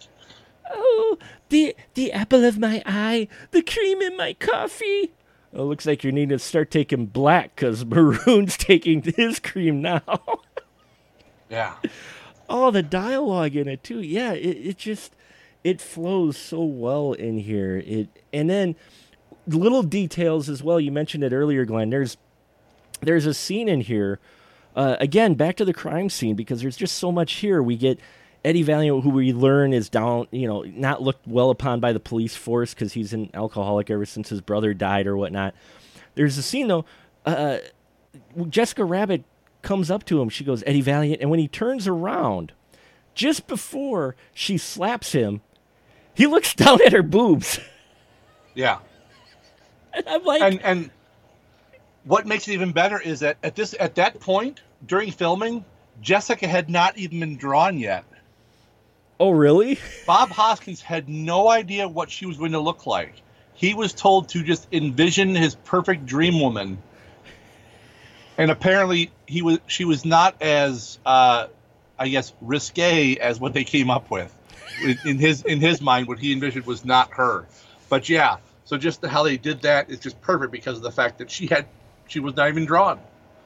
Oh, 0.70 1.18
the 1.48 1.76
the 1.94 2.12
apple 2.12 2.44
of 2.44 2.60
my 2.60 2.84
eye, 2.86 3.30
the 3.52 3.62
cream 3.62 4.02
in 4.02 4.18
my 4.18 4.34
coffee. 4.34 5.14
Oh, 5.58 5.66
looks 5.66 5.88
like 5.88 6.04
you 6.04 6.12
need 6.12 6.30
to 6.30 6.38
start 6.38 6.70
taking 6.70 7.08
black 7.08 7.56
because 7.56 7.84
Maroon's 7.86 8.58
taking 8.58 9.02
his 9.02 9.40
cream 9.40 9.82
now. 9.82 10.04
yeah. 11.50 11.74
Oh, 12.48 12.70
the 12.70 12.84
dialogue 12.84 13.56
in 13.56 13.68
it 13.68 13.84
too. 13.84 14.00
Yeah, 14.00 14.34
it, 14.34 14.56
it 14.56 14.78
just 14.78 15.16
it 15.64 15.82
flows 15.82 16.38
so 16.38 16.64
well 16.64 17.14
in 17.14 17.40
here. 17.40 17.78
It 17.78 18.10
and 18.32 18.48
then 18.48 18.76
little 19.48 19.82
details 19.82 20.48
as 20.48 20.62
well. 20.62 20.80
You 20.80 20.92
mentioned 20.92 21.24
it 21.24 21.34
earlier, 21.34 21.66
Glenn. 21.66 21.90
There's 21.90 22.18
there's 23.02 23.26
a 23.26 23.34
scene 23.34 23.68
in 23.68 23.82
here. 23.82 24.20
Uh, 24.76 24.96
again, 25.00 25.34
back 25.34 25.56
to 25.58 25.66
the 25.66 25.74
crime 25.74 26.08
scene 26.08 26.36
because 26.36 26.62
there's 26.62 26.78
just 26.78 26.98
so 26.98 27.12
much 27.12 27.34
here. 27.34 27.64
We 27.64 27.78
get 27.78 28.00
Eddie 28.48 28.64
Valiant, 28.64 29.04
who 29.04 29.10
we 29.10 29.34
learn 29.34 29.74
is 29.74 29.90
down, 29.90 30.26
you 30.32 30.48
know, 30.48 30.62
not 30.62 31.02
looked 31.02 31.28
well 31.28 31.50
upon 31.50 31.82
by 31.82 31.92
the 31.92 32.00
police 32.00 32.34
force 32.34 32.74
because 32.74 32.94
he's 32.94 33.12
an 33.12 33.30
alcoholic 33.34 33.90
ever 33.90 34.06
since 34.06 34.30
his 34.30 34.40
brother 34.40 34.74
died 34.74 35.06
or 35.06 35.18
whatnot. 35.18 35.54
There's 36.16 36.38
a 36.38 36.42
scene 36.42 36.70
though. 36.70 36.86
Uh, 37.26 37.58
Jessica 38.48 38.86
Rabbit 38.86 39.26
comes 39.64 39.92
up 39.92 40.06
to 40.06 40.22
him. 40.22 40.30
She 40.30 40.46
goes, 40.46 40.64
Eddie 40.66 40.80
Valiant, 40.80 41.20
and 41.20 41.30
when 41.30 41.42
he 41.42 41.50
turns 41.50 41.90
around, 41.90 42.54
just 43.14 43.48
before 43.48 44.16
she 44.34 44.58
slaps 44.58 45.12
him, 45.12 45.42
he 46.14 46.26
looks 46.26 46.54
down 46.56 46.80
at 46.86 46.94
her 46.94 47.04
boobs. 47.04 47.60
Yeah. 48.56 48.80
And 49.92 50.08
I'm 50.08 50.24
like, 50.24 50.42
and 50.42 50.62
and 50.62 50.92
what 52.06 52.26
makes 52.26 52.48
it 52.48 52.54
even 52.54 52.72
better 52.72 52.98
is 53.02 53.20
that 53.20 53.40
at 53.44 53.56
this 53.58 53.76
at 53.78 53.96
that 53.96 54.22
point 54.22 54.62
during 54.86 55.12
filming, 55.12 55.66
Jessica 56.02 56.48
had 56.48 56.70
not 56.70 56.98
even 56.98 57.20
been 57.20 57.36
drawn 57.36 57.78
yet. 57.78 58.06
Oh, 59.20 59.32
really? 59.32 59.80
Bob 60.06 60.30
Hoskins 60.30 60.82
had 60.82 61.10
no 61.10 61.50
idea 61.50 61.88
what 61.88 62.12
she 62.12 62.26
was 62.26 62.38
going 62.38 62.52
to 62.52 62.60
look 62.60 62.86
like. 62.86 63.16
He 63.54 63.74
was 63.74 63.94
told 63.94 64.30
to 64.30 64.44
just 64.44 64.68
envision 64.72 65.34
his 65.34 65.56
perfect 65.56 66.06
dream 66.06 66.40
woman. 66.40 66.78
And 68.38 68.52
apparently, 68.52 69.12
he 69.26 69.42
was 69.42 69.60
she 69.66 69.84
was 69.84 70.06
not 70.06 70.40
as 70.44 71.00
uh, 71.06 71.48
I 72.00 72.10
guess, 72.10 72.34
risque 72.42 73.16
as 73.18 73.40
what 73.40 73.54
they 73.54 73.64
came 73.64 73.90
up 73.90 74.12
with. 74.12 74.34
In, 75.06 75.18
his 75.18 75.42
in 75.44 75.60
his 75.60 75.82
mind, 75.82 76.08
what 76.08 76.20
he 76.20 76.32
envisioned 76.32 76.66
was 76.66 76.86
not 76.86 77.12
her. 77.14 77.48
But 77.90 78.10
yeah, 78.10 78.38
so 78.66 78.78
just 78.78 79.02
the, 79.02 79.10
how 79.10 79.24
they 79.24 79.38
did 79.38 79.62
that 79.64 79.90
is 79.90 80.00
just 80.00 80.22
perfect 80.22 80.52
because 80.52 80.78
of 80.78 80.84
the 80.84 80.92
fact 80.92 81.18
that 81.18 81.32
she 81.32 81.48
had 81.48 81.66
she 82.08 82.20
was 82.20 82.36
not 82.36 82.50
even 82.50 82.66
drawn. 82.66 83.00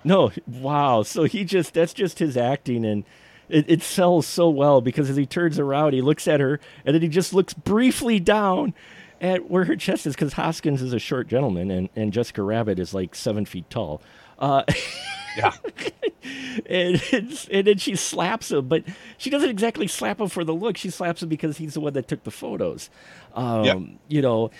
No, 0.03 0.31
wow. 0.47 1.03
So 1.03 1.23
he 1.23 1.45
just 1.45 1.73
that's 1.73 1.93
just 1.93 2.19
his 2.19 2.35
acting 2.35 2.83
and 2.83 3.05
it, 3.51 3.65
it 3.67 3.81
sells 3.81 4.25
so 4.25 4.49
well 4.49 4.81
because 4.81 5.09
as 5.09 5.15
he 5.15 5.25
turns 5.25 5.59
around, 5.59 5.93
he 5.93 6.01
looks 6.01 6.27
at 6.27 6.39
her 6.39 6.59
and 6.85 6.95
then 6.95 7.01
he 7.01 7.07
just 7.07 7.33
looks 7.33 7.53
briefly 7.53 8.19
down 8.19 8.73
at 9.19 9.49
where 9.49 9.65
her 9.65 9.75
chest 9.75 10.05
is 10.07 10.15
because 10.15 10.33
Hoskins 10.33 10.81
is 10.81 10.93
a 10.93 10.99
short 10.99 11.27
gentleman 11.27 11.69
and, 11.69 11.89
and 11.95 12.11
Jessica 12.11 12.41
Rabbit 12.41 12.79
is 12.79 12.93
like 12.93 13.13
seven 13.15 13.45
feet 13.45 13.69
tall. 13.69 14.01
Uh, 14.39 14.63
Yeah. 15.37 15.53
and, 16.65 17.01
and 17.51 17.67
then 17.67 17.77
she 17.77 17.95
slaps 17.95 18.51
him, 18.51 18.67
but 18.67 18.83
she 19.17 19.29
doesn't 19.29 19.49
exactly 19.49 19.87
slap 19.87 20.19
him 20.19 20.27
for 20.27 20.43
the 20.43 20.53
look. 20.53 20.77
She 20.77 20.89
slaps 20.89 21.23
him 21.23 21.29
because 21.29 21.57
he's 21.57 21.73
the 21.75 21.79
one 21.79 21.93
that 21.93 22.07
took 22.07 22.23
the 22.23 22.31
photos. 22.31 22.89
Um, 23.33 23.63
Yep. 23.63 23.77
You 24.09 24.21
know, 24.21 24.51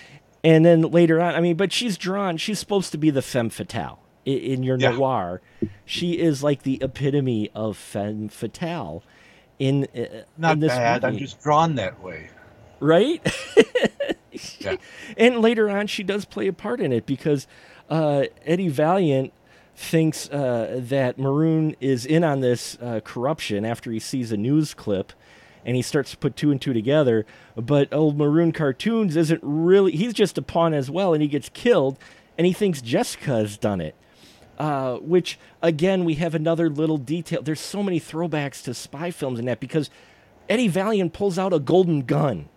and 0.44 0.64
then 0.64 0.82
later 0.82 1.20
on, 1.20 1.34
I 1.34 1.40
mean, 1.40 1.56
but 1.56 1.72
she's 1.72 1.96
drawn, 1.96 2.36
she's 2.36 2.58
supposed 2.58 2.92
to 2.92 2.98
be 2.98 3.10
the 3.10 3.22
femme 3.22 3.50
fatale 3.50 4.01
in 4.24 4.62
your 4.62 4.78
Yeah. 4.78 4.92
noir. 4.92 5.40
She 5.84 6.12
is 6.18 6.42
like 6.42 6.62
the 6.62 6.78
epitome 6.82 7.50
of 7.54 7.76
femme 7.76 8.28
fatale 8.28 9.02
in, 9.58 9.86
uh, 9.96 10.22
Not 10.38 10.54
in 10.54 10.60
this 10.60 10.72
bad. 10.72 11.04
I'm 11.04 11.18
just 11.18 11.40
drawn 11.42 11.74
that 11.76 12.02
way. 12.02 12.30
right? 12.80 13.20
Yeah. 14.60 14.76
And 15.16 15.40
later 15.40 15.68
on, 15.68 15.86
she 15.88 16.02
does 16.02 16.24
play 16.24 16.46
a 16.46 16.52
part 16.52 16.80
in 16.80 16.90
it 16.92 17.04
because 17.04 17.46
uh, 17.90 18.24
Eddie 18.46 18.68
Valiant 18.68 19.32
thinks 19.76 20.28
uh, 20.30 20.80
that 20.82 21.18
Maroon 21.18 21.76
is 21.80 22.06
in 22.06 22.24
on 22.24 22.40
this 22.40 22.78
uh, 22.80 23.00
corruption 23.04 23.64
after 23.64 23.90
he 23.92 23.98
sees 23.98 24.32
a 24.32 24.36
news 24.36 24.72
clip 24.74 25.12
and 25.66 25.76
he 25.76 25.82
starts 25.82 26.10
to 26.12 26.16
put 26.16 26.34
two 26.34 26.50
and 26.50 26.60
two 26.60 26.72
together. 26.72 27.26
But 27.56 27.92
old 27.92 28.16
Maroon 28.16 28.52
Cartoons 28.52 29.16
isn't 29.16 29.40
really, 29.42 29.92
he's 29.92 30.14
just 30.14 30.38
a 30.38 30.42
pawn 30.42 30.72
as 30.74 30.90
well 30.90 31.12
and 31.12 31.22
he 31.22 31.28
gets 31.28 31.50
killed 31.50 31.98
and 32.38 32.46
he 32.46 32.52
thinks 32.54 32.80
Jessica 32.80 33.32
has 33.36 33.58
done 33.58 33.80
it. 33.82 33.94
Uh, 34.58 34.96
which 34.98 35.38
again, 35.60 36.04
we 36.04 36.14
have 36.16 36.34
another 36.34 36.68
little 36.68 36.98
detail. 36.98 37.42
There's 37.42 37.60
so 37.60 37.82
many 37.82 37.98
throwbacks 37.98 38.62
to 38.64 38.74
spy 38.74 39.10
films 39.10 39.38
in 39.38 39.46
that 39.46 39.60
because 39.60 39.90
Eddie 40.48 40.68
Valiant 40.68 41.12
pulls 41.12 41.38
out 41.38 41.52
a 41.52 41.58
golden 41.58 42.02
gun. 42.02 42.48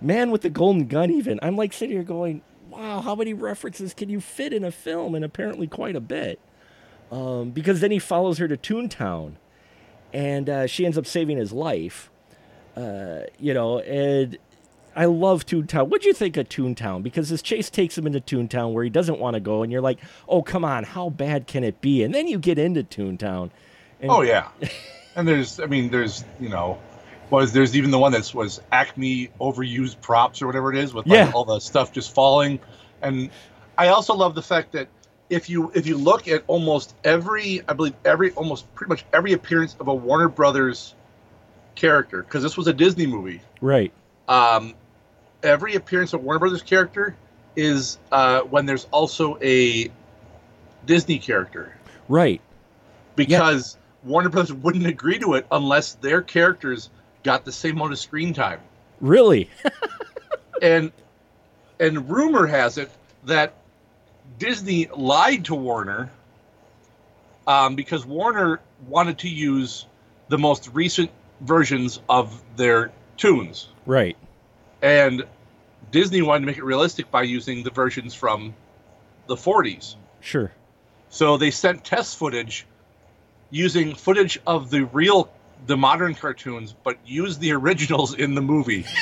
Man 0.00 0.30
with 0.30 0.42
the 0.42 0.50
golden 0.50 0.86
gun 0.86 1.10
even. 1.10 1.38
I'm 1.42 1.56
like 1.56 1.72
sitting 1.72 1.96
here 1.96 2.04
going 2.04 2.42
wow 2.70 3.00
how 3.00 3.14
many 3.14 3.32
references 3.32 3.94
can 3.94 4.08
you 4.08 4.20
fit 4.20 4.52
in 4.52 4.64
a 4.64 4.70
film? 4.70 5.14
And 5.14 5.24
apparently 5.24 5.66
quite 5.66 5.96
a 5.96 6.00
bit. 6.00 6.38
Um, 7.10 7.50
because 7.50 7.80
then 7.80 7.90
he 7.90 7.98
follows 7.98 8.38
her 8.38 8.48
to 8.48 8.56
toontown 8.56 9.36
and 10.12 10.48
uh, 10.48 10.66
she 10.66 10.84
ends 10.84 10.96
up 10.98 11.06
saving 11.06 11.36
his 11.36 11.52
life. 11.52 12.10
Uh, 12.76 13.22
you 13.38 13.54
know 13.54 13.78
and 13.80 14.38
i 14.96 15.04
love 15.04 15.46
toontown 15.46 15.88
what'd 15.88 16.04
you 16.04 16.12
think 16.12 16.36
of 16.36 16.48
toontown 16.48 17.02
because 17.02 17.28
this 17.28 17.42
chase 17.42 17.70
takes 17.70 17.96
him 17.96 18.06
into 18.06 18.20
toontown 18.20 18.72
where 18.72 18.82
he 18.82 18.90
doesn't 18.90 19.18
want 19.20 19.34
to 19.34 19.40
go 19.40 19.62
and 19.62 19.70
you're 19.70 19.80
like 19.80 19.98
oh 20.28 20.42
come 20.42 20.64
on 20.64 20.82
how 20.84 21.08
bad 21.10 21.46
can 21.46 21.62
it 21.62 21.80
be 21.80 22.02
and 22.02 22.14
then 22.14 22.26
you 22.26 22.38
get 22.38 22.58
into 22.58 22.82
toontown 22.82 23.50
and 24.00 24.10
Oh 24.10 24.22
yeah. 24.22 24.48
and 25.16 25.26
there's, 25.26 25.58
I 25.58 25.64
mean, 25.64 25.88
there's, 25.88 26.22
you 26.38 26.50
know, 26.50 26.78
was 27.30 27.54
there's 27.54 27.74
even 27.74 27.90
the 27.90 27.98
one 27.98 28.12
that 28.12 28.34
was 28.34 28.60
Acme 28.70 29.30
overused 29.40 30.02
props 30.02 30.42
or 30.42 30.46
whatever 30.46 30.70
it 30.70 30.78
is 30.78 30.92
with 30.92 31.06
like 31.06 31.16
Yeah. 31.16 31.32
all 31.34 31.46
the 31.46 31.60
stuff 31.60 31.92
just 31.92 32.14
falling. 32.14 32.60
And 33.00 33.30
I 33.78 33.88
also 33.88 34.14
love 34.14 34.34
the 34.34 34.42
fact 34.42 34.72
that 34.72 34.88
if 35.30 35.48
you 35.48 35.72
if 35.74 35.86
you 35.86 35.96
look 35.96 36.28
at 36.28 36.44
almost 36.46 36.94
every, 37.04 37.62
I 37.66 37.72
believe 37.72 37.94
every 38.04 38.32
almost 38.32 38.72
pretty 38.74 38.90
much 38.90 39.04
every 39.14 39.32
appearance 39.32 39.74
of 39.80 39.88
a 39.88 39.94
Warner 39.94 40.28
Brothers 40.28 40.94
character, 41.74 42.22
because 42.22 42.42
this 42.42 42.56
was 42.58 42.66
a 42.66 42.72
Disney 42.74 43.06
movie. 43.06 43.40
right 43.62 43.92
um, 44.28 44.74
every 45.42 45.74
appearance 45.74 46.12
of 46.12 46.22
Warner 46.22 46.40
Brothers 46.40 46.62
character 46.62 47.16
is 47.54 47.98
uh, 48.12 48.40
when 48.40 48.66
there's 48.66 48.86
also 48.90 49.38
a 49.40 49.90
Disney 50.84 51.18
character 51.18 51.74
right 52.08 52.40
because 53.16 53.76
Warner 54.04 54.28
Brothers 54.28 54.52
wouldn't 54.52 54.86
agree 54.86 55.18
to 55.18 55.34
it 55.34 55.46
unless 55.50 55.94
their 55.94 56.22
characters 56.22 56.90
got 57.22 57.44
the 57.44 57.52
same 57.52 57.76
amount 57.76 57.92
of 57.92 57.98
screen 57.98 58.34
time. 58.34 58.60
really 59.00 59.50
And 60.62 60.90
and 61.78 62.08
rumor 62.08 62.46
has 62.46 62.78
it 62.78 62.90
that 63.24 63.52
Disney 64.38 64.88
lied 64.96 65.44
to 65.46 65.54
Warner 65.54 66.10
um, 67.46 67.76
because 67.76 68.06
Warner 68.06 68.60
wanted 68.88 69.18
to 69.18 69.28
use 69.28 69.86
the 70.28 70.38
most 70.38 70.70
recent 70.72 71.10
versions 71.40 72.00
of 72.08 72.42
their 72.56 72.90
toons. 73.16 73.68
right 73.84 74.16
and 74.86 75.24
Disney 75.90 76.22
wanted 76.22 76.40
to 76.40 76.46
make 76.46 76.58
it 76.58 76.64
realistic 76.64 77.10
by 77.10 77.22
using 77.22 77.64
the 77.64 77.70
versions 77.70 78.14
from 78.14 78.54
the 79.26 79.34
40s. 79.34 79.96
sure 80.20 80.52
So 81.08 81.36
they 81.36 81.50
sent 81.50 81.84
test 81.84 82.16
footage 82.16 82.66
using 83.50 83.94
footage 83.94 84.38
of 84.46 84.70
the 84.70 84.84
real 84.86 85.28
the 85.66 85.76
modern 85.76 86.14
cartoons 86.14 86.74
but 86.84 86.98
used 87.04 87.40
the 87.40 87.52
originals 87.52 88.14
in 88.14 88.34
the 88.34 88.42
movie. 88.42 88.86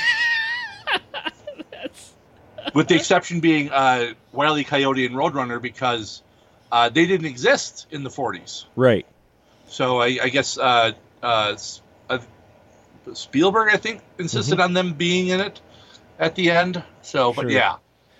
With 2.74 2.88
the 2.88 2.94
exception 2.94 3.40
being 3.40 3.70
uh, 3.70 4.14
Wile 4.32 4.56
E. 4.58 4.64
Coyote 4.64 5.04
and 5.04 5.14
Roadrunner 5.14 5.60
because 5.60 6.22
uh, 6.72 6.88
they 6.88 7.06
didn't 7.06 7.26
exist 7.26 7.86
in 7.90 8.04
the 8.04 8.10
40s. 8.10 8.64
right 8.74 9.06
So 9.68 10.00
I, 10.00 10.18
I 10.22 10.28
guess 10.30 10.56
uh, 10.56 10.92
uh, 11.22 11.56
uh, 12.08 12.18
Spielberg, 13.12 13.72
I 13.72 13.76
think, 13.76 14.00
insisted 14.18 14.60
on 14.60 14.72
them 14.72 14.94
being 14.94 15.28
in 15.28 15.40
it 15.40 15.60
at 16.18 16.34
the 16.34 16.50
end. 16.50 16.82
So, 17.02 17.32
but 17.32 17.42
Sure. 17.42 17.50
yeah, 17.50 17.76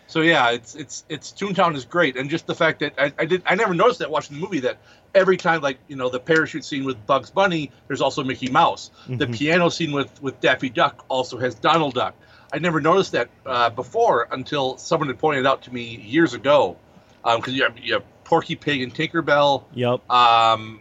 so 0.07 0.21
yeah, 0.21 0.51
it's 0.51 0.75
it's 0.75 1.05
it's 1.09 1.33
Toontown 1.33 1.75
is 1.77 1.85
great, 1.85 2.17
and 2.17 2.29
just 2.31 2.47
the 2.47 2.55
fact 2.55 2.81
that 2.81 2.95
I, 2.99 3.13
I 3.19 3.25
did 3.25 3.43
I 3.47 3.55
never 3.55 3.75
noticed 3.75 3.99
that 4.01 4.11
watching 4.11 4.37
the 4.37 4.43
movie 4.43 4.61
that 4.61 4.79
every 5.15 5.37
time 5.37 5.61
like 5.63 5.79
you 5.89 5.97
know 5.97 6.09
the 6.09 6.21
parachute 6.21 6.65
scene 6.65 6.85
with 6.85 7.05
Bugs 7.07 7.31
Bunny, 7.31 7.71
there's 7.89 8.01
also 8.01 8.23
Mickey 8.25 8.49
Mouse. 8.51 8.91
The 9.09 9.27
Mhm. 9.27 9.35
piano 9.35 9.69
scene 9.69 9.93
with 9.93 10.23
with 10.23 10.41
Daffy 10.41 10.69
Duck 10.69 11.05
also 11.09 11.39
has 11.39 11.55
Donald 11.55 11.95
Duck. 11.95 12.15
I 12.53 12.59
never 12.59 12.81
noticed 12.81 13.13
that 13.13 13.31
uh, 13.47 13.71
before 13.71 14.29
until 14.31 14.77
someone 14.79 15.09
had 15.09 15.19
pointed 15.19 15.45
out 15.47 15.63
to 15.63 15.75
me 15.75 15.97
years 15.97 16.35
ago, 16.35 16.77
because 17.25 17.53
you, 17.55 17.65
have, 17.65 17.77
you 17.79 17.95
have 17.95 18.05
Porky 18.23 18.55
Pig 18.55 18.81
and 18.83 18.95
Tinkerbell. 18.95 19.65
yep 19.75 20.09
Um, 20.09 20.81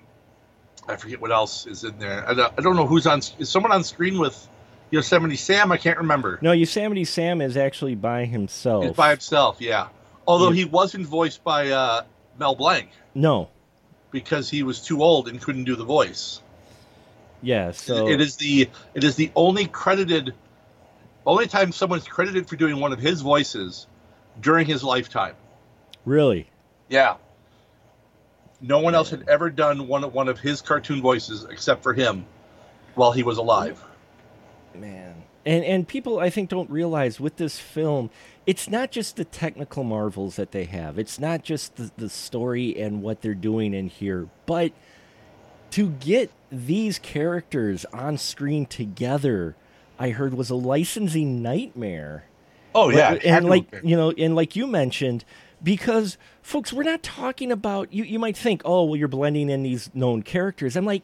I 0.88 0.96
forget 0.98 1.20
what 1.20 1.32
else 1.32 1.66
is 1.66 1.84
in 1.84 1.98
there. 1.98 2.30
I 2.30 2.34
don't, 2.36 2.54
I 2.58 2.62
don't 2.62 2.76
know 2.76 2.86
who's 2.86 3.08
on. 3.08 3.20
Is 3.40 3.50
someone 3.50 3.72
on 3.72 3.84
screen 3.84 4.20
with 4.20 4.48
Yosemite 4.94 5.36
Sam? 5.36 5.72
I 5.72 5.78
can't 5.78 5.98
remember. 5.98 6.38
No, 6.42 6.52
Yosemite 6.52 7.04
Sam 7.04 7.42
is 7.42 7.58
actually 7.58 7.96
by 7.96 8.26
himself. 8.26 8.86
He's 8.86 8.94
by 8.94 9.10
himself. 9.10 9.58
Yeah. 9.60 9.88
Although 10.28 10.50
Yeah. 10.52 10.56
he 10.58 10.66
wasn't 10.66 11.08
voiced 11.08 11.44
by 11.44 11.70
uh, 11.72 12.04
Mel 12.38 12.54
Blanc 12.56 12.90
no, 13.16 13.50
because 14.12 14.52
he 14.52 14.62
was 14.62 14.80
too 14.80 15.02
old 15.02 15.28
and 15.28 15.42
couldn't 15.42 15.64
do 15.64 15.76
the 15.76 15.84
voice. 15.84 16.42
yeah. 17.42 17.72
So 17.72 18.08
it 18.08 18.22
is 18.22 18.36
the 18.36 18.70
it 18.94 19.04
is 19.04 19.16
the 19.16 19.32
only 19.36 19.66
credited, 19.66 20.36
only 21.26 21.48
time 21.48 21.72
someone's 21.72 22.08
credited 22.08 22.48
for 22.48 22.56
doing 22.56 22.80
one 22.80 22.94
of 22.94 23.00
his 23.00 23.22
voices 23.22 23.88
during 24.42 24.68
his 24.68 24.84
lifetime. 24.84 25.36
really 26.06 26.48
Yeah. 26.88 27.16
No 28.62 28.78
one 28.80 28.94
else 28.96 29.10
had 29.10 29.28
ever 29.28 29.50
done 29.50 29.88
one 29.88 30.04
of 30.04 30.14
one 30.14 30.30
of 30.30 30.40
his 30.40 30.62
cartoon 30.62 31.02
voices 31.02 31.46
except 31.50 31.82
for 31.82 31.94
him 31.96 32.26
while 32.96 33.12
he 33.12 33.24
was 33.24 33.40
alive. 33.40 33.84
Man, 34.76 35.24
and 35.46 35.64
and 35.64 35.88
people 35.88 36.20
I 36.20 36.30
think 36.30 36.50
don't 36.50 36.70
realize 36.70 37.20
with 37.20 37.38
this 37.38 37.60
film, 37.60 38.10
it's 38.46 38.70
not 38.70 38.92
just 38.92 39.16
the 39.16 39.26
technical 39.26 39.84
marvels 39.84 40.36
that 40.36 40.52
they 40.52 40.66
have. 40.66 40.98
It's 41.00 41.20
not 41.20 41.44
just 41.44 41.76
the, 41.76 41.92
the 41.98 42.10
story 42.10 42.80
and 42.80 43.02
what 43.02 43.22
they're 43.22 43.34
doing 43.34 43.74
in 43.74 43.88
here, 43.88 44.30
but 44.46 44.72
to 45.72 45.90
get 45.90 46.32
these 46.52 47.00
characters 47.00 47.84
on 47.94 48.18
screen 48.18 48.66
together, 48.66 49.56
I 49.98 50.10
heard 50.10 50.34
was 50.36 50.50
a 50.50 50.56
licensing 50.56 51.42
nightmare. 51.42 52.26
Oh 52.76 52.90
yeah, 52.90 53.12
Like, 53.12 53.26
and 53.26 53.46
like 53.48 53.82
you 53.84 53.96
know, 53.96 54.12
and 54.12 54.36
like 54.36 54.56
you 54.56 54.68
mentioned, 54.68 55.26
because 55.64 56.18
folks, 56.42 56.74
we're 56.74 56.84
not 56.84 57.02
talking 57.02 57.52
about 57.52 57.94
you. 57.94 58.04
You 58.04 58.20
might 58.20 58.38
think, 58.38 58.62
oh, 58.66 58.84
well, 58.84 58.96
you're 58.96 59.08
blending 59.08 59.50
in 59.50 59.64
these 59.64 59.90
known 59.94 60.24
characters. 60.24 60.76
I'm 60.76 60.86
like, 60.86 61.04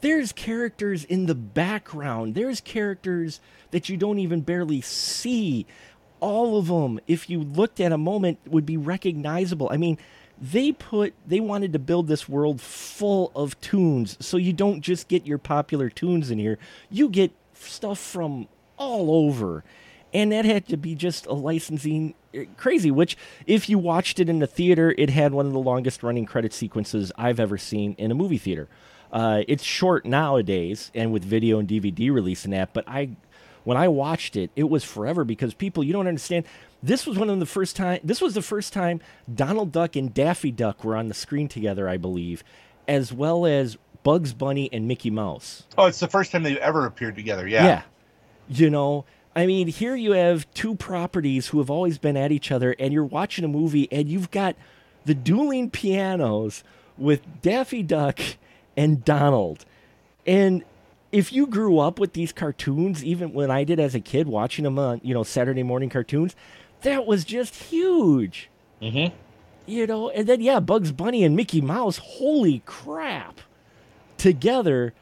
there's 0.00 0.32
characters 0.32 1.04
in 1.04 1.26
the 1.26 1.34
background. 1.34 2.34
There's 2.34 2.60
characters 2.60 3.40
that 3.70 3.88
you 3.88 3.96
don't 3.96 4.18
even 4.18 4.40
barely 4.42 4.80
see. 4.80 5.66
All 6.20 6.58
of 6.58 6.66
them, 6.66 7.00
if 7.06 7.30
you 7.30 7.40
looked 7.40 7.80
at 7.80 7.92
a 7.92 7.98
moment, 7.98 8.38
would 8.46 8.66
be 8.66 8.76
recognizable. 8.76 9.68
I 9.70 9.76
mean, 9.76 9.98
they 10.40 10.72
put 10.72 11.14
they 11.26 11.40
wanted 11.40 11.72
to 11.72 11.78
build 11.78 12.06
this 12.06 12.28
world 12.28 12.60
full 12.60 13.32
of 13.34 13.60
toons, 13.60 14.16
so 14.24 14.36
you 14.36 14.52
don't 14.52 14.82
just 14.82 15.08
get 15.08 15.26
your 15.26 15.38
popular 15.38 15.90
toons 15.90 16.30
in 16.30 16.38
here. 16.38 16.58
You 16.90 17.08
get 17.08 17.32
stuff 17.54 17.98
from 17.98 18.48
all 18.76 19.26
over 19.26 19.64
and 20.12 20.32
that 20.32 20.44
had 20.44 20.66
to 20.68 20.76
be 20.76 20.94
just 20.94 21.26
a 21.26 21.32
licensing 21.32 22.14
uh, 22.34 22.40
crazy 22.56 22.90
which 22.90 23.16
if 23.46 23.68
you 23.68 23.78
watched 23.78 24.18
it 24.20 24.28
in 24.28 24.38
the 24.38 24.46
theater 24.46 24.94
it 24.96 25.10
had 25.10 25.32
one 25.32 25.46
of 25.46 25.52
the 25.52 25.58
longest 25.58 26.02
running 26.02 26.24
credit 26.24 26.52
sequences 26.52 27.12
i've 27.16 27.40
ever 27.40 27.58
seen 27.58 27.94
in 27.98 28.10
a 28.10 28.14
movie 28.14 28.38
theater 28.38 28.68
Uh, 29.12 29.42
it's 29.48 29.64
short 29.64 30.04
nowadays, 30.04 30.90
and 30.94 31.12
with 31.12 31.24
video 31.24 31.58
and 31.58 31.68
DVD 31.68 32.12
release 32.12 32.44
and 32.44 32.52
that. 32.52 32.72
But 32.72 32.84
I, 32.86 33.10
when 33.64 33.76
I 33.76 33.88
watched 33.88 34.36
it, 34.36 34.50
it 34.56 34.68
was 34.68 34.84
forever 34.84 35.24
because 35.24 35.54
people 35.54 35.82
you 35.82 35.92
don't 35.92 36.06
understand. 36.06 36.44
This 36.82 37.06
was 37.06 37.18
one 37.18 37.30
of 37.30 37.40
the 37.40 37.46
first 37.46 37.74
time. 37.76 38.00
This 38.04 38.20
was 38.20 38.34
the 38.34 38.42
first 38.42 38.72
time 38.72 39.00
Donald 39.32 39.72
Duck 39.72 39.96
and 39.96 40.12
Daffy 40.12 40.52
Duck 40.52 40.84
were 40.84 40.96
on 40.96 41.08
the 41.08 41.14
screen 41.14 41.48
together, 41.48 41.88
I 41.88 41.96
believe, 41.96 42.44
as 42.86 43.12
well 43.12 43.46
as 43.46 43.76
Bugs 44.02 44.32
Bunny 44.32 44.68
and 44.72 44.86
Mickey 44.86 45.10
Mouse. 45.10 45.64
Oh, 45.76 45.86
it's 45.86 46.00
the 46.00 46.08
first 46.08 46.32
time 46.32 46.42
they've 46.42 46.56
ever 46.58 46.86
appeared 46.86 47.16
together. 47.16 47.48
Yeah. 47.48 47.64
Yeah. 47.64 47.82
You 48.48 48.70
know, 48.70 49.04
I 49.34 49.46
mean, 49.46 49.68
here 49.68 49.94
you 49.94 50.12
have 50.12 50.50
two 50.54 50.74
properties 50.74 51.48
who 51.48 51.58
have 51.58 51.70
always 51.70 51.98
been 51.98 52.16
at 52.16 52.32
each 52.32 52.50
other, 52.50 52.74
and 52.78 52.92
you're 52.92 53.04
watching 53.04 53.44
a 53.44 53.48
movie, 53.48 53.86
and 53.92 54.08
you've 54.08 54.30
got 54.30 54.56
the 55.04 55.14
dueling 55.14 55.70
pianos 55.70 56.64
with 56.96 57.20
Daffy 57.42 57.82
Duck 57.82 58.20
and 58.78 59.04
Donald. 59.04 59.66
And 60.24 60.64
if 61.10 61.32
you 61.32 61.48
grew 61.48 61.80
up 61.80 61.98
with 61.98 62.12
these 62.12 62.32
cartoons, 62.32 63.04
even 63.04 63.32
when 63.32 63.50
I 63.50 63.64
did 63.64 63.80
as 63.80 63.94
a 63.94 64.00
kid, 64.00 64.28
watching 64.28 64.62
them 64.62 64.78
on, 64.78 65.00
you 65.02 65.12
know, 65.12 65.24
Saturday 65.24 65.64
morning 65.64 65.90
cartoons, 65.90 66.36
that 66.82 67.04
was 67.04 67.24
just 67.24 67.56
huge. 67.56 68.48
Mm-hmm. 68.80 69.14
You 69.66 69.86
know, 69.86 70.10
and 70.10 70.28
then, 70.28 70.40
yeah, 70.40 70.60
Bugs 70.60 70.92
Bunny 70.92 71.24
and 71.24 71.34
Mickey 71.34 71.60
Mouse, 71.60 71.98
holy 71.98 72.62
crap. 72.66 73.40
Together, 74.16 74.94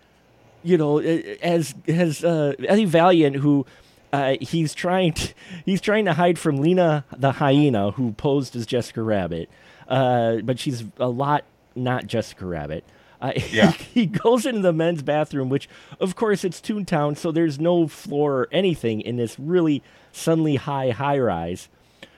you 0.63 0.77
know, 0.77 0.99
as 0.99 1.75
as 1.89 2.23
uh, 2.25 2.55
Eddie 2.67 2.85
Valiant, 2.85 3.37
who 3.37 3.65
uh, 4.13 4.37
he's 4.41 4.75
trying 4.75 5.13
to, 5.13 5.35
he's 5.65 5.81
trying 5.81 6.05
to 6.05 6.15
hide 6.15 6.39
from 6.39 6.59
Lena 6.59 7.05
the 7.17 7.33
hyena, 7.33 7.93
who 7.93 8.13
posed 8.13 8.57
as 8.57 8.67
Jessica 8.67 9.03
Rabbit, 9.03 9.49
uh, 9.89 10.37
but 10.43 10.59
she's 10.59 10.85
a 10.99 11.09
lot 11.09 11.45
not 11.75 12.07
Jessica 12.07 12.45
Rabbit. 12.45 12.85
Uh, 13.31 13.41
Yeah. 13.51 13.71
he 13.95 14.07
goes 14.07 14.47
into 14.47 14.61
the 14.61 14.73
men's 14.73 15.03
bathroom, 15.03 15.49
which, 15.49 15.69
of 16.01 16.17
course, 16.17 16.45
it's 16.45 16.61
Toontown, 16.61 17.17
so 17.17 17.31
there's 17.33 17.59
no 17.59 17.87
floor 17.89 18.33
or 18.41 18.49
anything 18.53 19.01
in 19.01 19.17
this 19.17 19.39
really 19.39 19.83
suddenly 20.13 20.57
high 20.57 20.91
high 20.91 21.19
rise. 21.19 21.69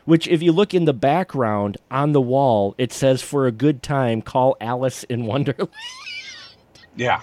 Which, 0.04 0.26
if 0.26 0.42
you 0.42 0.52
look 0.52 0.72
in 0.72 0.86
the 0.86 0.94
background 0.94 1.76
on 1.90 2.12
the 2.12 2.20
wall, 2.20 2.74
it 2.78 2.92
says, 2.92 3.20
"For 3.20 3.46
a 3.46 3.52
good 3.52 3.82
time, 3.82 4.22
call 4.22 4.56
Alice 4.60 5.04
in 5.04 5.26
Wonderland." 5.26 5.70
Yeah. 6.96 7.20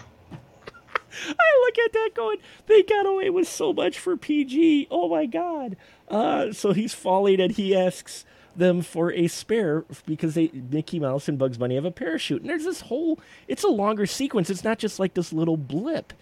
I 1.27 1.61
look 1.65 1.77
at 1.79 1.91
that 1.93 2.11
going, 2.15 2.37
they 2.67 2.81
got 2.83 3.05
away 3.05 3.29
with 3.29 3.47
so 3.47 3.73
much 3.73 3.99
for 3.99 4.15
PG. 4.15 4.87
Oh 4.89 5.09
my 5.09 5.25
God. 5.25 5.75
Uh, 6.07 6.53
so 6.53 6.71
he's 6.71 6.93
falling 6.93 7.41
and 7.41 7.51
he 7.51 7.75
asks 7.75 8.25
them 8.57 8.81
for 8.81 9.11
a 9.11 9.27
spare 9.27 9.85
because 10.05 10.35
they 10.35 10.49
Mickey 10.53 10.99
Mouse 10.99 11.27
and 11.27 11.37
Bugs 11.37 11.57
Bunny 11.57 11.75
have 11.75 11.85
a 11.85 11.91
parachute. 11.91 12.41
And 12.41 12.49
there's 12.49 12.63
this 12.65 12.81
whole, 12.81 13.19
it's 13.47 13.63
a 13.63 13.69
longer 13.69 14.05
sequence. 14.05 14.49
It's 14.49 14.63
not 14.63 14.79
just 14.79 14.99
like 14.99 15.13
this 15.13 15.33
little 15.33 15.57
blip. 15.57 16.13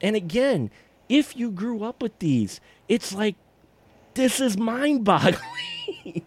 And 0.00 0.16
again, 0.16 0.70
if 1.08 1.36
you 1.36 1.50
grew 1.50 1.84
up 1.84 2.02
with 2.02 2.18
these, 2.18 2.60
it's 2.88 3.12
like, 3.12 3.36
this 4.14 4.40
is 4.40 4.58
mind 4.58 5.04
boggling. 5.04 6.24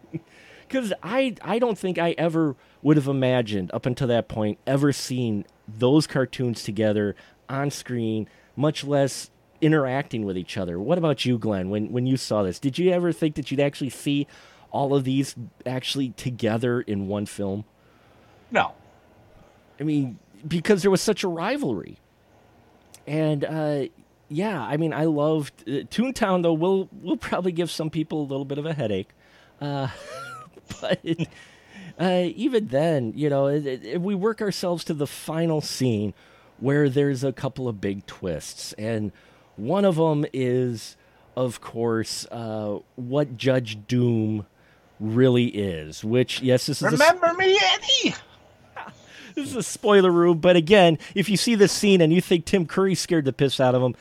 Because 0.68 0.94
I, 1.04 1.36
I 1.42 1.60
don't 1.60 1.78
think 1.78 1.98
I 1.98 2.12
ever 2.18 2.56
would 2.82 2.98
have 2.98 3.08
imagined 3.08 3.72
up 3.74 3.86
until 3.86 4.08
that 4.08 4.28
point 4.28 4.60
ever 4.66 4.92
seen 4.92 5.46
those 5.68 6.08
cartoons 6.08 6.64
together 6.64 7.16
on 7.50 7.72
screen, 7.72 8.28
much 8.56 8.84
less 8.84 9.30
interacting 9.62 10.26
with 10.26 10.38
each 10.38 10.58
other. 10.58 10.80
What 10.80 10.98
about 10.98 11.26
you, 11.26 11.38
Glenn? 11.38 11.70
When 11.70 11.92
when 11.92 12.06
you 12.06 12.18
saw 12.18 12.44
this, 12.44 12.60
did 12.60 12.78
you 12.78 12.92
ever 12.92 13.12
think 13.12 13.36
that 13.36 13.50
you'd 13.50 13.60
actually 13.60 13.90
see 13.90 14.28
all 14.76 14.94
of 14.94 15.06
these 15.06 15.36
actually 15.66 16.10
together 16.10 16.82
in 16.82 17.08
one 17.08 17.26
film? 17.26 17.64
No. 18.52 18.74
I 19.80 19.84
mean, 19.84 20.20
because 20.46 20.82
there 20.82 20.92
was 20.92 21.02
such 21.02 21.24
a 21.24 21.30
rivalry, 21.30 21.98
and 23.08 23.46
uh, 23.46 23.86
yeah, 24.28 24.62
I 24.62 24.76
mean, 24.78 24.94
I 24.94 25.06
loved 25.06 25.54
uh, 25.62 25.88
Toontown. 25.88 26.44
Though 26.44 26.54
will 26.54 26.90
will 27.02 27.18
probably 27.18 27.54
give 27.54 27.72
some 27.72 27.90
people 27.90 28.22
a 28.22 28.28
little 28.28 28.46
bit 28.46 28.58
of 28.58 28.66
a 28.66 28.74
headache, 28.74 29.10
uh, 29.62 29.88
but. 30.82 31.00
Uh, 31.98 32.28
even 32.36 32.68
then, 32.68 33.14
you 33.16 33.30
know, 33.30 33.48
it, 33.48 33.66
it, 33.66 34.02
we 34.02 34.14
work 34.14 34.42
ourselves 34.42 34.84
to 34.84 34.94
the 34.94 35.08
final 35.08 35.62
scene 35.62 36.14
where 36.60 36.90
there's 36.90 37.24
a 37.24 37.32
couple 37.32 37.70
of 37.70 37.80
big 37.80 38.06
twists. 38.06 38.74
And 38.74 39.14
one 39.56 39.86
of 39.86 39.96
them 39.96 40.26
is, 40.34 40.98
of 41.38 41.62
course, 41.62 42.28
uh, 42.32 42.80
what 42.98 43.38
Judge 43.38 43.88
Doom 43.88 44.46
really 45.00 45.46
is, 45.46 46.04
which, 46.04 46.42
yes, 46.42 46.66
this 46.66 46.82
is, 46.82 46.92
Remember 46.92 47.34
me, 47.34 47.60
Eddie? 47.62 48.16
this 49.36 49.50
is 49.50 49.56
a 49.56 49.64
spoiler 49.64 50.12
room. 50.12 50.40
But 50.40 50.56
again, 50.56 50.98
if 51.14 51.30
you 51.30 51.38
see 51.38 51.56
this 51.56 51.72
scene 51.72 52.02
and 52.02 52.14
you 52.14 52.22
think 52.22 52.46
Tim 52.46 52.66
Curry 52.66 52.96
scared 52.96 53.26
the 53.26 53.34
piss 53.34 53.60
out 53.60 53.76
of 53.76 53.82
him, 53.82 53.96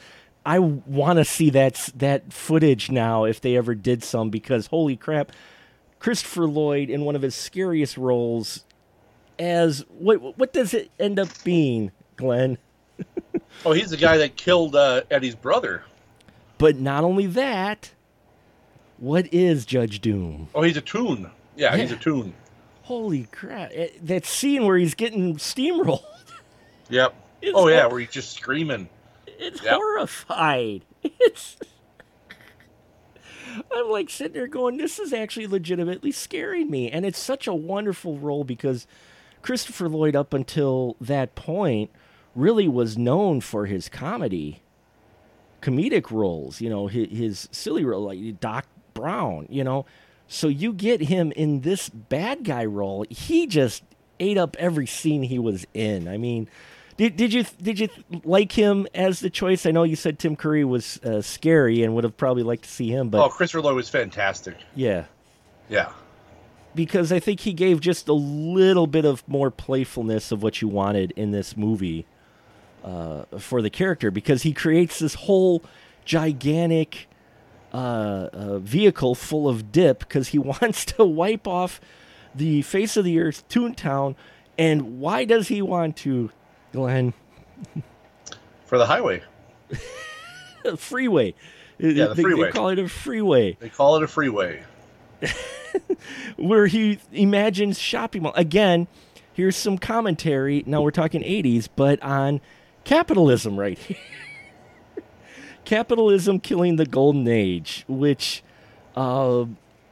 I 0.47 0.59
want 0.59 1.19
to 1.19 1.25
see 1.25 1.51
that, 1.51 1.91
that 1.97 2.33
footage 2.33 2.91
now 2.91 3.25
if 3.25 3.41
they 3.41 3.57
ever 3.57 3.75
did 3.75 4.05
some, 4.05 4.31
because 4.31 4.67
holy 4.67 4.97
crap. 4.97 5.33
Christopher 5.99 6.47
Lloyd 6.47 6.91
in 6.91 7.03
one 7.03 7.17
of 7.17 7.23
his 7.23 7.35
scariest 7.35 7.97
roles 7.97 8.65
as 9.39 9.85
what 9.99 10.39
what 10.39 10.53
does 10.53 10.75
it 10.75 10.91
end 11.01 11.19
up 11.19 11.29
being, 11.43 11.93
Glenn? 12.17 12.59
Oh, 13.65 13.73
he's 13.73 13.91
the 13.91 13.97
guy 13.97 14.17
that 14.19 14.37
killed 14.37 14.75
uh, 14.75 15.03
Eddie's 15.11 15.37
brother. 15.37 15.85
But 16.59 16.77
not 16.77 17.05
only 17.05 17.27
that, 17.27 17.93
what 18.99 19.33
is 19.33 19.65
Judge 19.67 20.01
Doom? 20.01 20.49
Oh, 20.55 20.63
he's 20.63 20.77
a 20.77 20.81
toon. 20.83 21.31
Yeah, 21.57 21.77
he's 21.77 21.93
a 21.93 21.97
toon. 21.97 22.35
Holy 22.83 23.25
crap! 23.33 23.71
It- 23.73 24.07
that 24.07 24.25
scene 24.27 24.65
where 24.67 24.77
he's 24.77 24.95
getting 24.95 25.37
steamrolled. 25.37 26.05
Yep. 26.91 27.15
Oh, 27.55 27.69
yeah, 27.69 27.83
hor- 27.83 27.91
where 27.93 28.01
he's 28.01 28.11
just 28.11 28.33
screaming. 28.33 28.89
It's 29.27 29.63
Yep. 29.63 29.75
horrified. 29.75 30.85
It's. 31.21 31.57
I'm 33.75 33.89
like 33.91 34.11
sitting 34.11 34.33
there 34.33 34.47
going, 34.49 34.79
this 34.79 34.99
is 34.99 35.13
actually 35.13 35.47
legitimately 35.47 36.11
scaring 36.13 36.71
me. 36.71 36.91
And 36.91 37.05
it's 37.07 37.19
such 37.19 37.47
a 37.47 37.55
wonderful 37.55 38.19
role 38.19 38.43
because 38.43 38.87
Christopher 39.43 39.89
Lloyd, 39.89 40.17
up 40.17 40.35
until 40.35 40.97
that 41.01 41.35
point, 41.35 41.91
really 42.35 42.67
was 42.67 42.99
known 42.99 43.41
for 43.41 43.67
his 43.67 43.89
comedy, 43.89 44.61
comedic 45.63 46.11
roles, 46.11 46.61
you 46.61 46.69
know, 46.69 46.89
his, 46.89 47.09
his 47.17 47.49
silly 47.53 47.85
role, 47.85 48.03
like 48.05 48.41
Doc 48.41 48.67
Brown, 48.95 49.47
you 49.51 49.65
know. 49.65 49.85
So 50.27 50.49
you 50.49 50.73
get 50.73 51.03
him 51.03 51.33
in 51.33 51.61
this 51.61 51.89
bad 51.91 52.45
guy 52.45 52.65
role. 52.65 53.05
He 53.11 53.47
just 53.47 53.83
ate 54.19 54.39
up 54.39 54.57
every 54.59 54.87
scene 54.87 55.23
he 55.25 55.39
was 55.39 55.67
in. 55.75 56.09
I 56.09 56.17
mean, 56.17 56.49
did, 56.97 57.17
did 57.17 57.33
you 57.33 57.45
did 57.61 57.79
you 57.79 57.89
like 58.25 58.53
him 58.53 58.87
as 58.95 59.21
the 59.21 59.29
choice? 59.29 59.67
I 59.67 59.71
know 59.73 59.83
you 59.83 59.97
said 59.97 60.19
Tim 60.19 60.37
Curry 60.37 60.65
was 60.65 60.99
uh, 61.05 61.21
scary 61.21 61.83
and 61.83 61.95
would 61.95 62.05
have 62.05 62.17
probably 62.17 62.43
liked 62.45 62.65
to 62.65 62.71
see 62.71 62.89
him, 62.89 63.11
but 63.11 63.23
oh, 63.23 63.29
Chris 63.29 63.53
Lloyd 63.53 63.75
was 63.75 63.89
fantastic. 63.91 64.57
yeah, 64.75 65.05
Yeah. 65.69 65.91
because 66.75 67.13
I 67.13 67.21
think 67.21 67.41
he 67.41 67.53
gave 67.53 67.81
just 67.81 68.09
a 68.09 68.13
little 68.15 68.87
bit 68.87 69.05
of 69.05 69.27
more 69.29 69.51
playfulness 69.51 70.33
of 70.33 70.43
what 70.43 70.63
you 70.63 70.69
wanted 70.69 71.11
in 71.17 71.33
this 71.33 71.57
movie 71.57 72.07
uh, 72.85 73.25
for 73.39 73.61
the 73.61 73.71
character 73.71 74.11
because 74.11 74.43
he 74.43 74.53
creates 74.53 74.99
this 75.01 75.15
whole 75.15 75.63
gigantic 76.05 77.09
uh, 77.75 78.29
uh, 78.33 78.59
vehicle 78.61 79.15
full 79.15 79.49
of 79.49 79.73
dip 79.73 79.99
because 79.99 80.29
he 80.29 80.39
wants 80.53 80.85
to 80.87 81.05
wipe 81.05 81.47
off 81.47 81.81
the 82.35 82.63
face 82.63 82.97
of 82.97 83.05
the 83.05 83.21
earth, 83.21 83.47
Toontown. 83.49 84.15
And 84.57 85.01
why 85.01 85.25
does 85.25 85.49
he 85.49 85.61
want 85.61 85.97
to, 85.99 86.31
Glenn? 86.73 87.13
For 88.67 88.79
the 88.79 88.87
highway. 88.87 89.23
freeway. 90.77 91.35
Yeah, 91.79 92.09
the 92.09 92.15
They- 92.15 92.23
freeway. 92.23 92.47
They 92.47 92.53
call 92.53 92.69
it 92.69 92.79
a 92.79 92.89
freeway. 92.89 93.57
They 93.61 93.69
call 93.69 93.97
it 93.97 94.03
a 94.05 94.09
freeway. 94.09 94.63
where 96.37 96.67
he 96.67 96.99
imagines 97.13 97.79
shopping 97.79 98.23
mall. 98.23 98.33
Again, 98.37 98.87
here's 99.33 99.57
some 99.57 99.79
commentary. 99.79 100.63
Now 100.67 100.83
we're 100.83 100.91
talking 100.93 101.23
80s, 101.23 101.69
but 101.75 102.01
on 102.03 102.41
capitalism 102.85 103.59
right 103.59 103.79
here. 103.79 103.97
Capitalism 105.65 106.41
killing 106.41 106.77
the 106.77 106.87
golden 106.87 107.29
age, 107.29 107.85
which 107.89 108.43
uh, 108.97 109.45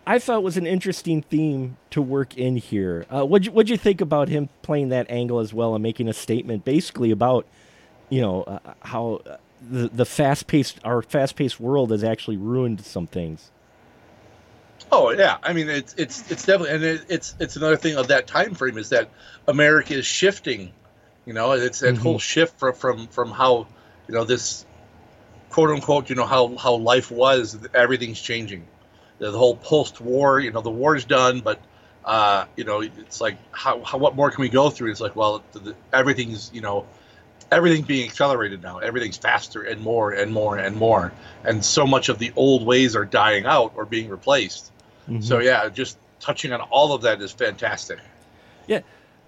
I 0.06 0.18
thought 0.18 0.42
was 0.42 0.56
an 0.56 0.66
interesting 0.66 1.22
theme 1.22 1.76
to 1.90 2.02
work 2.02 2.36
in 2.36 2.56
here. 2.56 3.06
Uh, 3.10 3.24
what'd, 3.24 3.46
you, 3.46 3.52
what'd 3.52 3.70
you 3.70 3.76
think 3.76 4.00
about 4.00 4.28
him 4.28 4.48
playing 4.62 4.90
that 4.90 5.10
angle 5.10 5.40
as 5.40 5.52
well 5.52 5.74
and 5.74 5.82
making 5.82 6.08
a 6.08 6.12
statement 6.12 6.64
basically 6.64 7.10
about, 7.10 7.46
you 8.08 8.20
know, 8.20 8.42
uh, 8.42 8.58
how 8.80 9.20
uh, 9.26 9.36
the, 9.70 9.88
the 9.88 10.04
fast-paced, 10.04 10.80
our 10.84 11.02
fast-paced 11.02 11.60
world 11.60 11.90
has 11.90 12.02
actually 12.02 12.36
ruined 12.36 12.84
some 12.84 13.06
things? 13.06 13.50
Oh 14.90 15.10
yeah, 15.10 15.38
I 15.42 15.54
mean 15.54 15.70
it's 15.70 15.94
it's 15.94 16.30
it's 16.30 16.44
definitely 16.44 16.74
and 16.74 16.84
it, 16.84 17.04
it's 17.08 17.34
it's 17.38 17.56
another 17.56 17.76
thing 17.76 17.96
of 17.96 18.08
that 18.08 18.26
time 18.26 18.54
frame 18.54 18.76
is 18.76 18.90
that 18.90 19.08
America 19.48 19.94
is 19.94 20.04
shifting. 20.04 20.72
You 21.24 21.32
know, 21.32 21.52
it's 21.52 21.80
that 21.80 21.96
whole 21.96 22.18
shift 22.18 22.58
from 22.58 22.74
from 22.74 23.06
from 23.06 23.30
how 23.30 23.68
you 24.06 24.14
know 24.14 24.24
this 24.24 24.66
quote 25.52 25.70
unquote 25.70 26.08
you 26.08 26.16
know 26.16 26.26
how 26.26 26.56
how 26.56 26.74
life 26.74 27.10
was. 27.10 27.56
Everything's 27.74 28.20
changing. 28.20 28.66
The, 29.18 29.30
whole 29.30 29.54
post 29.54 30.00
war, 30.00 30.40
you 30.40 30.50
know, 30.50 30.62
the 30.62 30.70
war's 30.70 31.04
done, 31.04 31.40
but 31.40 31.60
uh, 32.04 32.46
you 32.56 32.64
know 32.64 32.80
it's 32.80 33.20
like 33.20 33.36
how, 33.52 33.80
how 33.84 33.98
what 33.98 34.16
more 34.16 34.32
can 34.32 34.42
we 34.42 34.48
go 34.48 34.68
through? 34.68 34.90
It's 34.90 35.00
like 35.00 35.14
well, 35.14 35.44
the, 35.52 35.58
the, 35.60 35.74
everything's 35.92 36.50
you 36.52 36.60
know 36.60 36.86
everything's 37.52 37.86
being 37.86 38.08
accelerated 38.08 38.62
now. 38.62 38.78
Everything's 38.78 39.18
faster 39.18 39.62
and 39.62 39.80
more 39.80 40.10
and 40.10 40.32
more 40.32 40.56
and 40.56 40.74
more, 40.74 41.12
and 41.44 41.64
so 41.64 41.86
much 41.86 42.08
of 42.08 42.18
the 42.18 42.32
old 42.34 42.66
ways 42.66 42.96
are 42.96 43.04
dying 43.04 43.46
out 43.46 43.74
or 43.76 43.84
being 43.84 44.08
replaced. 44.08 44.72
Mhm. 45.08 45.22
So 45.22 45.38
yeah, 45.38 45.68
just 45.68 45.98
touching 46.18 46.52
on 46.52 46.60
all 46.62 46.92
of 46.92 47.02
that 47.02 47.20
is 47.20 47.30
fantastic. 47.30 47.98
Yeah, 48.66 48.80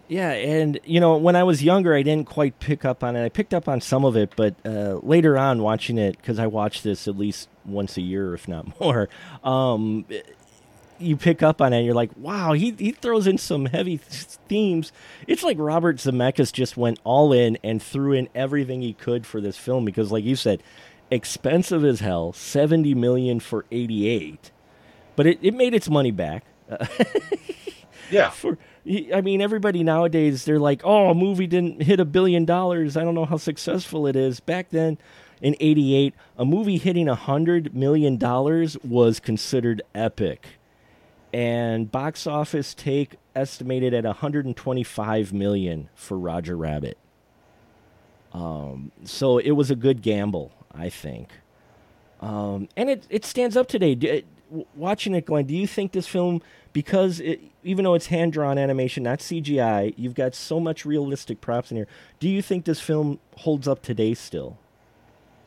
and 0.08 0.78
you 0.84 1.00
know, 1.00 1.16
when 1.16 1.36
I 1.36 1.42
was 1.44 1.62
younger, 1.62 1.94
I 1.94 2.02
didn't 2.02 2.28
quite 2.28 2.58
pick 2.60 2.84
up 2.84 3.02
on 3.02 3.16
it. 3.16 3.24
I 3.24 3.28
picked 3.28 3.54
up 3.54 3.68
on 3.68 3.80
some 3.80 4.04
of 4.04 4.16
it, 4.16 4.32
but 4.36 4.54
uh, 4.64 5.00
later 5.02 5.38
on, 5.38 5.62
watching 5.62 5.98
it 5.98 6.16
because 6.16 6.38
I 6.38 6.46
watch 6.46 6.82
this 6.82 7.08
at 7.08 7.16
least 7.16 7.48
once 7.64 7.96
a 7.96 8.02
year, 8.02 8.34
if 8.34 8.46
not 8.46 8.78
more. 8.80 9.08
Um, 9.42 10.04
you 10.98 11.16
pick 11.16 11.42
up 11.42 11.60
on 11.60 11.72
it, 11.72 11.78
and 11.78 11.86
you're 11.86 11.94
like, 11.94 12.10
"Wow, 12.16 12.52
he 12.52 12.72
he 12.78 12.92
throws 12.92 13.26
in 13.26 13.38
some 13.38 13.66
heavy 13.66 13.98
th- 13.98 14.24
themes." 14.48 14.92
It's 15.26 15.42
like 15.42 15.56
Robert 15.58 15.96
Zemeckis 15.96 16.52
just 16.52 16.76
went 16.76 17.00
all 17.04 17.32
in 17.32 17.58
and 17.64 17.82
threw 17.82 18.12
in 18.12 18.28
everything 18.34 18.82
he 18.82 18.92
could 18.92 19.26
for 19.26 19.40
this 19.40 19.56
film 19.56 19.84
because, 19.84 20.12
like 20.12 20.24
you 20.24 20.36
said, 20.36 20.62
expensive 21.10 21.84
as 21.84 22.00
hell, 22.00 22.32
seventy 22.32 22.94
million 22.94 23.40
for 23.40 23.64
eighty 23.72 24.06
eight, 24.08 24.50
but 25.16 25.26
it, 25.26 25.38
it 25.42 25.54
made 25.54 25.74
its 25.74 25.88
money 25.88 26.10
back 26.10 26.44
Yeah, 28.10 28.30
for 28.30 28.58
I 28.86 29.20
mean 29.22 29.40
everybody 29.40 29.82
nowadays 29.82 30.44
they're 30.44 30.58
like, 30.58 30.82
"Oh, 30.84 31.08
a 31.10 31.14
movie 31.14 31.46
didn't 31.46 31.82
hit 31.82 32.00
a 32.00 32.04
billion 32.04 32.44
dollars. 32.44 32.96
I 32.96 33.04
don't 33.04 33.14
know 33.14 33.24
how 33.24 33.38
successful 33.38 34.06
it 34.06 34.16
is." 34.16 34.40
Back 34.40 34.70
then 34.70 34.98
in 35.40 35.56
88, 35.60 36.14
a 36.38 36.44
movie 36.44 36.78
hitting 36.78 37.08
a 37.08 37.12
100 37.12 37.74
million 37.74 38.16
dollars 38.16 38.76
was 38.84 39.20
considered 39.20 39.82
epic. 39.94 40.46
And 41.32 41.90
box 41.90 42.26
office 42.26 42.74
take 42.74 43.16
estimated 43.34 43.92
at 43.92 44.04
125 44.04 45.32
million 45.32 45.88
for 45.94 46.16
Roger 46.16 46.56
Rabbit. 46.56 46.96
Um, 48.32 48.92
so 49.04 49.38
it 49.38 49.52
was 49.52 49.70
a 49.70 49.76
good 49.76 50.02
gamble, 50.02 50.52
I 50.72 50.88
think. 50.88 51.30
Um, 52.20 52.68
and 52.76 52.88
it, 52.88 53.06
it 53.10 53.24
stands 53.24 53.56
up 53.56 53.68
today. 53.68 54.24
W- 54.54 54.66
watching 54.76 55.14
it, 55.14 55.26
Glenn, 55.26 55.46
do 55.46 55.54
you 55.54 55.66
think 55.66 55.92
this 55.92 56.06
film, 56.06 56.40
because 56.72 57.18
it, 57.18 57.40
even 57.64 57.84
though 57.84 57.94
it's 57.94 58.06
hand 58.06 58.32
drawn 58.32 58.56
animation, 58.56 59.02
not 59.02 59.18
CGI, 59.18 59.94
you've 59.96 60.14
got 60.14 60.34
so 60.34 60.60
much 60.60 60.84
realistic 60.86 61.40
props 61.40 61.70
in 61.70 61.76
here. 61.76 61.88
Do 62.20 62.28
you 62.28 62.40
think 62.40 62.64
this 62.64 62.80
film 62.80 63.18
holds 63.36 63.66
up 63.66 63.82
today 63.82 64.14
still? 64.14 64.58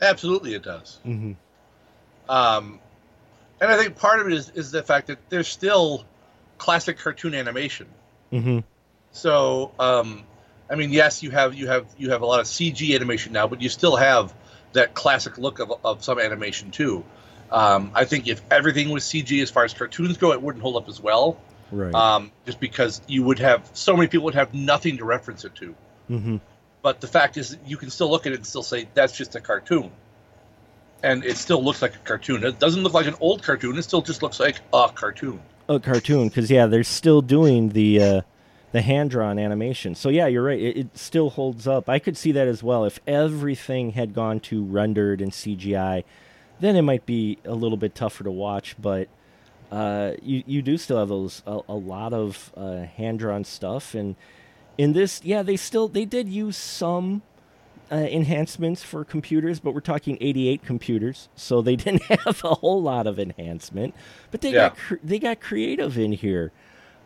absolutely 0.00 0.54
it 0.54 0.62
does. 0.62 0.98
Mm-hmm. 1.04 1.32
Um, 2.30 2.78
and 3.60 3.70
I 3.70 3.76
think 3.76 3.96
part 3.96 4.20
of 4.20 4.26
it 4.26 4.32
is, 4.32 4.50
is 4.50 4.70
the 4.70 4.82
fact 4.82 5.08
that 5.08 5.18
there's 5.30 5.48
still 5.48 6.04
classic 6.58 6.98
cartoon 6.98 7.34
animation. 7.34 7.86
Mm-hmm. 8.32 8.60
So, 9.12 9.72
um, 9.78 10.24
I 10.70 10.74
mean, 10.74 10.92
yes, 10.92 11.22
you 11.22 11.30
have 11.30 11.54
you 11.54 11.66
have 11.66 11.86
you 11.96 12.10
have 12.10 12.22
a 12.22 12.26
lot 12.26 12.40
of 12.40 12.46
CG 12.46 12.94
animation 12.94 13.32
now, 13.32 13.46
but 13.46 13.62
you 13.62 13.68
still 13.68 13.96
have 13.96 14.34
that 14.74 14.94
classic 14.94 15.38
look 15.38 15.60
of, 15.60 15.72
of 15.82 16.04
some 16.04 16.18
animation 16.18 16.70
too. 16.70 17.04
Um, 17.50 17.90
I 17.94 18.04
think 18.04 18.28
if 18.28 18.42
everything 18.50 18.90
was 18.90 19.04
CG 19.04 19.42
as 19.42 19.50
far 19.50 19.64
as 19.64 19.72
cartoons 19.72 20.16
go, 20.16 20.32
it 20.32 20.42
wouldn't 20.42 20.62
hold 20.62 20.76
up 20.76 20.88
as 20.88 21.00
well. 21.00 21.38
Right. 21.70 21.94
Um, 21.94 22.30
just 22.46 22.60
because 22.60 23.00
you 23.06 23.22
would 23.24 23.38
have 23.38 23.68
so 23.72 23.96
many 23.96 24.08
people 24.08 24.24
would 24.26 24.34
have 24.34 24.54
nothing 24.54 24.98
to 24.98 25.04
reference 25.04 25.44
it 25.44 25.54
to. 25.56 25.74
mm-hmm. 26.10 26.36
But 26.80 27.00
the 27.00 27.08
fact 27.08 27.36
is, 27.36 27.56
you 27.66 27.76
can 27.76 27.90
still 27.90 28.10
look 28.10 28.26
at 28.26 28.32
it 28.32 28.36
and 28.36 28.46
still 28.46 28.62
say 28.62 28.88
that's 28.94 29.16
just 29.16 29.34
a 29.34 29.40
cartoon, 29.40 29.90
and 31.02 31.24
it 31.24 31.36
still 31.36 31.62
looks 31.62 31.82
like 31.82 31.94
a 31.94 31.98
cartoon. 31.98 32.44
It 32.44 32.58
doesn't 32.58 32.82
look 32.82 32.94
like 32.94 33.06
an 33.06 33.16
old 33.20 33.42
cartoon. 33.42 33.76
It 33.76 33.82
still 33.82 34.00
just 34.00 34.22
looks 34.22 34.38
like 34.38 34.60
a 34.72 34.88
cartoon. 34.94 35.40
A 35.68 35.80
cartoon, 35.80 36.28
because 36.28 36.50
yeah, 36.50 36.66
they're 36.66 36.84
still 36.84 37.20
doing 37.20 37.70
the 37.70 38.02
uh, 38.02 38.20
the 38.72 38.80
hand 38.80 39.10
drawn 39.10 39.38
animation. 39.38 39.94
So 39.94 40.08
yeah, 40.08 40.26
you're 40.28 40.44
right. 40.44 40.60
It, 40.60 40.76
it 40.76 40.98
still 40.98 41.30
holds 41.30 41.66
up. 41.66 41.88
I 41.88 41.98
could 41.98 42.16
see 42.16 42.32
that 42.32 42.46
as 42.46 42.62
well. 42.62 42.84
If 42.84 43.00
everything 43.06 43.92
had 43.92 44.14
gone 44.14 44.40
to 44.40 44.62
rendered 44.64 45.20
and 45.20 45.32
CGI, 45.32 46.04
then 46.60 46.76
it 46.76 46.82
might 46.82 47.06
be 47.06 47.38
a 47.44 47.54
little 47.54 47.76
bit 47.78 47.94
tougher 47.94 48.24
to 48.24 48.30
watch. 48.30 48.76
But 48.80 49.08
uh, 49.70 50.12
you 50.22 50.42
you 50.46 50.62
do 50.62 50.76
still 50.78 50.98
have 50.98 51.08
those 51.08 51.42
a, 51.46 51.60
a 51.68 51.74
lot 51.74 52.12
of 52.12 52.52
uh, 52.56 52.82
hand 52.82 53.18
drawn 53.18 53.44
stuff, 53.44 53.94
and 53.94 54.16
in 54.76 54.92
this, 54.92 55.20
yeah, 55.24 55.42
they 55.42 55.56
still 55.56 55.88
they 55.88 56.04
did 56.04 56.28
use 56.28 56.56
some 56.56 57.22
uh, 57.90 57.96
enhancements 57.96 58.82
for 58.82 59.04
computers, 59.04 59.60
but 59.60 59.72
we're 59.74 59.80
talking 59.80 60.18
88 60.20 60.62
computers, 60.64 61.28
so 61.36 61.62
they 61.62 61.76
didn't 61.84 62.02
have 62.04 62.42
a 62.44 62.54
whole 62.54 62.82
lot 62.82 63.06
of 63.06 63.18
enhancement. 63.18 63.94
But 64.30 64.40
they 64.42 64.50
Yeah. 64.50 64.68
got 64.68 64.76
cr- 64.76 64.94
they 65.02 65.18
got 65.18 65.40
creative 65.40 65.98
in 65.98 66.12
here. 66.12 66.52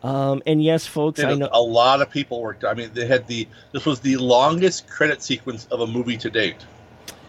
Um, 0.03 0.43
and 0.45 0.61
yes, 0.61 0.85
folks, 0.85 1.21
They 1.21 1.25
I 1.27 1.33
know. 1.35 1.47
a 1.53 1.61
lot 1.61 2.01
of 2.01 2.09
people 2.09 2.41
worked. 2.41 2.65
I 2.65 2.73
mean, 2.73 2.91
they 2.93 3.05
had 3.07 3.25
the 3.27 3.47
this 3.71 3.85
was 3.85 4.01
the 4.01 4.17
longest 4.17 4.87
credit 4.87 5.23
sequence 5.23 5.65
of 5.71 5.79
a 5.79 5.87
movie 5.87 6.17
to 6.17 6.29
date. 6.29 6.57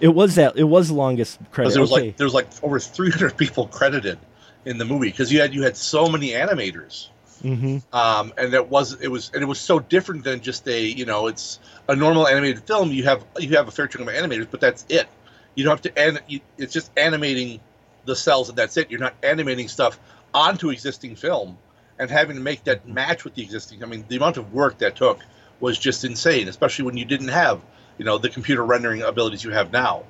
It 0.00 0.08
was 0.08 0.34
that 0.34 0.56
it 0.56 0.64
was 0.64 0.88
the 0.88 0.94
longest 0.94 1.38
credit. 1.50 1.72
There 1.72 1.80
was 1.80 1.92
okay. 1.92 2.06
like 2.06 2.16
there 2.16 2.26
was 2.26 2.34
like 2.34 2.48
over 2.62 2.78
300 2.78 3.36
people 3.36 3.68
credited 3.68 4.18
in 4.64 4.78
the 4.78 4.84
movie 4.84 5.10
because 5.10 5.32
you 5.32 5.40
had 5.40 5.54
you 5.54 5.62
had 5.62 5.76
so 5.76 6.08
many 6.08 6.30
animators. 6.30 7.08
hmm 7.42 7.78
um, 7.92 8.32
and 8.38 8.52
that 8.52 8.68
was 8.68 9.00
it 9.00 9.08
was 9.08 9.30
and 9.34 9.42
it 9.42 9.46
was 9.46 9.60
so 9.60 9.78
different 9.78 10.24
than 10.24 10.40
just 10.40 10.66
a 10.68 10.80
you 10.80 11.04
know 11.04 11.26
it's 11.26 11.60
a 11.88 11.96
normal 11.96 12.26
animated 12.26 12.62
film. 12.64 12.90
You 12.90 13.04
have 13.04 13.24
you 13.38 13.56
have 13.56 13.68
a 13.68 13.70
fair 13.70 13.86
chunk 13.86 14.08
of 14.08 14.14
animators, 14.14 14.48
but 14.50 14.60
that's 14.60 14.84
it. 14.88 15.08
You 15.54 15.64
don't 15.64 15.72
have 15.72 15.94
to 15.94 15.98
and 15.98 16.20
it's 16.58 16.72
just 16.72 16.90
animating 16.96 17.60
the 18.04 18.14
cels 18.14 18.48
and 18.48 18.58
that's 18.58 18.76
it. 18.76 18.90
You're 18.90 19.00
not 19.00 19.14
animating 19.22 19.68
stuff 19.68 19.98
onto 20.32 20.70
existing 20.70 21.16
film 21.16 21.56
and 21.98 22.10
having 22.10 22.36
to 22.36 22.42
make 22.42 22.64
that 22.64 22.88
match 22.88 23.24
with 23.24 23.34
the 23.34 23.42
existing. 23.42 23.82
I 23.82 23.86
mean, 23.86 24.04
the 24.08 24.16
amount 24.16 24.36
of 24.36 24.52
work 24.52 24.78
that 24.78 24.96
took 24.96 25.20
was 25.60 25.78
just 25.78 26.04
insane, 26.04 26.48
especially 26.48 26.84
when 26.84 26.96
you 26.96 27.04
didn't 27.04 27.28
have 27.28 27.60
you 27.98 28.04
know 28.04 28.18
the 28.18 28.28
computer 28.28 28.64
rendering 28.64 29.02
abilities 29.02 29.44
you 29.44 29.50
have 29.50 29.72
now. 29.72 30.04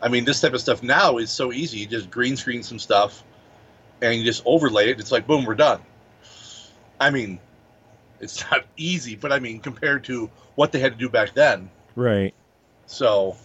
I 0.00 0.08
mean, 0.08 0.24
this 0.24 0.40
type 0.40 0.52
of 0.52 0.60
stuff 0.60 0.82
now 0.82 1.18
is 1.18 1.30
so 1.30 1.52
easy. 1.52 1.78
You 1.78 1.86
just 1.86 2.10
green 2.10 2.36
screen 2.36 2.62
some 2.62 2.78
stuff 2.78 3.22
and 4.02 4.18
you 4.18 4.24
just 4.24 4.42
overlay 4.44 4.90
it. 4.90 5.00
It's 5.00 5.12
like 5.12 5.26
boom, 5.26 5.44
we're 5.44 5.54
done. 5.54 5.80
I 7.00 7.10
mean, 7.10 7.38
it's 8.20 8.44
not 8.50 8.64
easy, 8.76 9.16
but 9.16 9.32
I 9.32 9.38
mean, 9.38 9.60
compared 9.60 10.04
to 10.04 10.30
what 10.54 10.72
they 10.72 10.78
had 10.78 10.92
to 10.92 10.98
do 10.98 11.08
back 11.08 11.34
then. 11.34 11.70
Right. 11.94 12.34
So, 12.86 13.36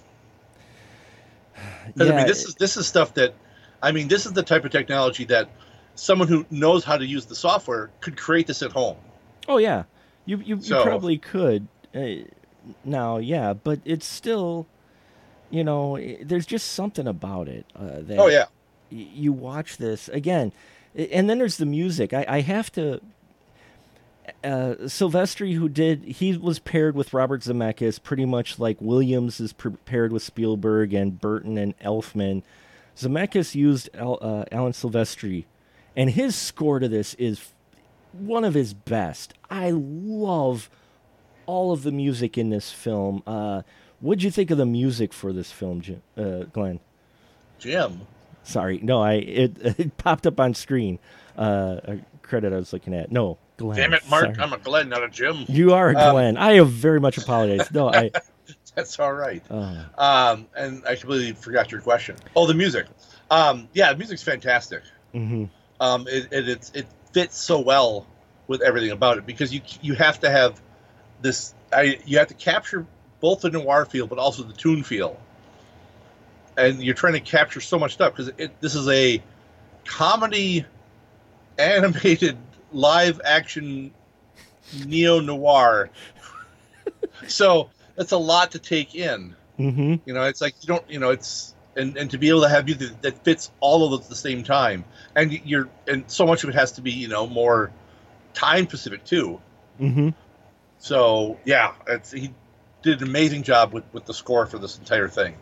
Yeah. 1.96 2.06
I 2.06 2.18
mean, 2.18 2.28
this 2.28 2.46
is 2.46 2.56
this 2.56 2.78
is 2.78 2.88
stuff 2.88 3.14
that, 3.16 3.34
I 3.82 3.92
mean, 3.92 4.08
this 4.08 4.26
is 4.26 4.34
the 4.34 4.44
type 4.44 4.66
of 4.66 4.72
technology 4.72 5.26
that 5.26 5.50
someone 5.96 6.28
who 6.28 6.46
knows 6.50 6.84
how 6.84 6.98
to 6.98 7.06
use 7.06 7.26
the 7.26 7.36
software 7.36 7.92
could 8.02 8.18
create 8.18 8.48
this 8.48 8.62
at 8.62 8.72
home. 8.72 8.98
Oh 9.48 9.58
yeah, 9.58 9.84
you 10.26 10.38
you, 10.38 10.58
you 10.58 10.76
probably 10.76 11.18
could. 11.18 11.68
Uh, 11.94 12.24
now, 12.84 13.18
yeah, 13.18 13.54
but 13.54 13.80
it's 13.86 14.06
still, 14.06 14.68
you 15.50 15.64
know, 15.64 16.00
there's 16.22 16.46
just 16.46 16.72
something 16.74 17.08
about 17.08 17.48
it 17.48 17.66
uh, 17.76 18.02
that 18.02 18.18
Oh 18.20 18.28
yeah, 18.28 18.46
y- 18.92 19.08
you 19.14 19.32
watch 19.34 19.78
this 19.78 20.10
again, 20.10 20.52
and 20.96 21.30
then 21.30 21.38
there's 21.40 21.58
the 21.58 21.66
music. 21.66 22.14
I, 22.14 22.26
I 22.28 22.42
have 22.42 22.72
to. 22.74 23.02
Uh, 24.44 24.76
Silvestri, 24.86 25.56
who 25.56 25.68
did, 25.68 26.04
he 26.04 26.38
was 26.38 26.60
paired 26.60 26.96
with 26.96 27.14
Robert 27.14 27.42
Zemeckis, 27.42 28.02
pretty 28.02 28.26
much 28.26 28.60
like 28.60 28.78
Williams 28.80 29.40
is 29.40 29.54
pre- 29.54 29.72
paired 29.86 30.14
with 30.14 30.22
Spielberg 30.22 30.94
and 30.94 31.20
Burton 31.20 31.58
and 31.58 31.78
Elfman. 31.80 32.44
Zemeckis 32.96 33.56
used 33.56 33.90
Al, 33.96 34.20
uh, 34.22 34.46
Alan 34.52 34.74
Silvestri, 34.74 35.46
and 35.96 36.12
his 36.12 36.36
score 36.36 36.78
to 36.80 36.88
this 36.88 37.16
is 37.16 37.50
one 38.14 38.44
of 38.44 38.54
his 38.54 38.74
best. 38.76 39.34
I 39.50 39.72
love 39.74 40.70
all 41.50 41.72
of 41.72 41.82
the 41.82 41.92
music 41.92 42.38
in 42.38 42.50
this 42.52 42.72
film. 42.72 43.24
Uh, 43.26 43.64
what'd 44.02 44.22
you 44.22 44.30
think 44.30 44.52
of 44.52 44.58
the 44.60 44.66
music 44.68 45.12
for 45.14 45.34
this 45.34 45.52
film, 45.52 45.82
Jim, 45.82 46.02
uh, 46.16 46.44
Glenn? 46.54 46.80
Jim. 47.58 48.02
Sorry, 48.44 48.80
no, 48.84 49.02
I 49.02 49.14
it, 49.14 49.58
it 49.80 49.98
popped 49.98 50.28
up 50.28 50.40
on 50.40 50.54
screen. 50.54 51.00
Uh, 51.38 51.80
a 51.84 51.98
credit 52.22 52.54
I 52.54 52.58
was 52.58 52.72
looking 52.72 52.94
at. 52.94 53.12
No, 53.12 53.38
Glenn. 53.58 53.78
Damn 53.78 53.94
it, 53.94 54.04
Mark! 54.10 54.36
sorry. 54.36 54.38
I'm 54.40 54.54
a 54.54 54.58
Glenn, 54.60 54.90
not 54.90 55.04
a 55.04 55.10
Jim. 55.10 55.46
You 55.48 55.74
are 55.74 55.90
a 55.92 55.96
Um, 55.98 56.12
Glenn. 56.14 56.38
I 56.38 56.54
have 56.54 56.70
very 56.70 57.00
much 57.00 57.18
apologized. 57.18 57.74
No, 57.74 57.92
I. 57.92 58.12
That's 58.76 59.00
all 59.00 59.14
right. 59.14 59.44
Uh, 59.50 59.84
Um, 59.98 60.48
and 60.56 60.84
I 60.88 60.96
completely 60.96 61.34
forgot 61.34 61.72
your 61.72 61.82
question. 61.82 62.16
Oh, 62.36 62.46
the 62.46 62.54
music. 62.54 62.86
Um, 63.32 63.68
yeah, 63.74 63.92
the 63.92 63.98
music's 63.98 64.24
fantastic. 64.24 64.84
Mm-hmm. 65.16 65.46
um, 65.82 66.08
it, 66.08 66.28
it 66.32 66.48
it's, 66.48 66.72
it 66.76 66.86
fits 67.12 67.38
so 67.38 67.60
well 67.60 68.06
with 68.48 68.62
everything 68.62 68.92
about 68.92 69.18
it 69.18 69.26
because 69.26 69.52
you 69.54 69.62
you 69.82 69.96
have 69.96 70.20
to 70.20 70.30
have 70.30 70.62
this 71.22 71.54
I 71.72 72.00
you 72.06 72.18
have 72.20 72.28
to 72.28 72.34
capture 72.34 72.86
both 73.20 73.42
the 73.42 73.50
noir 73.50 73.86
feel 73.86 74.08
but 74.08 74.18
also 74.18 74.44
the 74.44 74.54
toon 74.54 74.84
feel, 74.84 75.20
and 76.58 76.82
you're 76.82 76.96
trying 76.96 77.14
to 77.14 77.20
capture 77.20 77.62
so 77.62 77.80
much 77.80 77.94
stuff 77.94 78.16
because 78.16 78.32
this 78.60 78.76
is 78.76 78.88
a 78.88 79.22
comedy 79.86 80.66
animated 81.58 82.38
live 82.72 83.20
action 83.26 83.94
neo 84.86 85.20
noir, 85.20 85.90
so 87.28 87.70
that's 87.96 88.12
a 88.12 88.18
lot 88.18 88.52
to 88.52 88.60
take 88.60 88.96
in. 88.96 89.36
hmm 89.58 89.96
You 90.06 90.14
know, 90.14 90.24
it's 90.24 90.42
like 90.42 90.56
you 90.62 90.68
don't, 90.68 90.90
you 90.90 91.00
know, 91.00 91.10
it's 91.12 91.56
and 91.76 91.98
and 91.98 92.10
to 92.12 92.18
be 92.18 92.30
able 92.30 92.42
to 92.42 92.50
have 92.50 92.66
music 92.66 93.02
that 93.02 93.24
fits 93.24 93.52
all 93.60 93.86
of 93.86 94.00
it 94.00 94.04
at 94.06 94.10
the 94.10 94.16
same 94.16 94.44
time, 94.44 94.86
and 95.16 95.32
you're 95.32 95.70
and 95.88 96.04
so 96.08 96.26
much 96.26 96.44
of 96.44 96.50
it 96.50 96.56
has 96.56 96.74
to 96.74 96.82
be, 96.82 96.92
you 96.92 97.08
know, 97.08 97.28
more 97.28 97.72
time 98.34 98.66
specific 98.68 99.04
too. 99.04 99.42
hmm 99.78 100.10
So 100.80 101.38
yeah, 101.46 101.74
he 102.12 102.34
did 102.82 103.02
an 103.02 103.08
amazing 103.08 103.44
job 103.44 103.74
with, 103.74 103.84
with 103.94 104.06
the 104.06 104.14
score 104.14 104.46
for 104.46 104.58
this 104.58 104.78
entire 104.78 105.08
thing. 105.08 105.36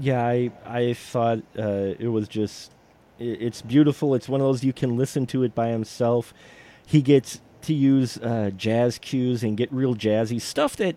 Yeah, 0.00 0.24
I 0.24 0.50
I 0.64 0.94
thought 0.94 1.38
uh, 1.58 1.94
it 1.98 2.08
was 2.08 2.28
just 2.28 2.72
it, 3.18 3.42
it's 3.42 3.60
beautiful. 3.60 4.14
It's 4.14 4.28
one 4.28 4.40
of 4.40 4.46
those 4.46 4.64
you 4.64 4.72
can 4.72 4.96
listen 4.96 5.26
to 5.26 5.42
it 5.42 5.54
by 5.54 5.68
himself. 5.68 6.32
He 6.86 7.02
gets 7.02 7.40
to 7.62 7.74
use 7.74 8.18
uh, 8.18 8.50
jazz 8.56 8.98
cues 8.98 9.42
and 9.42 9.56
get 9.56 9.72
real 9.72 9.94
jazzy 9.94 10.40
stuff 10.40 10.76
that 10.76 10.96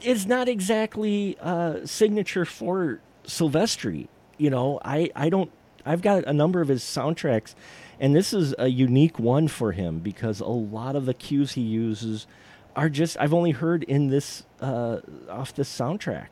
is 0.00 0.26
not 0.26 0.48
exactly 0.48 1.36
uh, 1.40 1.84
signature 1.84 2.44
for 2.44 3.00
Silvestri. 3.24 4.08
You 4.38 4.50
know, 4.50 4.80
I 4.84 5.10
I 5.14 5.28
don't. 5.28 5.50
I've 5.84 6.02
got 6.02 6.24
a 6.24 6.32
number 6.32 6.60
of 6.60 6.68
his 6.68 6.82
soundtracks, 6.82 7.54
and 7.98 8.14
this 8.14 8.32
is 8.32 8.54
a 8.56 8.68
unique 8.68 9.18
one 9.18 9.48
for 9.48 9.72
him 9.72 9.98
because 9.98 10.38
a 10.40 10.46
lot 10.46 10.94
of 10.94 11.06
the 11.06 11.14
cues 11.14 11.52
he 11.52 11.60
uses 11.60 12.26
are 12.74 12.88
just 12.88 13.16
I've 13.20 13.34
only 13.34 13.50
heard 13.52 13.82
in 13.84 14.08
this 14.08 14.44
uh, 14.60 14.98
off 15.28 15.54
this 15.54 15.68
soundtrack 15.74 16.28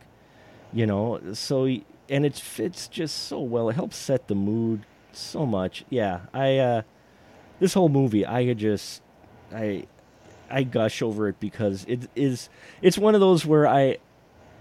you 0.73 0.87
know? 0.87 1.21
So 1.35 1.65
and 2.09 2.27
it 2.27 2.35
fits 2.37 2.89
just 2.89 3.17
so 3.17 3.41
well. 3.41 3.69
It 3.71 3.75
helps 3.75 3.97
set 3.97 4.29
the 4.29 4.35
mood 4.35 4.85
so 5.13 5.45
much. 5.47 5.85
Yeah 5.91 6.21
i 6.33 6.59
uh 6.59 6.83
this 7.59 7.75
whole 7.75 7.89
movie 7.89 8.25
i 8.25 8.55
just 8.55 9.03
i 9.53 9.85
i 10.49 10.63
gush 10.63 11.03
over 11.03 11.29
it 11.29 11.39
because 11.41 11.85
it 11.89 12.09
is 12.15 12.49
it's 12.81 12.97
one 12.97 13.15
of 13.15 13.21
those 13.21 13.45
where 13.45 13.67
i 13.67 13.99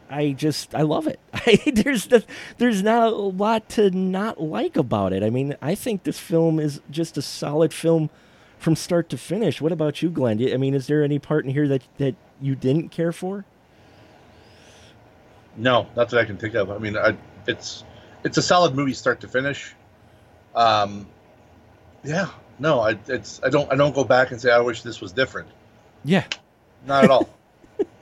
i 0.10 0.32
just 0.32 0.74
i 0.74 0.82
love 0.82 1.08
it. 1.08 1.20
There's 1.76 2.08
the, 2.08 2.26
there's 2.58 2.82
not 2.82 3.14
a 3.14 3.16
lot 3.16 3.70
to 3.70 3.92
not 3.92 4.42
like 4.42 4.76
about 4.76 5.14
it. 5.14 5.22
I 5.24 5.30
mean 5.30 5.56
i 5.62 5.76
think 5.76 6.04
this 6.04 6.20
film 6.20 6.60
is 6.60 6.82
just 6.90 7.16
a 7.18 7.22
solid 7.22 7.74
film 7.74 8.10
from 8.60 8.76
start 8.76 9.10
to 9.10 9.18
finish 9.18 9.60
what 9.60 9.72
about 9.72 10.02
you 10.02 10.10
glenn 10.10 10.42
i 10.54 10.58
mean 10.58 10.74
is 10.74 10.88
there 10.88 11.04
any 11.04 11.18
part 11.18 11.44
in 11.46 11.52
here 11.52 11.68
that 11.68 11.82
that 11.98 12.16
you 12.40 12.56
didn't 12.56 12.90
care 12.90 13.12
for 13.12 13.46
no, 15.60 15.88
not 15.96 16.10
that 16.10 16.20
I 16.20 16.26
can 16.26 16.38
think 16.38 16.56
of. 16.56 16.72
I 16.72 16.78
mean, 16.78 16.98
I, 16.98 17.18
it's 17.46 17.84
it's 18.24 18.38
a 18.38 18.42
solid 18.42 18.76
movie 18.76 18.94
start 18.94 19.22
to 19.22 19.28
finish. 19.28 19.74
Um, 20.56 21.08
yeah, 22.04 22.30
no, 22.60 22.80
I 22.80 22.98
it's 23.08 23.42
I 23.44 23.50
don't 23.50 23.72
I 23.72 23.76
don't 23.76 23.94
go 23.94 24.04
back 24.04 24.32
and 24.32 24.40
say 24.40 24.52
I 24.52 24.60
wish 24.60 24.82
this 24.82 25.02
was 25.02 25.12
different. 25.12 25.50
Yeah, 26.06 26.26
not 26.86 27.04
at 27.04 27.12
all. 27.12 27.30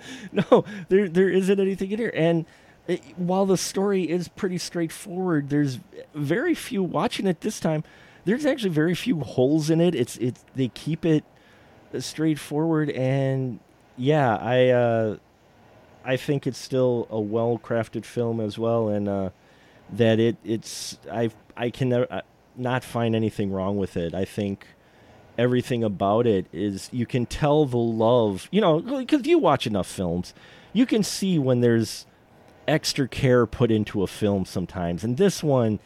no, 0.32 0.66
there 0.90 1.10
there 1.10 1.30
isn't 1.30 1.60
anything 1.60 1.92
in 1.92 2.00
here, 2.00 2.14
and 2.16 2.46
it, 2.88 3.02
while 3.18 3.46
the 3.46 3.58
story 3.58 4.10
is 4.10 4.28
pretty 4.28 4.58
straightforward, 4.58 5.50
there's 5.50 5.80
very 6.14 6.56
few 6.56 6.84
watching 6.84 7.28
it 7.28 7.42
this 7.42 7.60
time. 7.60 7.84
There's 8.28 8.46
actually 8.46 8.72
very 8.72 8.94
few 8.94 9.22
holes 9.22 9.70
in 9.70 9.82
it. 9.82 9.96
It's 9.96 10.18
it's 10.18 10.44
they 10.54 10.68
keep 10.68 11.06
it 11.06 11.24
straightforward, 11.98 12.90
and 12.92 13.60
yeah, 13.98 14.36
I. 14.36 14.70
Uh, 14.70 15.18
I 16.08 16.16
think 16.16 16.48
it's 16.48 16.58
still 16.58 17.06
a 17.10 17.20
well 17.20 17.60
crafted 17.62 18.06
film 18.06 18.40
as 18.40 18.58
well, 18.58 18.88
and 18.88 19.10
uh, 19.10 19.30
that 19.92 20.20
it 20.22 20.38
it's 20.46 20.98
I 21.12 21.32
I 21.58 21.70
can 21.70 21.90
never, 21.90 22.08
uh, 22.10 22.22
not 22.56 22.86
find 22.86 23.14
anything 23.14 23.52
wrong 23.52 23.78
with 23.78 23.98
it. 23.98 24.16
I 24.16 24.24
think 24.24 24.68
everything 25.38 25.84
about 25.84 26.26
it 26.26 26.46
is 26.54 26.90
you 26.94 27.06
can 27.06 27.26
tell 27.26 27.66
the 27.66 27.78
love. 27.78 28.48
You 28.52 28.62
know, 28.62 28.80
because 28.80 29.28
you 29.28 29.38
watch 29.38 29.68
enough 29.68 29.88
films, 29.88 30.34
you 30.72 30.86
can 30.86 31.04
see 31.04 31.38
when 31.38 31.60
there's 31.60 32.06
extra 32.70 33.10
care 33.10 33.46
put 33.46 33.70
into 33.70 34.02
a 34.02 34.08
film 34.08 34.46
sometimes, 34.46 35.04
and 35.04 35.18
this 35.18 35.44
one 35.44 35.80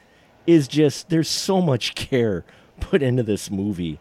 is 0.48 0.68
just 0.68 1.10
there's 1.10 1.30
so 1.30 1.62
much 1.62 1.96
care 1.96 2.44
put 2.80 3.02
into 3.02 3.24
this 3.24 3.50
movie. 3.50 4.00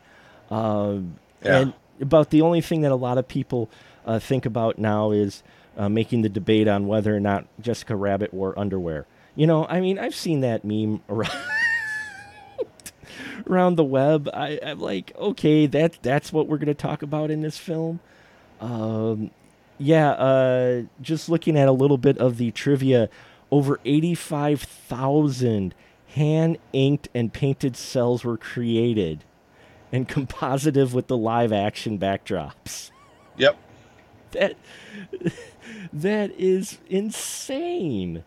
Uh, 0.50 0.98
yeah. 1.44 1.58
And 1.58 1.72
about 2.00 2.30
the 2.30 2.40
only 2.40 2.60
thing 2.60 2.80
that 2.80 2.92
a 2.92 2.96
lot 2.96 3.18
of 3.18 3.28
people 3.28 3.70
uh, 4.06 4.18
think 4.18 4.46
about 4.46 4.78
now 4.78 5.10
is 5.10 5.42
uh, 5.76 5.88
making 5.88 6.22
the 6.22 6.28
debate 6.28 6.66
on 6.68 6.86
whether 6.86 7.14
or 7.14 7.20
not 7.20 7.46
Jessica 7.60 7.94
Rabbit 7.94 8.34
wore 8.34 8.58
underwear. 8.58 9.06
You 9.36 9.46
know, 9.46 9.66
I 9.68 9.80
mean, 9.80 9.98
I've 9.98 10.14
seen 10.14 10.40
that 10.40 10.64
meme 10.64 11.02
around 11.08 11.32
around 13.46 13.76
the 13.76 13.84
web. 13.84 14.28
I, 14.32 14.50
am 14.62 14.80
like, 14.80 15.12
okay, 15.16 15.66
that 15.66 15.98
that's 16.02 16.32
what 16.32 16.48
we're 16.48 16.58
going 16.58 16.66
to 16.66 16.74
talk 16.74 17.02
about 17.02 17.30
in 17.30 17.40
this 17.40 17.56
film. 17.56 18.00
Um, 18.60 19.30
yeah, 19.78 20.10
uh, 20.10 20.82
just 21.00 21.28
looking 21.28 21.56
at 21.56 21.68
a 21.68 21.72
little 21.72 21.96
bit 21.96 22.18
of 22.18 22.36
the 22.36 22.50
trivia, 22.50 23.08
over 23.50 23.80
eighty-five 23.84 24.60
thousand 24.60 25.74
hand 26.14 26.58
inked 26.72 27.08
and 27.14 27.32
painted 27.32 27.74
cels 27.74 28.24
were 28.24 28.36
created, 28.36 29.24
and 29.92 30.08
compositive 30.08 30.92
with 30.92 31.06
the 31.06 31.16
live 31.16 31.52
action 31.52 31.98
backdrops. 31.98 32.90
Yep. 33.36 33.56
That 34.32 34.56
that 35.92 36.30
is 36.38 36.78
insane. 36.88 38.24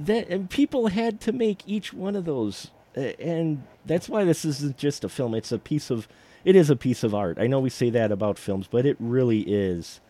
That 0.00 0.28
and 0.28 0.48
people 0.48 0.88
had 0.88 1.20
to 1.20 1.32
make 1.32 1.62
each 1.66 1.92
one 1.92 2.16
of 2.16 2.24
those, 2.24 2.70
and 2.94 3.62
that's 3.84 4.08
why 4.08 4.24
this 4.24 4.44
isn't 4.44 4.78
just 4.78 5.04
a 5.04 5.08
film. 5.08 5.34
It's 5.34 5.52
a 5.52 5.58
piece 5.58 5.90
of, 5.90 6.08
it 6.44 6.56
is 6.56 6.70
a 6.70 6.76
piece 6.76 7.04
of 7.04 7.14
art. 7.14 7.38
I 7.38 7.46
know 7.46 7.60
we 7.60 7.70
say 7.70 7.90
that 7.90 8.10
about 8.10 8.38
films, 8.38 8.66
but 8.70 8.86
it 8.86 8.96
really 8.98 9.40
is 9.40 10.00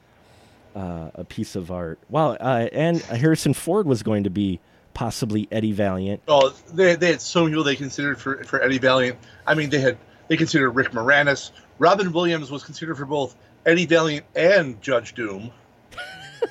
uh, 0.76 1.10
a 1.14 1.24
piece 1.24 1.56
of 1.56 1.70
art. 1.70 1.98
Wow, 2.08 2.32
uh, 2.34 2.68
and 2.72 3.00
Harrison 3.02 3.54
Ford 3.54 3.86
was 3.86 4.02
going 4.02 4.24
to 4.24 4.30
be 4.30 4.60
possibly 4.94 5.48
Eddie 5.50 5.72
Valiant. 5.72 6.22
Oh, 6.26 6.50
they, 6.72 6.94
they 6.96 7.08
had 7.08 7.20
so 7.20 7.42
many 7.42 7.52
people 7.52 7.64
they 7.64 7.76
considered 7.76 8.20
for 8.20 8.42
for 8.44 8.62
Eddie 8.62 8.78
Valiant. 8.78 9.18
I 9.46 9.54
mean, 9.54 9.70
they 9.70 9.80
had 9.80 9.98
they 10.28 10.36
considered 10.36 10.70
Rick 10.70 10.92
Moranis. 10.92 11.50
Robin 11.78 12.12
Williams 12.12 12.50
was 12.50 12.64
considered 12.64 12.96
for 12.96 13.04
both 13.04 13.36
Eddie 13.66 13.86
Valiant 13.86 14.24
and 14.34 14.80
Judge 14.80 15.14
Doom 15.14 15.50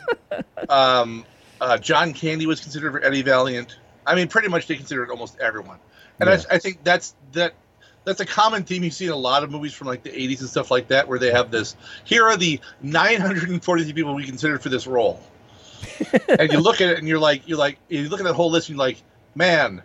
um, 0.70 1.26
uh, 1.60 1.78
John 1.78 2.14
Candy 2.14 2.46
was 2.46 2.60
considered 2.60 2.92
for 2.92 3.04
Eddie 3.04 3.22
Valiant. 3.22 3.78
I 4.06 4.16
mean, 4.16 4.28
pretty 4.28 4.50
much 4.50 4.68
they 4.68 4.76
considered 4.76 5.10
almost 5.10 5.40
everyone, 5.40 5.80
and 6.20 6.30
yeah. 6.30 6.42
I, 6.52 6.56
I, 6.56 6.60
think 6.60 6.84
that's 6.84 7.16
that. 7.34 7.54
That's 8.06 8.20
a 8.20 8.26
common 8.26 8.64
theme 8.64 8.84
you 8.84 8.92
see 8.92 9.06
in 9.06 9.12
a 9.12 9.16
lot 9.16 9.46
of 9.46 9.52
movies 9.52 9.74
from 9.74 9.88
like 9.88 10.04
the 10.04 10.10
'80s 10.10 10.42
and 10.42 10.50
stuff 10.50 10.70
like 10.72 10.90
that, 10.90 11.08
where 11.08 11.20
they 11.20 11.32
have 11.32 11.52
this. 11.52 11.78
Here 12.04 12.26
are 12.28 12.36
the 12.36 12.60
943 12.82 13.94
people 13.94 14.14
we 14.14 14.26
considered 14.26 14.62
for 14.62 14.68
this 14.68 14.86
role, 14.86 15.22
and 16.28 16.52
you 16.52 16.60
look 16.60 16.82
at 16.82 16.90
it 16.90 16.98
and 17.00 17.08
you're 17.08 17.20
like, 17.20 17.48
you're 17.48 17.58
like, 17.58 17.80
you 17.90 18.10
look 18.10 18.20
at 18.20 18.26
that 18.26 18.34
whole 18.34 18.52
list 18.52 18.70
and 18.70 18.78
you're 18.78 18.86
like, 18.86 19.02
man, 19.36 19.82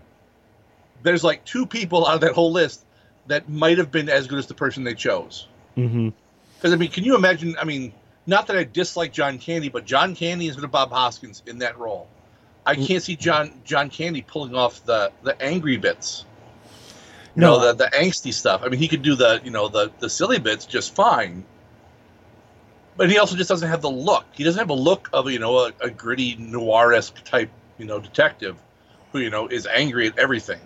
there's 1.02 1.24
like 1.24 1.44
two 1.44 1.66
people 1.66 2.06
out 2.06 2.16
of 2.16 2.20
that 2.22 2.32
whole 2.32 2.52
list 2.52 2.84
that 3.26 3.48
might 3.48 3.78
have 3.78 3.90
been 3.90 4.08
as 4.08 4.26
good 4.26 4.38
as 4.38 4.46
the 4.46 4.54
person 4.54 4.84
they 4.84 4.94
chose. 4.94 5.46
Because 5.74 5.90
mm-hmm. 5.90 6.72
I 6.72 6.76
mean, 6.76 6.90
can 6.90 7.04
you 7.04 7.14
imagine? 7.14 7.56
I 7.60 7.64
mean, 7.64 7.92
not 8.26 8.46
that 8.48 8.56
I 8.56 8.64
dislike 8.64 9.12
John 9.12 9.38
Candy, 9.38 9.68
but 9.68 9.84
John 9.84 10.14
Candy 10.14 10.46
has 10.46 10.56
been 10.56 10.68
Bob 10.70 10.90
Hoskins 10.90 11.42
in 11.46 11.58
that 11.58 11.78
role. 11.78 12.08
I 12.66 12.74
mm. 12.74 12.86
can't 12.86 13.02
see 13.02 13.16
John 13.16 13.52
John 13.64 13.88
Candy 13.88 14.22
pulling 14.22 14.54
off 14.54 14.84
the 14.84 15.12
the 15.22 15.40
angry 15.40 15.76
bits. 15.76 16.24
You 17.34 17.42
no, 17.42 17.58
know, 17.58 17.72
the 17.72 17.84
the 17.84 17.90
angsty 17.96 18.34
stuff. 18.34 18.62
I 18.64 18.68
mean, 18.68 18.80
he 18.80 18.88
could 18.88 19.02
do 19.02 19.14
the 19.14 19.40
you 19.44 19.50
know 19.50 19.68
the 19.68 19.90
the 19.98 20.10
silly 20.10 20.38
bits 20.38 20.66
just 20.66 20.94
fine. 20.94 21.44
But 22.98 23.08
he 23.08 23.18
also 23.18 23.36
just 23.36 23.48
doesn't 23.48 23.68
have 23.68 23.80
the 23.80 23.90
look. 23.90 24.26
He 24.32 24.42
doesn't 24.42 24.58
have 24.58 24.70
a 24.70 24.74
look 24.74 25.08
of 25.12 25.30
you 25.30 25.38
know 25.38 25.58
a, 25.58 25.72
a 25.80 25.88
gritty 25.88 26.34
noir 26.34 26.92
esque 26.92 27.24
type 27.24 27.48
you 27.78 27.86
know 27.86 28.00
detective 28.00 28.58
who 29.12 29.20
you 29.20 29.30
know 29.30 29.46
is 29.46 29.68
angry 29.68 30.08
at 30.08 30.18
everything. 30.18 30.60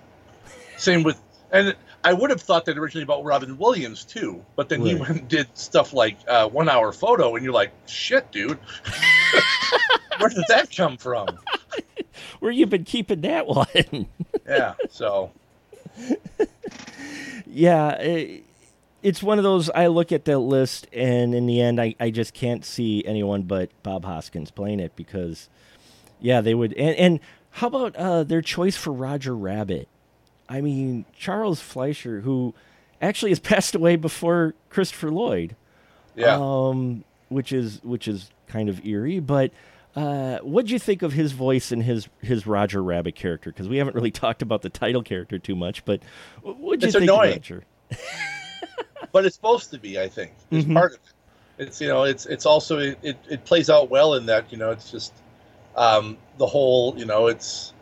Same 0.78 1.02
with 1.02 1.20
and 1.52 1.76
I 2.02 2.14
would 2.14 2.30
have 2.30 2.40
thought 2.40 2.64
that 2.64 2.78
originally 2.78 3.04
about 3.04 3.22
Robin 3.22 3.58
Williams 3.58 4.04
too, 4.04 4.42
but 4.56 4.70
then 4.70 4.80
right. 4.80 4.92
he 4.92 4.94
went 4.96 5.10
and 5.10 5.28
did 5.28 5.46
stuff 5.56 5.92
like 5.92 6.16
uh, 6.26 6.48
One 6.48 6.70
Hour 6.70 6.90
Photo, 6.90 7.36
and 7.36 7.44
you're 7.44 7.52
like, 7.52 7.70
shit, 7.86 8.32
dude, 8.32 8.58
where 10.18 10.30
did 10.30 10.44
that 10.48 10.74
come 10.74 10.96
from? 10.96 11.28
Where 12.40 12.50
you 12.50 12.66
been 12.66 12.84
keeping 12.84 13.20
that 13.20 13.46
one? 13.46 14.08
yeah, 14.46 14.74
so. 14.90 15.30
yeah, 17.46 17.92
it, 17.92 18.44
it's 19.02 19.22
one 19.22 19.38
of 19.38 19.44
those. 19.44 19.68
I 19.70 19.88
look 19.88 20.12
at 20.12 20.24
that 20.26 20.38
list, 20.38 20.86
and 20.92 21.34
in 21.34 21.46
the 21.46 21.60
end, 21.60 21.80
I, 21.80 21.94
I 21.98 22.10
just 22.10 22.34
can't 22.34 22.64
see 22.64 23.04
anyone 23.04 23.42
but 23.42 23.70
Bob 23.82 24.04
Hoskins 24.04 24.50
playing 24.50 24.80
it 24.80 24.94
because, 24.96 25.48
yeah, 26.20 26.40
they 26.40 26.54
would. 26.54 26.72
And, 26.74 26.96
and 26.96 27.20
how 27.50 27.66
about 27.66 27.96
uh, 27.96 28.24
their 28.24 28.42
choice 28.42 28.76
for 28.76 28.92
Roger 28.92 29.36
Rabbit? 29.36 29.88
I 30.48 30.60
mean, 30.60 31.04
Charles 31.16 31.60
Fleischer, 31.60 32.20
who 32.20 32.54
actually 33.00 33.30
has 33.30 33.40
passed 33.40 33.74
away 33.74 33.96
before 33.96 34.54
Christopher 34.70 35.10
Lloyd. 35.10 35.56
Yeah. 36.14 36.36
Um, 36.38 37.04
which 37.28 37.52
is 37.52 37.80
which 37.82 38.06
is 38.06 38.30
kind 38.46 38.68
of 38.68 38.84
eerie, 38.84 39.18
but 39.18 39.50
uh, 39.96 40.38
what'd 40.38 40.70
you 40.70 40.78
think 40.78 41.02
of 41.02 41.12
his 41.12 41.32
voice 41.32 41.72
and 41.72 41.82
his 41.82 42.08
his 42.20 42.46
Roger 42.46 42.82
Rabbit 42.82 43.14
character? 43.14 43.50
Because 43.50 43.68
we 43.68 43.78
haven't 43.78 43.94
really 43.94 44.10
talked 44.12 44.42
about 44.42 44.62
the 44.62 44.68
title 44.68 45.02
character 45.02 45.38
too 45.38 45.56
much, 45.56 45.84
but 45.84 46.02
what'd 46.42 46.82
you 46.82 46.88
it's 46.88 46.96
think 46.96 47.04
annoying. 47.04 47.30
of 47.30 47.36
Roger? 47.36 47.64
but 49.12 49.24
it's 49.24 49.36
supposed 49.36 49.70
to 49.70 49.78
be, 49.78 49.98
I 49.98 50.08
think. 50.08 50.32
It's 50.50 50.64
mm-hmm. 50.64 50.74
part 50.74 50.92
of 50.92 50.98
it. 50.98 51.66
It's 51.66 51.80
you 51.80 51.88
know, 51.88 52.04
it's 52.04 52.26
it's 52.26 52.46
also 52.46 52.78
it, 52.78 52.98
it, 53.02 53.16
it 53.28 53.44
plays 53.44 53.70
out 53.70 53.90
well 53.90 54.14
in 54.14 54.26
that 54.26 54.50
you 54.50 54.58
know 54.58 54.70
it's 54.70 54.90
just 54.90 55.12
um, 55.76 56.16
the 56.38 56.46
whole 56.46 56.94
you 56.96 57.04
know 57.04 57.26
it's 57.26 57.72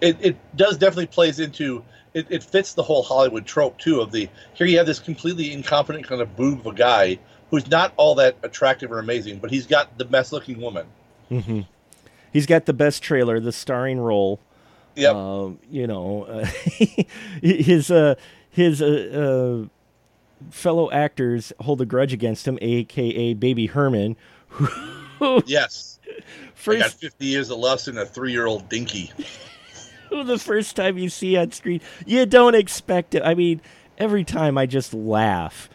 it, 0.00 0.16
it 0.20 0.56
does 0.56 0.76
definitely 0.76 1.06
plays 1.06 1.40
into 1.40 1.84
it, 2.14 2.26
it 2.30 2.42
fits 2.42 2.74
the 2.74 2.82
whole 2.82 3.02
Hollywood 3.02 3.46
trope 3.46 3.78
too 3.78 4.00
of 4.00 4.12
the 4.12 4.28
here 4.54 4.66
you 4.66 4.78
have 4.78 4.86
this 4.86 4.98
completely 4.98 5.52
incompetent 5.52 6.06
kind 6.06 6.20
of 6.20 6.36
boob 6.36 6.60
of 6.60 6.66
a 6.66 6.74
guy 6.74 7.18
who's 7.50 7.68
not 7.70 7.92
all 7.96 8.14
that 8.16 8.36
attractive 8.42 8.90
or 8.90 8.98
amazing, 8.98 9.38
but 9.38 9.50
he's 9.50 9.66
got 9.66 9.96
the 9.98 10.04
best 10.04 10.32
looking 10.32 10.60
woman. 10.60 10.86
hmm 11.28 11.60
He's 12.32 12.46
got 12.46 12.66
the 12.66 12.72
best 12.72 13.00
trailer, 13.00 13.38
the 13.38 13.52
starring 13.52 14.00
role. 14.00 14.40
Yep. 14.96 15.14
Um, 15.14 15.60
you 15.70 15.86
know, 15.86 16.24
uh, 16.24 16.44
his 17.42 17.92
uh, 17.92 18.16
his 18.50 18.82
uh, 18.82 19.66
uh, 19.66 19.68
fellow 20.50 20.90
actors 20.90 21.52
hold 21.60 21.80
a 21.80 21.86
grudge 21.86 22.12
against 22.12 22.46
him, 22.46 22.58
aka 22.60 23.34
Baby 23.34 23.66
Herman, 23.66 24.16
who 24.48 25.42
yes. 25.46 25.98
I 26.66 26.76
got 26.76 26.92
50 26.92 27.26
years 27.26 27.50
of 27.50 27.58
lust 27.58 27.88
in 27.88 27.98
a 27.98 28.06
three 28.06 28.32
year 28.32 28.46
old 28.46 28.68
dinky. 28.68 29.12
who 30.08 30.24
the 30.24 30.38
first 30.38 30.76
time 30.76 30.96
you 30.96 31.08
see 31.08 31.36
on 31.36 31.52
screen, 31.52 31.80
you 32.06 32.24
don't 32.26 32.54
expect 32.54 33.14
it. 33.14 33.22
I 33.22 33.34
mean, 33.34 33.60
every 33.98 34.24
time 34.24 34.56
I 34.56 34.66
just 34.66 34.94
laugh. 34.94 35.68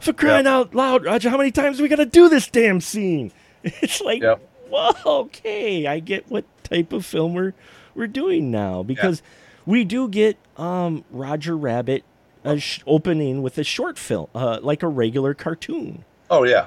For 0.00 0.12
crying 0.12 0.46
out 0.46 0.74
loud, 0.74 1.04
Roger, 1.04 1.30
how 1.30 1.38
many 1.38 1.50
times 1.50 1.80
are 1.80 1.82
we 1.82 1.88
gonna 1.88 2.04
do 2.04 2.28
this 2.28 2.48
damn 2.48 2.80
scene? 2.80 3.32
It's 3.62 4.02
like, 4.02 4.20
Yep. 4.20 4.46
well, 4.68 4.94
okay, 5.06 5.86
I 5.86 5.98
get 5.98 6.30
what 6.30 6.44
type 6.64 6.92
of 6.92 7.06
film 7.06 7.32
we're 7.32 7.54
we're 7.94 8.06
doing 8.06 8.50
now 8.50 8.82
because 8.82 9.22
we 9.64 9.84
do 9.84 10.06
get 10.08 10.36
um, 10.58 11.04
Roger 11.10 11.56
Rabbit 11.56 12.04
uh, 12.44 12.56
sh- 12.56 12.80
opening 12.86 13.42
with 13.42 13.58
a 13.58 13.64
short 13.64 13.98
film, 13.98 14.28
uh, 14.34 14.58
like 14.62 14.82
a 14.82 14.88
regular 14.88 15.34
cartoon. 15.34 16.04
Oh, 16.30 16.44
yeah. 16.44 16.66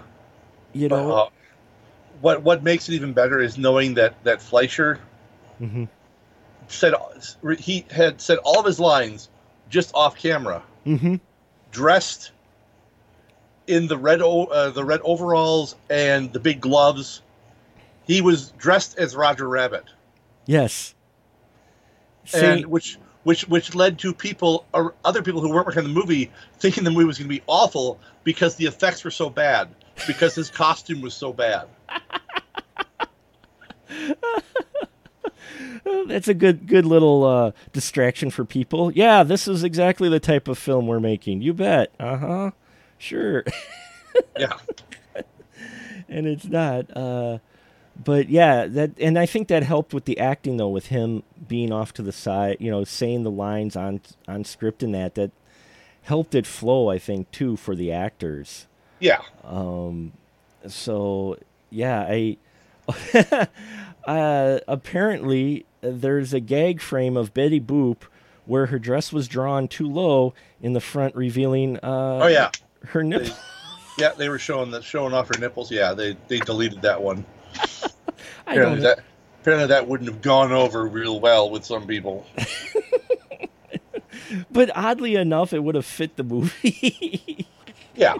You 0.73 0.89
know, 0.89 1.11
Uh, 1.11 1.29
what 2.21 2.41
what 2.43 2.63
makes 2.63 2.89
it 2.89 2.93
even 2.93 3.13
better 3.13 3.39
is 3.39 3.57
knowing 3.57 3.93
that 3.95 4.23
that 4.23 4.41
Fleischer 4.41 4.99
Mhm. 5.61 5.87
said 6.67 6.93
he 7.59 7.85
had 7.91 8.19
said 8.21 8.37
all 8.43 8.59
of 8.59 8.65
his 8.65 8.79
lines 8.79 9.29
just 9.69 9.93
off 9.95 10.15
camera, 10.17 10.63
hmm 10.83 11.15
dressed 11.71 12.31
in 13.67 13.87
the 13.87 13.97
red 13.97 14.21
uh, 14.21 14.69
the 14.71 14.83
red 14.83 14.99
overalls 15.03 15.75
and 15.89 16.31
the 16.33 16.39
big 16.39 16.59
gloves. 16.61 17.21
He 18.05 18.21
was 18.21 18.51
dressed 18.51 18.97
as 18.97 19.15
Roger 19.15 19.47
Rabbit, 19.47 19.83
yes. 20.45 20.95
and 22.33 22.65
which 22.67 22.97
which 23.27 23.45
which 23.49 23.75
led 23.75 23.99
to 23.99 24.13
people 24.13 24.65
or 24.73 24.95
other 25.03 25.21
people 25.21 25.41
who 25.41 25.49
weren't 25.49 25.65
working 25.65 25.83
on 25.83 25.93
the 25.93 25.99
movie 25.99 26.31
thinking 26.59 26.85
the 26.85 26.89
movie 26.89 27.03
was 27.03 27.17
going 27.17 27.27
to 27.27 27.35
be 27.35 27.43
awful 27.45 27.99
because 28.23 28.55
the 28.55 28.65
effects 28.65 29.03
were 29.03 29.11
so 29.11 29.29
bad 29.29 29.67
because 30.07 30.33
his 30.33 30.49
costume 30.49 31.01
was 31.01 31.13
so 31.13 31.33
bad. 31.33 31.67
That's 36.07 36.29
a 36.29 36.33
good 36.33 36.67
good 36.67 36.85
little 36.85 37.25
uh, 37.25 37.51
distraction 37.73 38.29
for 38.29 38.45
people. 38.45 38.93
Yeah, 38.93 39.23
this 39.23 39.45
is 39.45 39.61
exactly 39.61 40.07
the 40.07 40.21
type 40.21 40.47
of 40.47 40.57
film 40.57 40.87
we're 40.87 41.01
making. 41.01 41.41
You 41.41 41.53
bet. 41.53 41.91
Uh 41.99 42.17
huh. 42.17 42.51
Sure. 42.97 43.43
Yeah. 44.39 44.53
and 46.09 46.25
it's 46.25 46.45
not. 46.45 46.89
Uh, 46.95 47.37
but 48.03 48.29
yeah, 48.29 48.65
that 48.67 48.91
and 48.99 49.17
I 49.17 49.25
think 49.25 49.47
that 49.47 49.63
helped 49.63 49.93
with 49.93 50.05
the 50.05 50.19
acting 50.19 50.57
though, 50.57 50.69
with 50.69 50.87
him 50.87 51.23
being 51.47 51.71
off 51.71 51.93
to 51.93 52.01
the 52.01 52.11
side, 52.11 52.57
you 52.59 52.69
know, 52.71 52.83
saying 52.83 53.23
the 53.23 53.31
lines 53.31 53.75
on 53.75 54.01
on 54.27 54.43
script 54.43 54.83
and 54.83 54.93
that 54.93 55.15
that 55.15 55.31
helped 56.03 56.35
it 56.35 56.45
flow. 56.45 56.89
I 56.89 56.99
think 56.99 57.31
too 57.31 57.57
for 57.57 57.75
the 57.75 57.91
actors. 57.91 58.67
Yeah. 58.99 59.21
Um, 59.43 60.13
so 60.67 61.37
yeah, 61.69 62.01
I 62.09 62.37
uh, 64.05 64.59
apparently 64.67 65.65
there's 65.81 66.33
a 66.33 66.39
gag 66.39 66.81
frame 66.81 67.17
of 67.17 67.33
Betty 67.33 67.59
Boop 67.61 68.03
where 68.45 68.67
her 68.67 68.79
dress 68.79 69.11
was 69.11 69.27
drawn 69.27 69.67
too 69.67 69.87
low 69.87 70.33
in 70.61 70.73
the 70.73 70.79
front, 70.79 71.15
revealing 71.15 71.77
uh, 71.77 72.19
Oh 72.23 72.27
yeah. 72.27 72.51
her 72.87 73.03
nipple. 73.03 73.35
Yeah, 73.97 74.13
they 74.15 74.29
were 74.29 74.39
showing 74.39 74.71
that 74.71 74.83
showing 74.83 75.13
off 75.13 75.27
her 75.27 75.39
nipples. 75.39 75.71
Yeah, 75.71 75.93
they 75.93 76.15
they 76.27 76.39
deleted 76.39 76.81
that 76.83 77.01
one. 77.01 77.25
I 78.45 78.51
Apparently 78.53 78.81
don't. 78.81 78.95
that 78.97 78.99
apparently 79.41 79.67
that 79.67 79.87
wouldn't 79.87 80.09
have 80.09 80.21
gone 80.21 80.51
over 80.51 80.85
real 80.87 81.19
well 81.19 81.49
with 81.49 81.65
some 81.65 81.85
people. 81.87 82.25
But 84.51 84.71
oddly 84.75 85.15
enough, 85.15 85.53
it 85.53 85.59
would 85.63 85.75
have 85.75 85.85
fit 85.85 86.15
the 86.17 86.23
movie. 86.23 87.47
Yeah. 87.95 88.13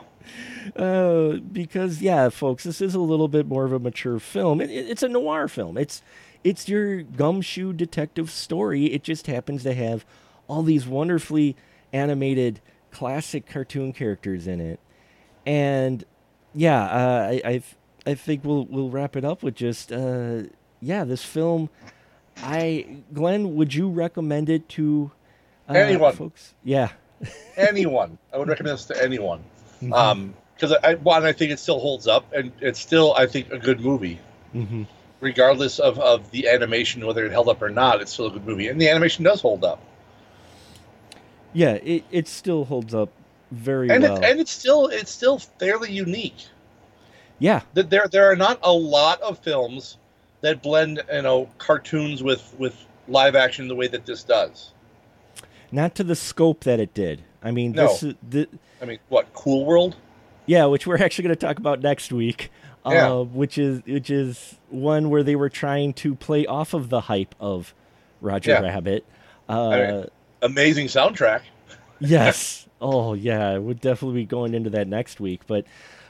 uh, 0.76 1.34
because 1.52 2.02
yeah, 2.02 2.30
folks, 2.30 2.64
this 2.64 2.82
is 2.82 2.96
a 2.96 3.00
little 3.00 3.28
bit 3.28 3.46
more 3.46 3.64
of 3.64 3.72
a 3.72 3.78
mature 3.78 4.18
film. 4.20 4.60
It, 4.60 4.72
it- 4.72 4.90
it's 4.90 5.04
a 5.04 5.08
noir 5.08 5.48
film. 5.48 5.78
It's 5.78 6.02
it's 6.44 6.68
your 6.68 7.04
gumshoe 7.04 7.74
detective 7.74 8.32
story. 8.32 8.86
It 8.88 9.04
just 9.04 9.28
happens 9.28 9.62
to 9.64 9.74
have 9.76 10.04
all 10.48 10.64
these 10.64 10.88
wonderfully 10.88 11.56
animated 11.94 12.60
classic 12.90 13.46
cartoon 13.46 13.94
characters 13.94 14.48
in 14.48 14.60
it. 14.60 14.80
And 15.46 16.04
yeah, 16.56 16.84
uh, 16.86 17.28
I 17.34 17.42
I 17.46 17.62
I 18.08 18.16
think 18.16 18.44
we'll 18.46 18.66
we'll 18.66 18.90
wrap 18.90 19.16
it 19.16 19.26
up 19.26 19.44
with 19.44 19.56
just 19.56 19.92
uh, 19.92 20.44
yeah, 20.82 21.04
this 21.04 21.24
film. 21.24 21.70
I 22.38 23.04
Glenn, 23.14 23.56
would 23.56 23.74
you 23.74 23.90
recommend 23.90 24.50
it 24.50 24.70
to 24.70 25.12
uh, 25.70 25.74
Anyone. 25.74 26.14
folks? 26.14 26.54
Yeah. 26.64 26.90
anyone. 27.58 28.18
I 28.34 28.38
would 28.38 28.48
recommend 28.48 28.78
this 28.78 28.86
to 28.86 29.04
anyone. 29.04 29.44
Um, 29.92 30.34
because 30.56 30.72
I 30.84 30.96
one, 30.96 31.26
I 31.26 31.34
think 31.34 31.52
it 31.52 31.60
still 31.60 31.80
holds 31.80 32.08
up, 32.08 32.32
and 32.34 32.52
it's 32.62 32.80
still 32.80 33.14
I 33.16 33.28
think 33.28 33.52
a 33.52 33.60
good 33.60 33.80
movie, 33.80 34.20
hmm 34.54 34.84
regardless 35.20 35.80
of 35.80 36.00
of 36.00 36.30
the 36.32 36.48
animation, 36.48 37.06
whether 37.06 37.26
it 37.26 37.32
held 37.32 37.50
up 37.50 37.62
or 37.62 37.70
not. 37.70 38.02
It's 38.02 38.12
still 38.14 38.28
a 38.28 38.32
good 38.32 38.46
movie, 38.46 38.68
and 38.70 38.80
the 38.82 38.90
animation 38.90 39.24
does 39.24 39.42
hold 39.42 39.64
up, 39.66 39.80
Yeah, 41.54 41.74
it, 41.74 42.06
it 42.12 42.28
still 42.28 42.66
holds 42.66 42.94
up 42.96 43.10
very 43.52 43.90
and 43.90 44.04
well. 44.04 44.18
it, 44.18 44.24
and 44.24 44.40
it's 44.40 44.52
still 44.52 44.88
it's 44.88 45.12
still 45.12 45.40
fairly 45.40 45.92
unique. 45.92 46.48
Yeah, 47.40 47.62
there 47.74 48.08
there 48.08 48.32
are 48.32 48.36
not 48.36 48.60
a 48.64 48.72
lot 48.72 49.22
of 49.22 49.40
films 49.40 49.98
that 50.42 50.62
blend 50.62 51.02
you 51.14 51.22
know 51.22 51.50
cartoons 51.58 52.24
with 52.24 52.54
with 52.58 52.76
live 53.08 53.36
action 53.36 53.68
the 53.68 53.76
way 53.76 53.88
that 53.88 54.06
this 54.06 54.24
does. 54.24 54.72
not 55.72 55.96
to 55.96 56.04
the 56.04 56.16
scope 56.16 56.64
that 56.64 56.80
it 56.80 56.94
did. 56.94 57.24
I 57.44 57.52
mean, 57.52 57.72
No. 57.74 57.88
this 57.88 58.04
is 58.04 58.14
the 58.28 58.48
I 58.82 58.86
mean, 58.86 59.00
what 59.10 59.32
Cool 59.34 59.66
World? 59.66 59.96
yeah, 60.46 60.66
which 60.66 60.86
we're 60.88 60.98
actually 61.04 61.24
going 61.24 61.36
to 61.36 61.46
talk 61.46 61.58
about 61.58 61.82
next 61.82 62.12
week. 62.12 62.52
Yeah. 62.86 63.12
Uh, 63.12 63.24
which 63.24 63.58
is 63.58 63.82
which 63.86 64.10
is 64.10 64.56
one 64.70 65.10
where 65.10 65.22
they 65.24 65.36
were 65.36 65.50
trying 65.50 65.94
to 65.96 66.16
play 66.16 66.46
off 66.46 66.74
of 66.74 66.90
the 66.90 67.02
hype 67.02 67.36
of 67.40 67.74
Roger 68.22 68.52
Yeah. 68.52 68.62
Rabbit. 68.62 69.06
Uh, 69.50 69.68
I 69.70 69.92
mean- 69.92 70.06
Amazing 70.42 70.88
soundtrack. 70.88 71.42
yes. 72.00 72.64
Oh 72.80 73.16
yeah, 73.16 73.58
we'll 73.58 73.74
definitely 73.74 74.22
be 74.22 74.26
going 74.28 74.54
into 74.54 74.70
that 74.70 74.88
next 74.88 75.20
week. 75.20 75.42
But 75.48 75.66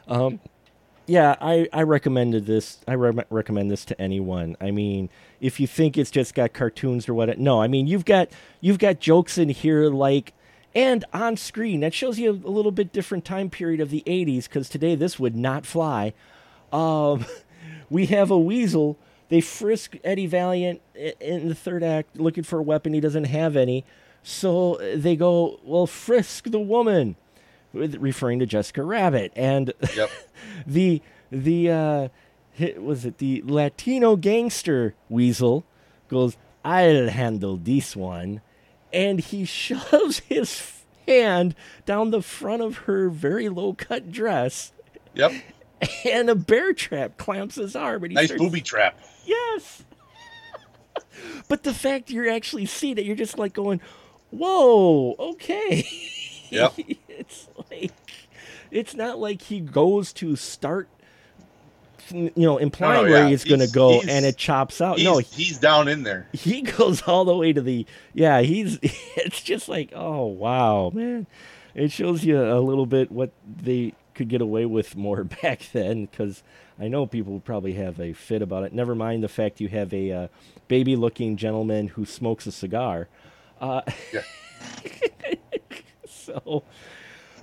um, 0.10 0.42
yeah, 1.08 1.36
I 1.42 1.68
I 1.74 1.84
recommended 1.84 2.46
this. 2.46 2.80
I 2.88 2.94
re- 2.94 3.24
recommend 3.30 3.72
this 3.72 3.86
to 3.86 4.00
anyone. 4.00 4.56
I 4.62 4.72
mean, 4.72 5.10
if 5.42 5.60
you 5.60 5.66
think 5.66 5.98
it's 5.98 6.12
just 6.12 6.36
got 6.36 6.54
cartoons 6.54 7.08
or 7.10 7.14
what, 7.14 7.40
no. 7.40 7.62
I 7.62 7.68
mean, 7.68 7.88
you've 7.88 8.06
got 8.06 8.30
you've 8.62 8.80
got 8.80 9.00
jokes 9.00 9.38
in 9.38 9.50
here 9.50 9.90
like 9.90 10.34
and 10.76 11.06
on 11.12 11.36
screen 11.36 11.80
that 11.80 11.94
shows 11.94 12.20
you 12.20 12.30
a 12.30 12.52
little 12.52 12.72
bit 12.72 12.94
different 12.94 13.26
time 13.26 13.50
period 13.50 13.80
of 13.80 13.90
the 13.90 14.04
80s 14.06 14.44
because 14.44 14.70
today 14.70 14.94
this 14.94 15.18
would 15.18 15.36
not 15.36 15.66
fly 15.66 16.14
um, 16.72 17.26
we 17.90 18.06
have 18.08 18.30
a 18.30 18.38
weasel 18.38 18.98
they 19.30 19.42
frisk 19.42 19.98
eddie 20.04 20.28
valiant 20.28 20.82
in 21.20 21.50
the 21.50 21.56
third 21.56 21.84
act 21.84 22.16
looking 22.18 22.44
for 22.44 22.60
a 22.60 22.62
weapon 22.62 22.94
he 22.94 23.00
doesn't 23.00 23.26
have 23.26 23.56
any 23.56 23.84
so 24.22 24.78
they 24.96 25.16
go 25.16 25.60
well 25.64 25.88
frisk 25.88 26.52
the 26.52 26.60
woman 26.60 27.16
with- 27.74 27.96
referring 27.96 28.40
to 28.40 28.46
jessica 28.46 28.84
rabbit 28.84 29.32
and 29.36 29.74
Yep. 29.96 30.10
the 30.68 31.02
the 31.32 31.72
uh 31.72 32.08
hit, 32.52 32.82
was 32.82 33.06
it 33.06 33.18
the 33.20 33.42
latino 33.46 34.16
gangster 34.16 34.96
weasel 35.10 35.66
goes 36.08 36.38
i'll 36.66 37.10
handle 37.10 37.58
this 37.58 37.96
one 37.96 38.42
and 38.94 39.20
he 39.20 39.46
shoves 39.46 40.20
his 40.20 40.74
hand 41.08 41.56
down 41.86 42.12
the 42.12 42.22
front 42.22 42.62
of 42.62 42.78
her 42.80 43.10
very 43.10 43.48
low 43.50 43.74
cut 43.74 44.12
dress 44.12 44.72
Yep. 45.14 45.32
and 46.06 46.30
a 46.30 46.36
bear 46.36 46.74
trap 46.74 47.18
clamps 47.18 47.56
his 47.56 47.76
arm 47.76 48.04
and 48.04 48.12
he 48.12 48.16
Nice 48.16 48.28
starts, 48.28 48.44
booby 48.44 48.62
trap. 48.62 49.00
yes 49.26 49.84
but 51.48 51.64
the 51.64 51.74
fact 51.74 52.10
you're 52.10 52.30
actually 52.30 52.66
seeing 52.66 52.98
it 52.98 53.06
you're 53.06 53.16
just 53.16 53.38
like 53.38 53.54
going 53.54 53.80
whoa 54.32 55.16
okay 55.20 55.86
Yep. 56.50 56.74
it's 57.10 57.48
like 57.72 57.92
it's 58.72 58.94
not 58.96 59.18
like 59.20 59.42
he 59.42 59.60
goes 59.60 60.14
to 60.14 60.36
start 60.36 60.88
you 62.14 62.32
know 62.36 62.58
implying 62.58 63.06
no, 63.06 63.12
where 63.12 63.24
yeah. 63.24 63.30
he's 63.30 63.44
going 63.44 63.60
to 63.60 63.68
go 63.68 63.92
he's- 64.00 64.08
and 64.08 64.26
it 64.26 64.38
chops 64.38 64.80
out 64.80 64.98
He's, 64.98 65.06
no 65.06 65.18
he's 65.18 65.58
down 65.58 65.88
in 65.90 66.04
there. 66.04 66.28
he 66.32 66.62
goes 66.78 67.02
all 67.04 67.26
the 67.26 67.36
way 67.36 67.52
to 67.54 67.62
the 67.62 67.86
yeah 68.14 68.42
he's 68.42 68.80
it's 68.82 69.42
just 69.42 69.68
like 69.68 69.92
oh 69.94 70.26
wow 70.26 70.90
man 70.94 71.28
it 71.76 71.92
shows 71.92 72.24
you 72.24 72.42
a 72.42 72.60
little 72.62 72.86
bit 72.86 73.12
what 73.12 73.32
they 73.62 73.94
could 74.16 74.30
get 74.30 74.42
away 74.42 74.66
with 74.66 74.96
more 74.96 75.24
back 75.42 75.62
then 75.74 76.06
because 76.06 76.44
i 76.80 76.88
know 76.88 77.06
people 77.06 77.34
would 77.34 77.46
probably 77.46 77.74
have 77.74 78.00
a 78.00 78.14
fit 78.14 78.42
about 78.42 78.64
it 78.64 78.72
never 78.74 78.96
mind 78.96 79.22
the 79.22 79.28
fact 79.28 79.60
you 79.60 79.68
have 79.68 79.94
a 79.94 80.12
uh, 80.12 80.28
baby 80.70 80.96
looking 80.96 81.36
gentleman 81.36 81.90
who 81.90 82.06
smokes 82.06 82.48
a 82.48 82.52
cigar 82.54 83.10
uh, 83.60 83.82
Yeah. 84.14 84.22
so 86.08 86.64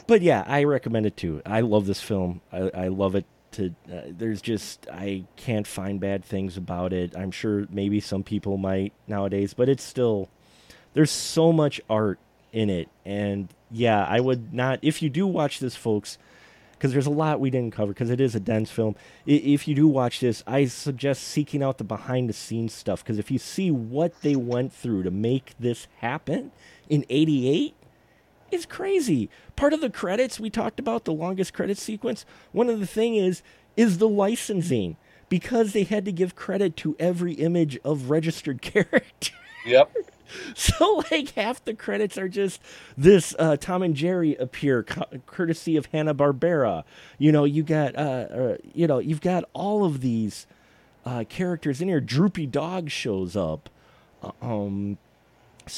but 0.07 0.23
yeah, 0.23 0.45
I 0.47 0.65
recommend 0.65 1.07
it 1.07 1.17
too. 1.17 1.43
I 1.47 1.61
love 1.61 1.87
this 1.87 2.01
film. 2.01 2.41
I, 2.53 2.71
I 2.75 2.89
love 2.89 3.15
it. 3.15 3.25
To 3.53 3.73
uh, 3.93 4.01
there's 4.09 4.43
just 4.43 4.89
I 4.91 5.27
can't 5.37 5.65
find 5.65 6.01
bad 6.01 6.25
things 6.25 6.57
about 6.57 6.93
it. 6.93 7.17
I'm 7.17 7.31
sure 7.31 7.69
maybe 7.71 8.01
some 8.01 8.25
people 8.25 8.57
might 8.57 8.93
nowadays, 9.07 9.55
but 9.55 9.69
it's 9.69 9.85
still 9.85 10.29
there's 10.95 11.13
so 11.13 11.53
much 11.53 11.81
art 11.89 12.19
in 12.53 12.69
it, 12.69 12.89
and 13.05 13.49
yeah, 13.71 14.05
I 14.05 14.19
would 14.19 14.53
not 14.53 14.81
if 14.83 15.03
you 15.03 15.09
do 15.09 15.25
watch 15.25 15.61
this, 15.61 15.77
folks, 15.77 16.19
because 16.73 16.93
there's 16.93 17.07
a 17.07 17.11
lot 17.11 17.39
we 17.39 17.49
didn't 17.49 17.73
cover 17.73 17.93
because 17.93 18.11
it 18.11 18.21
is 18.21 18.35
a 18.35 18.41
dense 18.41 18.73
film. 18.73 18.97
If 19.25 19.69
you 19.69 19.77
do 19.77 19.87
watch 19.87 20.19
this, 20.19 20.43
I 20.49 20.65
suggest 20.65 21.23
seeking 21.23 21.63
out 21.63 21.79
the 21.79 21.85
behind 21.85 22.29
the 22.29 22.33
scenes 22.33 22.73
stuff 22.73 23.05
because 23.05 23.21
if 23.21 23.31
you 23.31 23.39
see 23.39 23.71
what 23.71 24.23
they 24.23 24.35
went 24.35 24.73
through 24.73 25.05
to 25.05 25.13
make 25.13 25.55
this 25.61 25.87
happen 25.99 26.51
in 26.89 27.07
'88 27.09 27.75
is 28.55 28.65
crazy. 28.67 29.29
Part 29.57 29.73
of 29.73 29.81
the 29.81 29.91
credits 29.91 30.41
we 30.41 30.51
talked 30.51 30.79
about 30.81 31.05
the 31.05 31.13
longest 31.13 31.53
credit 31.53 31.77
sequence. 31.79 32.25
One 32.53 32.71
of 32.71 32.81
the 32.81 32.87
thing 32.87 33.17
is 33.17 33.43
is 33.77 33.99
the 33.99 34.09
licensing 34.09 34.97
because 35.29 35.73
they 35.73 35.83
had 35.83 36.05
to 36.05 36.13
give 36.13 36.35
credit 36.37 36.77
to 36.77 36.95
every 36.99 37.33
image 37.35 37.79
of 37.85 38.09
registered 38.11 38.63
character. 38.73 39.33
Yep. 39.67 39.95
so 40.55 41.03
like 41.11 41.31
half 41.31 41.65
the 41.65 41.75
credits 41.75 42.17
are 42.19 42.29
just 42.29 42.61
this 42.97 43.35
uh, 43.39 43.57
Tom 43.57 43.83
and 43.83 43.95
Jerry 43.95 44.35
appear 44.37 44.83
co- 44.83 45.07
courtesy 45.27 45.77
of 45.77 45.87
Hanna 45.87 46.15
Barbera. 46.15 46.85
You 47.19 47.33
know, 47.33 47.45
you 47.45 47.63
got 47.63 47.97
uh, 47.97 47.99
uh, 47.99 48.57
you 48.75 48.87
know 48.87 48.99
you've 48.99 49.21
got 49.21 49.45
all 49.53 49.85
of 49.85 50.01
these 50.01 50.47
uh, 51.05 51.25
characters 51.29 51.81
in 51.81 51.89
here. 51.89 52.01
Droopy 52.01 52.47
Dog 52.47 52.91
shows 52.91 53.37
up. 53.37 53.69
Uh, 54.23 54.31
Um, 54.41 54.99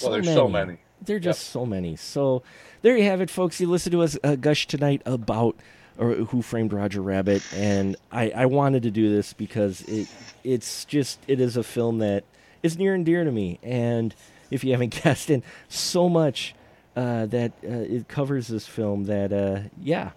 Well, 0.03 0.13
there's 0.13 0.27
so 0.27 0.49
many. 0.49 0.79
There 1.03 1.17
are 1.17 1.21
just 1.21 1.49
so 1.49 1.67
many. 1.67 1.97
So 1.97 2.43
there 2.83 2.97
you 2.97 3.05
have 3.05 3.21
it, 3.21 3.31
folks. 3.31 3.61
You 3.61 3.69
listen 3.69 3.93
to 3.93 4.03
us 4.03 4.19
uh, 4.25 4.37
gush 4.37 4.67
tonight 4.67 5.03
about 5.05 5.57
or 5.99 6.15
Who 6.15 6.43
Framed 6.43 6.73
Roger 6.73 7.01
Rabbit, 7.01 7.43
and 7.55 7.97
I, 8.13 8.31
I 8.31 8.47
wanted 8.47 8.83
to 8.83 8.91
do 8.91 9.15
this 9.15 9.33
because 9.33 9.83
it 9.83 10.09
it's 10.45 10.85
just 10.85 11.19
it 11.27 11.41
is 11.41 11.57
a 11.57 11.63
film 11.63 11.99
that 11.99 12.25
is 12.63 12.77
near 12.77 12.95
and 12.95 13.05
dear 13.05 13.25
to 13.25 13.33
me. 13.33 13.59
And 13.63 14.15
if 14.51 14.65
you 14.65 14.73
haven't 14.73 15.01
guessed, 15.03 15.31
and 15.31 15.43
so 15.69 16.09
much 16.09 16.55
uh, 16.95 17.27
that 17.27 17.53
uh, 17.65 17.69
it 17.69 18.09
covers 18.09 18.49
this 18.49 18.67
film 18.67 19.05
that 19.05 19.33
uh, 19.33 19.69
yeah. 19.81 20.11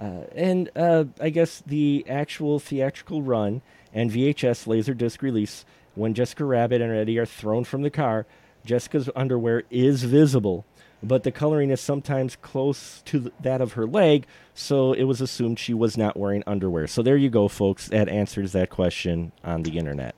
Uh, 0.00 0.22
and 0.34 0.70
uh, 0.76 1.04
I 1.20 1.30
guess 1.30 1.62
the 1.66 2.04
actual 2.08 2.60
theatrical 2.60 3.20
run 3.20 3.62
and 3.92 4.12
VHS 4.12 4.66
Laserdisc 4.66 5.22
release, 5.22 5.64
when 5.96 6.14
Jessica 6.14 6.44
Rabbit 6.44 6.80
and 6.80 6.92
Eddie 6.92 7.18
are 7.18 7.26
thrown 7.26 7.64
from 7.64 7.82
the 7.82 7.90
car, 7.90 8.24
Jessica's 8.68 9.08
underwear 9.16 9.62
is 9.70 10.02
visible, 10.04 10.66
but 11.02 11.22
the 11.22 11.32
coloring 11.32 11.70
is 11.70 11.80
sometimes 11.80 12.36
close 12.36 13.00
to 13.06 13.18
th- 13.20 13.32
that 13.40 13.62
of 13.62 13.72
her 13.72 13.86
leg, 13.86 14.26
so 14.52 14.92
it 14.92 15.04
was 15.04 15.22
assumed 15.22 15.58
she 15.58 15.72
was 15.72 15.96
not 15.96 16.18
wearing 16.18 16.44
underwear. 16.46 16.86
So 16.86 17.00
there 17.02 17.16
you 17.16 17.30
go, 17.30 17.48
folks. 17.48 17.88
That 17.88 18.10
answers 18.10 18.52
that 18.52 18.68
question 18.68 19.32
on 19.42 19.62
the 19.62 19.78
internet. 19.78 20.14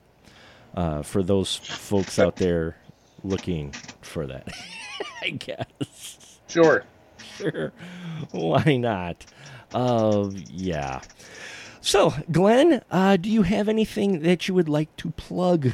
Uh, 0.75 1.01
for 1.01 1.23
those 1.23 1.55
folks 1.55 2.19
out 2.19 2.35
there 2.35 2.75
looking 3.23 3.73
for 4.01 4.27
that, 4.27 4.49
I 5.21 5.29
guess. 5.29 6.39
Sure. 6.49 6.83
Sure. 7.37 7.71
Why 8.31 8.75
not? 8.75 9.25
Uh, 9.73 10.29
yeah. 10.49 10.99
So, 11.79 12.13
Glenn, 12.29 12.81
uh, 12.91 13.15
do 13.15 13.29
you 13.29 13.43
have 13.43 13.69
anything 13.69 14.19
that 14.23 14.49
you 14.49 14.53
would 14.53 14.67
like 14.67 14.93
to 14.97 15.11
plug 15.11 15.71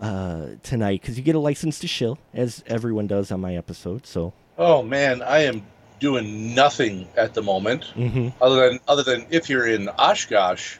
uh, 0.00 0.46
tonight? 0.62 1.00
Because 1.00 1.16
you 1.16 1.22
get 1.24 1.34
a 1.34 1.38
license 1.40 1.78
to 1.80 1.86
shill, 1.88 2.18
as 2.34 2.62
everyone 2.66 3.06
does 3.06 3.30
on 3.30 3.40
my 3.40 3.56
episode. 3.56 4.06
So, 4.06 4.32
Oh 4.58 4.82
man, 4.82 5.22
I 5.22 5.40
am 5.40 5.62
doing 6.00 6.54
nothing 6.54 7.08
at 7.16 7.32
the 7.32 7.40
moment 7.42 7.84
hmm 7.94 8.28
other 8.42 8.68
than 8.68 8.80
other 8.86 9.02
than 9.02 9.24
if 9.30 9.48
you're 9.48 9.66
in 9.66 9.88
Oshkosh 9.88 10.76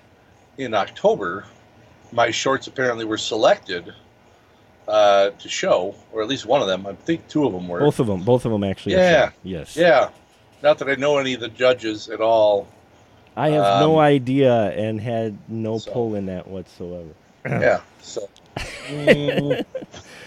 in 0.59 0.75
October, 0.75 1.45
my 2.13 2.31
shorts 2.31 2.67
apparently 2.67 3.05
were 3.05 3.19
selected 3.19 3.93
uh, 4.89 5.31
to 5.31 5.49
show, 5.49 5.95
or 6.13 6.23
at 6.23 6.29
least 6.29 6.47
one 6.47 6.61
of 6.63 6.69
them. 6.69 6.87
I 6.87 6.93
think 6.95 7.27
two 7.29 7.45
of 7.47 7.53
them 7.53 7.67
were. 7.69 7.81
both 7.81 7.99
of 7.99 8.07
them, 8.07 8.23
both 8.23 8.45
of 8.45 8.53
them 8.53 8.63
actually. 8.65 8.93
Yeah. 8.95 9.31
Yes. 9.43 9.77
Yeah. 9.77 10.11
Not 10.63 10.79
that 10.79 10.89
I 10.89 10.95
know 10.95 11.19
any 11.19 11.35
of 11.35 11.41
the 11.41 11.49
judges 11.49 12.09
at 12.09 12.21
all. 12.21 12.69
I 13.37 13.51
have 13.51 13.81
no 13.81 13.95
Um, 13.97 13.99
idea 14.01 14.71
and 14.71 14.99
had 15.01 15.37
no 15.49 15.77
so- 15.79 15.93
pull 15.93 16.15
in 16.15 16.27
that 16.27 16.47
whatsoever. 16.49 17.11
yeah. 17.45 17.81
So. 18.01 18.29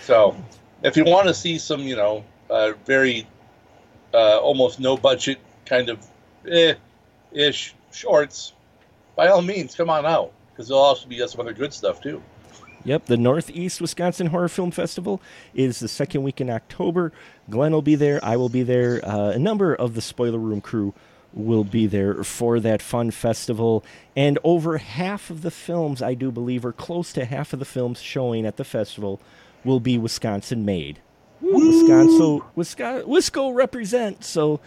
So, 0.01 0.35
if 0.81 0.97
you 0.97 1.05
want 1.05 1.27
to 1.27 1.35
see 1.35 1.59
some, 1.59 1.81
you 1.81 1.95
know, 1.95 2.25
uh, 2.49 2.71
very 2.83 3.27
uh, 4.11 4.39
almost 4.39 4.79
no 4.79 4.97
budget 4.97 5.37
kind 5.67 5.87
of 5.87 6.03
eh, 6.49 6.73
ish 7.31 7.75
shorts, 7.91 8.53
by 9.15 9.27
all 9.27 9.43
means, 9.43 9.75
come 9.75 9.91
on 9.91 10.07
out 10.07 10.31
because 10.49 10.67
there'll 10.67 10.81
also 10.81 11.07
be 11.07 11.19
some 11.27 11.41
other 11.41 11.53
good 11.53 11.71
stuff 11.73 12.01
too. 12.01 12.23
Yep, 12.85 13.05
the 13.05 13.17
Northeast 13.17 13.81
Wisconsin 13.81 14.27
Horror 14.27 14.49
Film 14.49 14.71
Festival 14.71 15.21
is 15.53 15.79
the 15.79 15.87
second 15.87 16.23
week 16.23 16.41
in 16.41 16.49
October. 16.49 17.11
Glenn 17.49 17.71
will 17.71 17.81
be 17.81 17.95
there. 17.95 18.19
I 18.23 18.37
will 18.37 18.49
be 18.49 18.63
there. 18.63 19.05
Uh, 19.05 19.31
a 19.31 19.39
number 19.39 19.75
of 19.75 19.95
the 19.95 20.01
Spoiler 20.01 20.39
Room 20.39 20.61
crew 20.61 20.93
will 21.33 21.63
be 21.63 21.85
there 21.85 22.23
for 22.23 22.59
that 22.59 22.81
fun 22.81 23.11
festival. 23.11 23.83
And 24.15 24.39
over 24.43 24.77
half 24.77 25.29
of 25.29 25.41
the 25.41 25.51
films, 25.51 26.01
I 26.01 26.13
do 26.13 26.31
believe, 26.31 26.65
or 26.65 26.73
close 26.73 27.13
to 27.13 27.25
half 27.25 27.53
of 27.53 27.59
the 27.59 27.65
films 27.65 28.01
showing 28.01 28.45
at 28.45 28.57
the 28.57 28.63
festival, 28.63 29.21
will 29.63 29.79
be 29.79 29.97
Wisconsin 29.97 30.65
made. 30.65 30.99
Wisconsin, 31.41 32.41
Wisconsin, 32.55 33.09
Wisco 33.09 33.53
represent. 33.53 34.23
So 34.23 34.59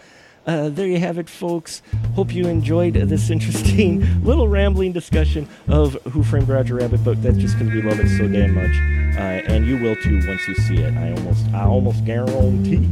uh, 0.45 0.69
there 0.69 0.87
you 0.87 0.99
have 0.99 1.17
it, 1.17 1.29
folks. 1.29 1.81
Hope 2.15 2.33
you 2.33 2.47
enjoyed 2.47 2.95
this 2.95 3.29
interesting 3.35 4.23
little 4.23 4.47
rambling 4.47 4.91
discussion 4.91 5.47
of 5.67 5.93
Who 6.11 6.23
Framed 6.23 6.49
Roger 6.49 6.75
Rabbit, 6.75 7.03
but 7.03 7.21
that's 7.23 7.37
just 7.37 7.57
because 7.57 7.73
we 7.73 7.81
love 7.81 7.99
it 7.99 8.09
so 8.17 8.27
damn 8.27 8.53
much, 8.53 8.75
uh, 9.17 9.51
and 9.51 9.65
you 9.65 9.77
will 9.77 9.95
too 9.97 10.21
once 10.27 10.47
you 10.47 10.55
see 10.55 10.77
it. 10.77 10.93
I 10.95 11.11
almost, 11.11 11.45
I 11.53 11.63
almost 11.63 12.05
guarantee. 12.05 12.87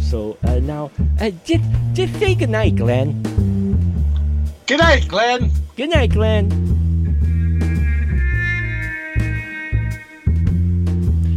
So 0.00 0.36
uh, 0.44 0.60
now, 0.60 0.90
uh, 1.20 1.30
just, 1.44 1.64
just 1.92 2.14
say 2.18 2.34
goodnight, 2.34 2.76
Glenn. 2.76 3.22
Good 4.66 4.78
night, 4.78 5.08
Glenn. 5.08 5.50
Good 5.76 5.90
night, 5.90 6.10
Glenn. 6.10 6.73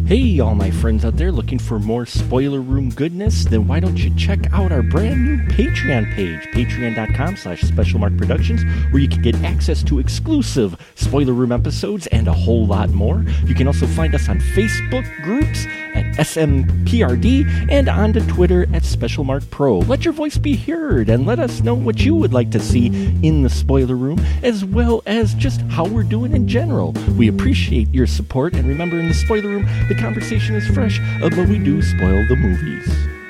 Hey, 0.07 0.39
all 0.39 0.55
my 0.55 0.71
friends 0.71 1.03
out 1.03 1.17
there 1.17 1.33
looking 1.33 1.59
for 1.59 1.79
more 1.79 2.05
spoiler 2.05 2.61
room 2.61 2.91
goodness? 2.91 3.43
Then 3.43 3.67
why 3.67 3.81
don't 3.81 3.97
you 3.97 4.15
check 4.15 4.39
out 4.53 4.71
our 4.71 4.81
brand 4.81 5.25
new 5.25 5.37
Patreon 5.53 6.15
page, 6.15 6.39
patreon.com 6.53 7.35
slash 7.35 7.61
specialmark 7.61 8.17
productions, 8.17 8.63
where 8.93 9.01
you 9.01 9.09
can 9.09 9.21
get 9.21 9.35
access 9.43 9.83
to 9.83 9.99
exclusive 9.99 10.77
spoiler 10.95 11.33
room 11.33 11.51
episodes 11.51 12.07
and 12.07 12.29
a 12.29 12.33
whole 12.33 12.65
lot 12.65 12.91
more. 12.91 13.25
You 13.43 13.53
can 13.53 13.67
also 13.67 13.85
find 13.85 14.15
us 14.15 14.29
on 14.29 14.39
Facebook 14.39 15.03
groups 15.23 15.65
at 15.97 16.15
SMPRD 16.17 17.71
and 17.71 17.89
on 17.89 18.13
to 18.13 18.21
Twitter 18.27 18.63
at 18.73 18.83
SpecialMark 18.83 19.49
Pro. 19.49 19.79
Let 19.79 20.05
your 20.05 20.13
voice 20.13 20.37
be 20.37 20.55
heard 20.55 21.09
and 21.09 21.25
let 21.25 21.39
us 21.39 21.61
know 21.61 21.73
what 21.73 21.99
you 21.99 22.15
would 22.15 22.33
like 22.33 22.51
to 22.51 22.59
see 22.59 22.87
in 23.23 23.43
the 23.43 23.49
spoiler 23.49 23.95
room, 23.95 24.19
as 24.43 24.63
well 24.63 25.01
as 25.05 25.33
just 25.33 25.61
how 25.61 25.85
we're 25.85 26.03
doing 26.03 26.33
in 26.33 26.47
general. 26.47 26.91
We 27.17 27.27
appreciate 27.27 27.93
your 27.93 28.07
support, 28.07 28.53
and 28.53 28.67
remember, 28.67 28.99
in 28.99 29.07
the 29.07 29.13
spoiler 29.13 29.49
room, 29.49 29.67
the 29.87 29.95
conversation 29.95 30.55
is 30.55 30.67
fresh, 30.67 30.99
uh, 31.21 31.29
but 31.29 31.47
we 31.47 31.57
do 31.57 31.81
spoil 31.81 32.25
the 32.27 32.35
movies. 32.35 33.26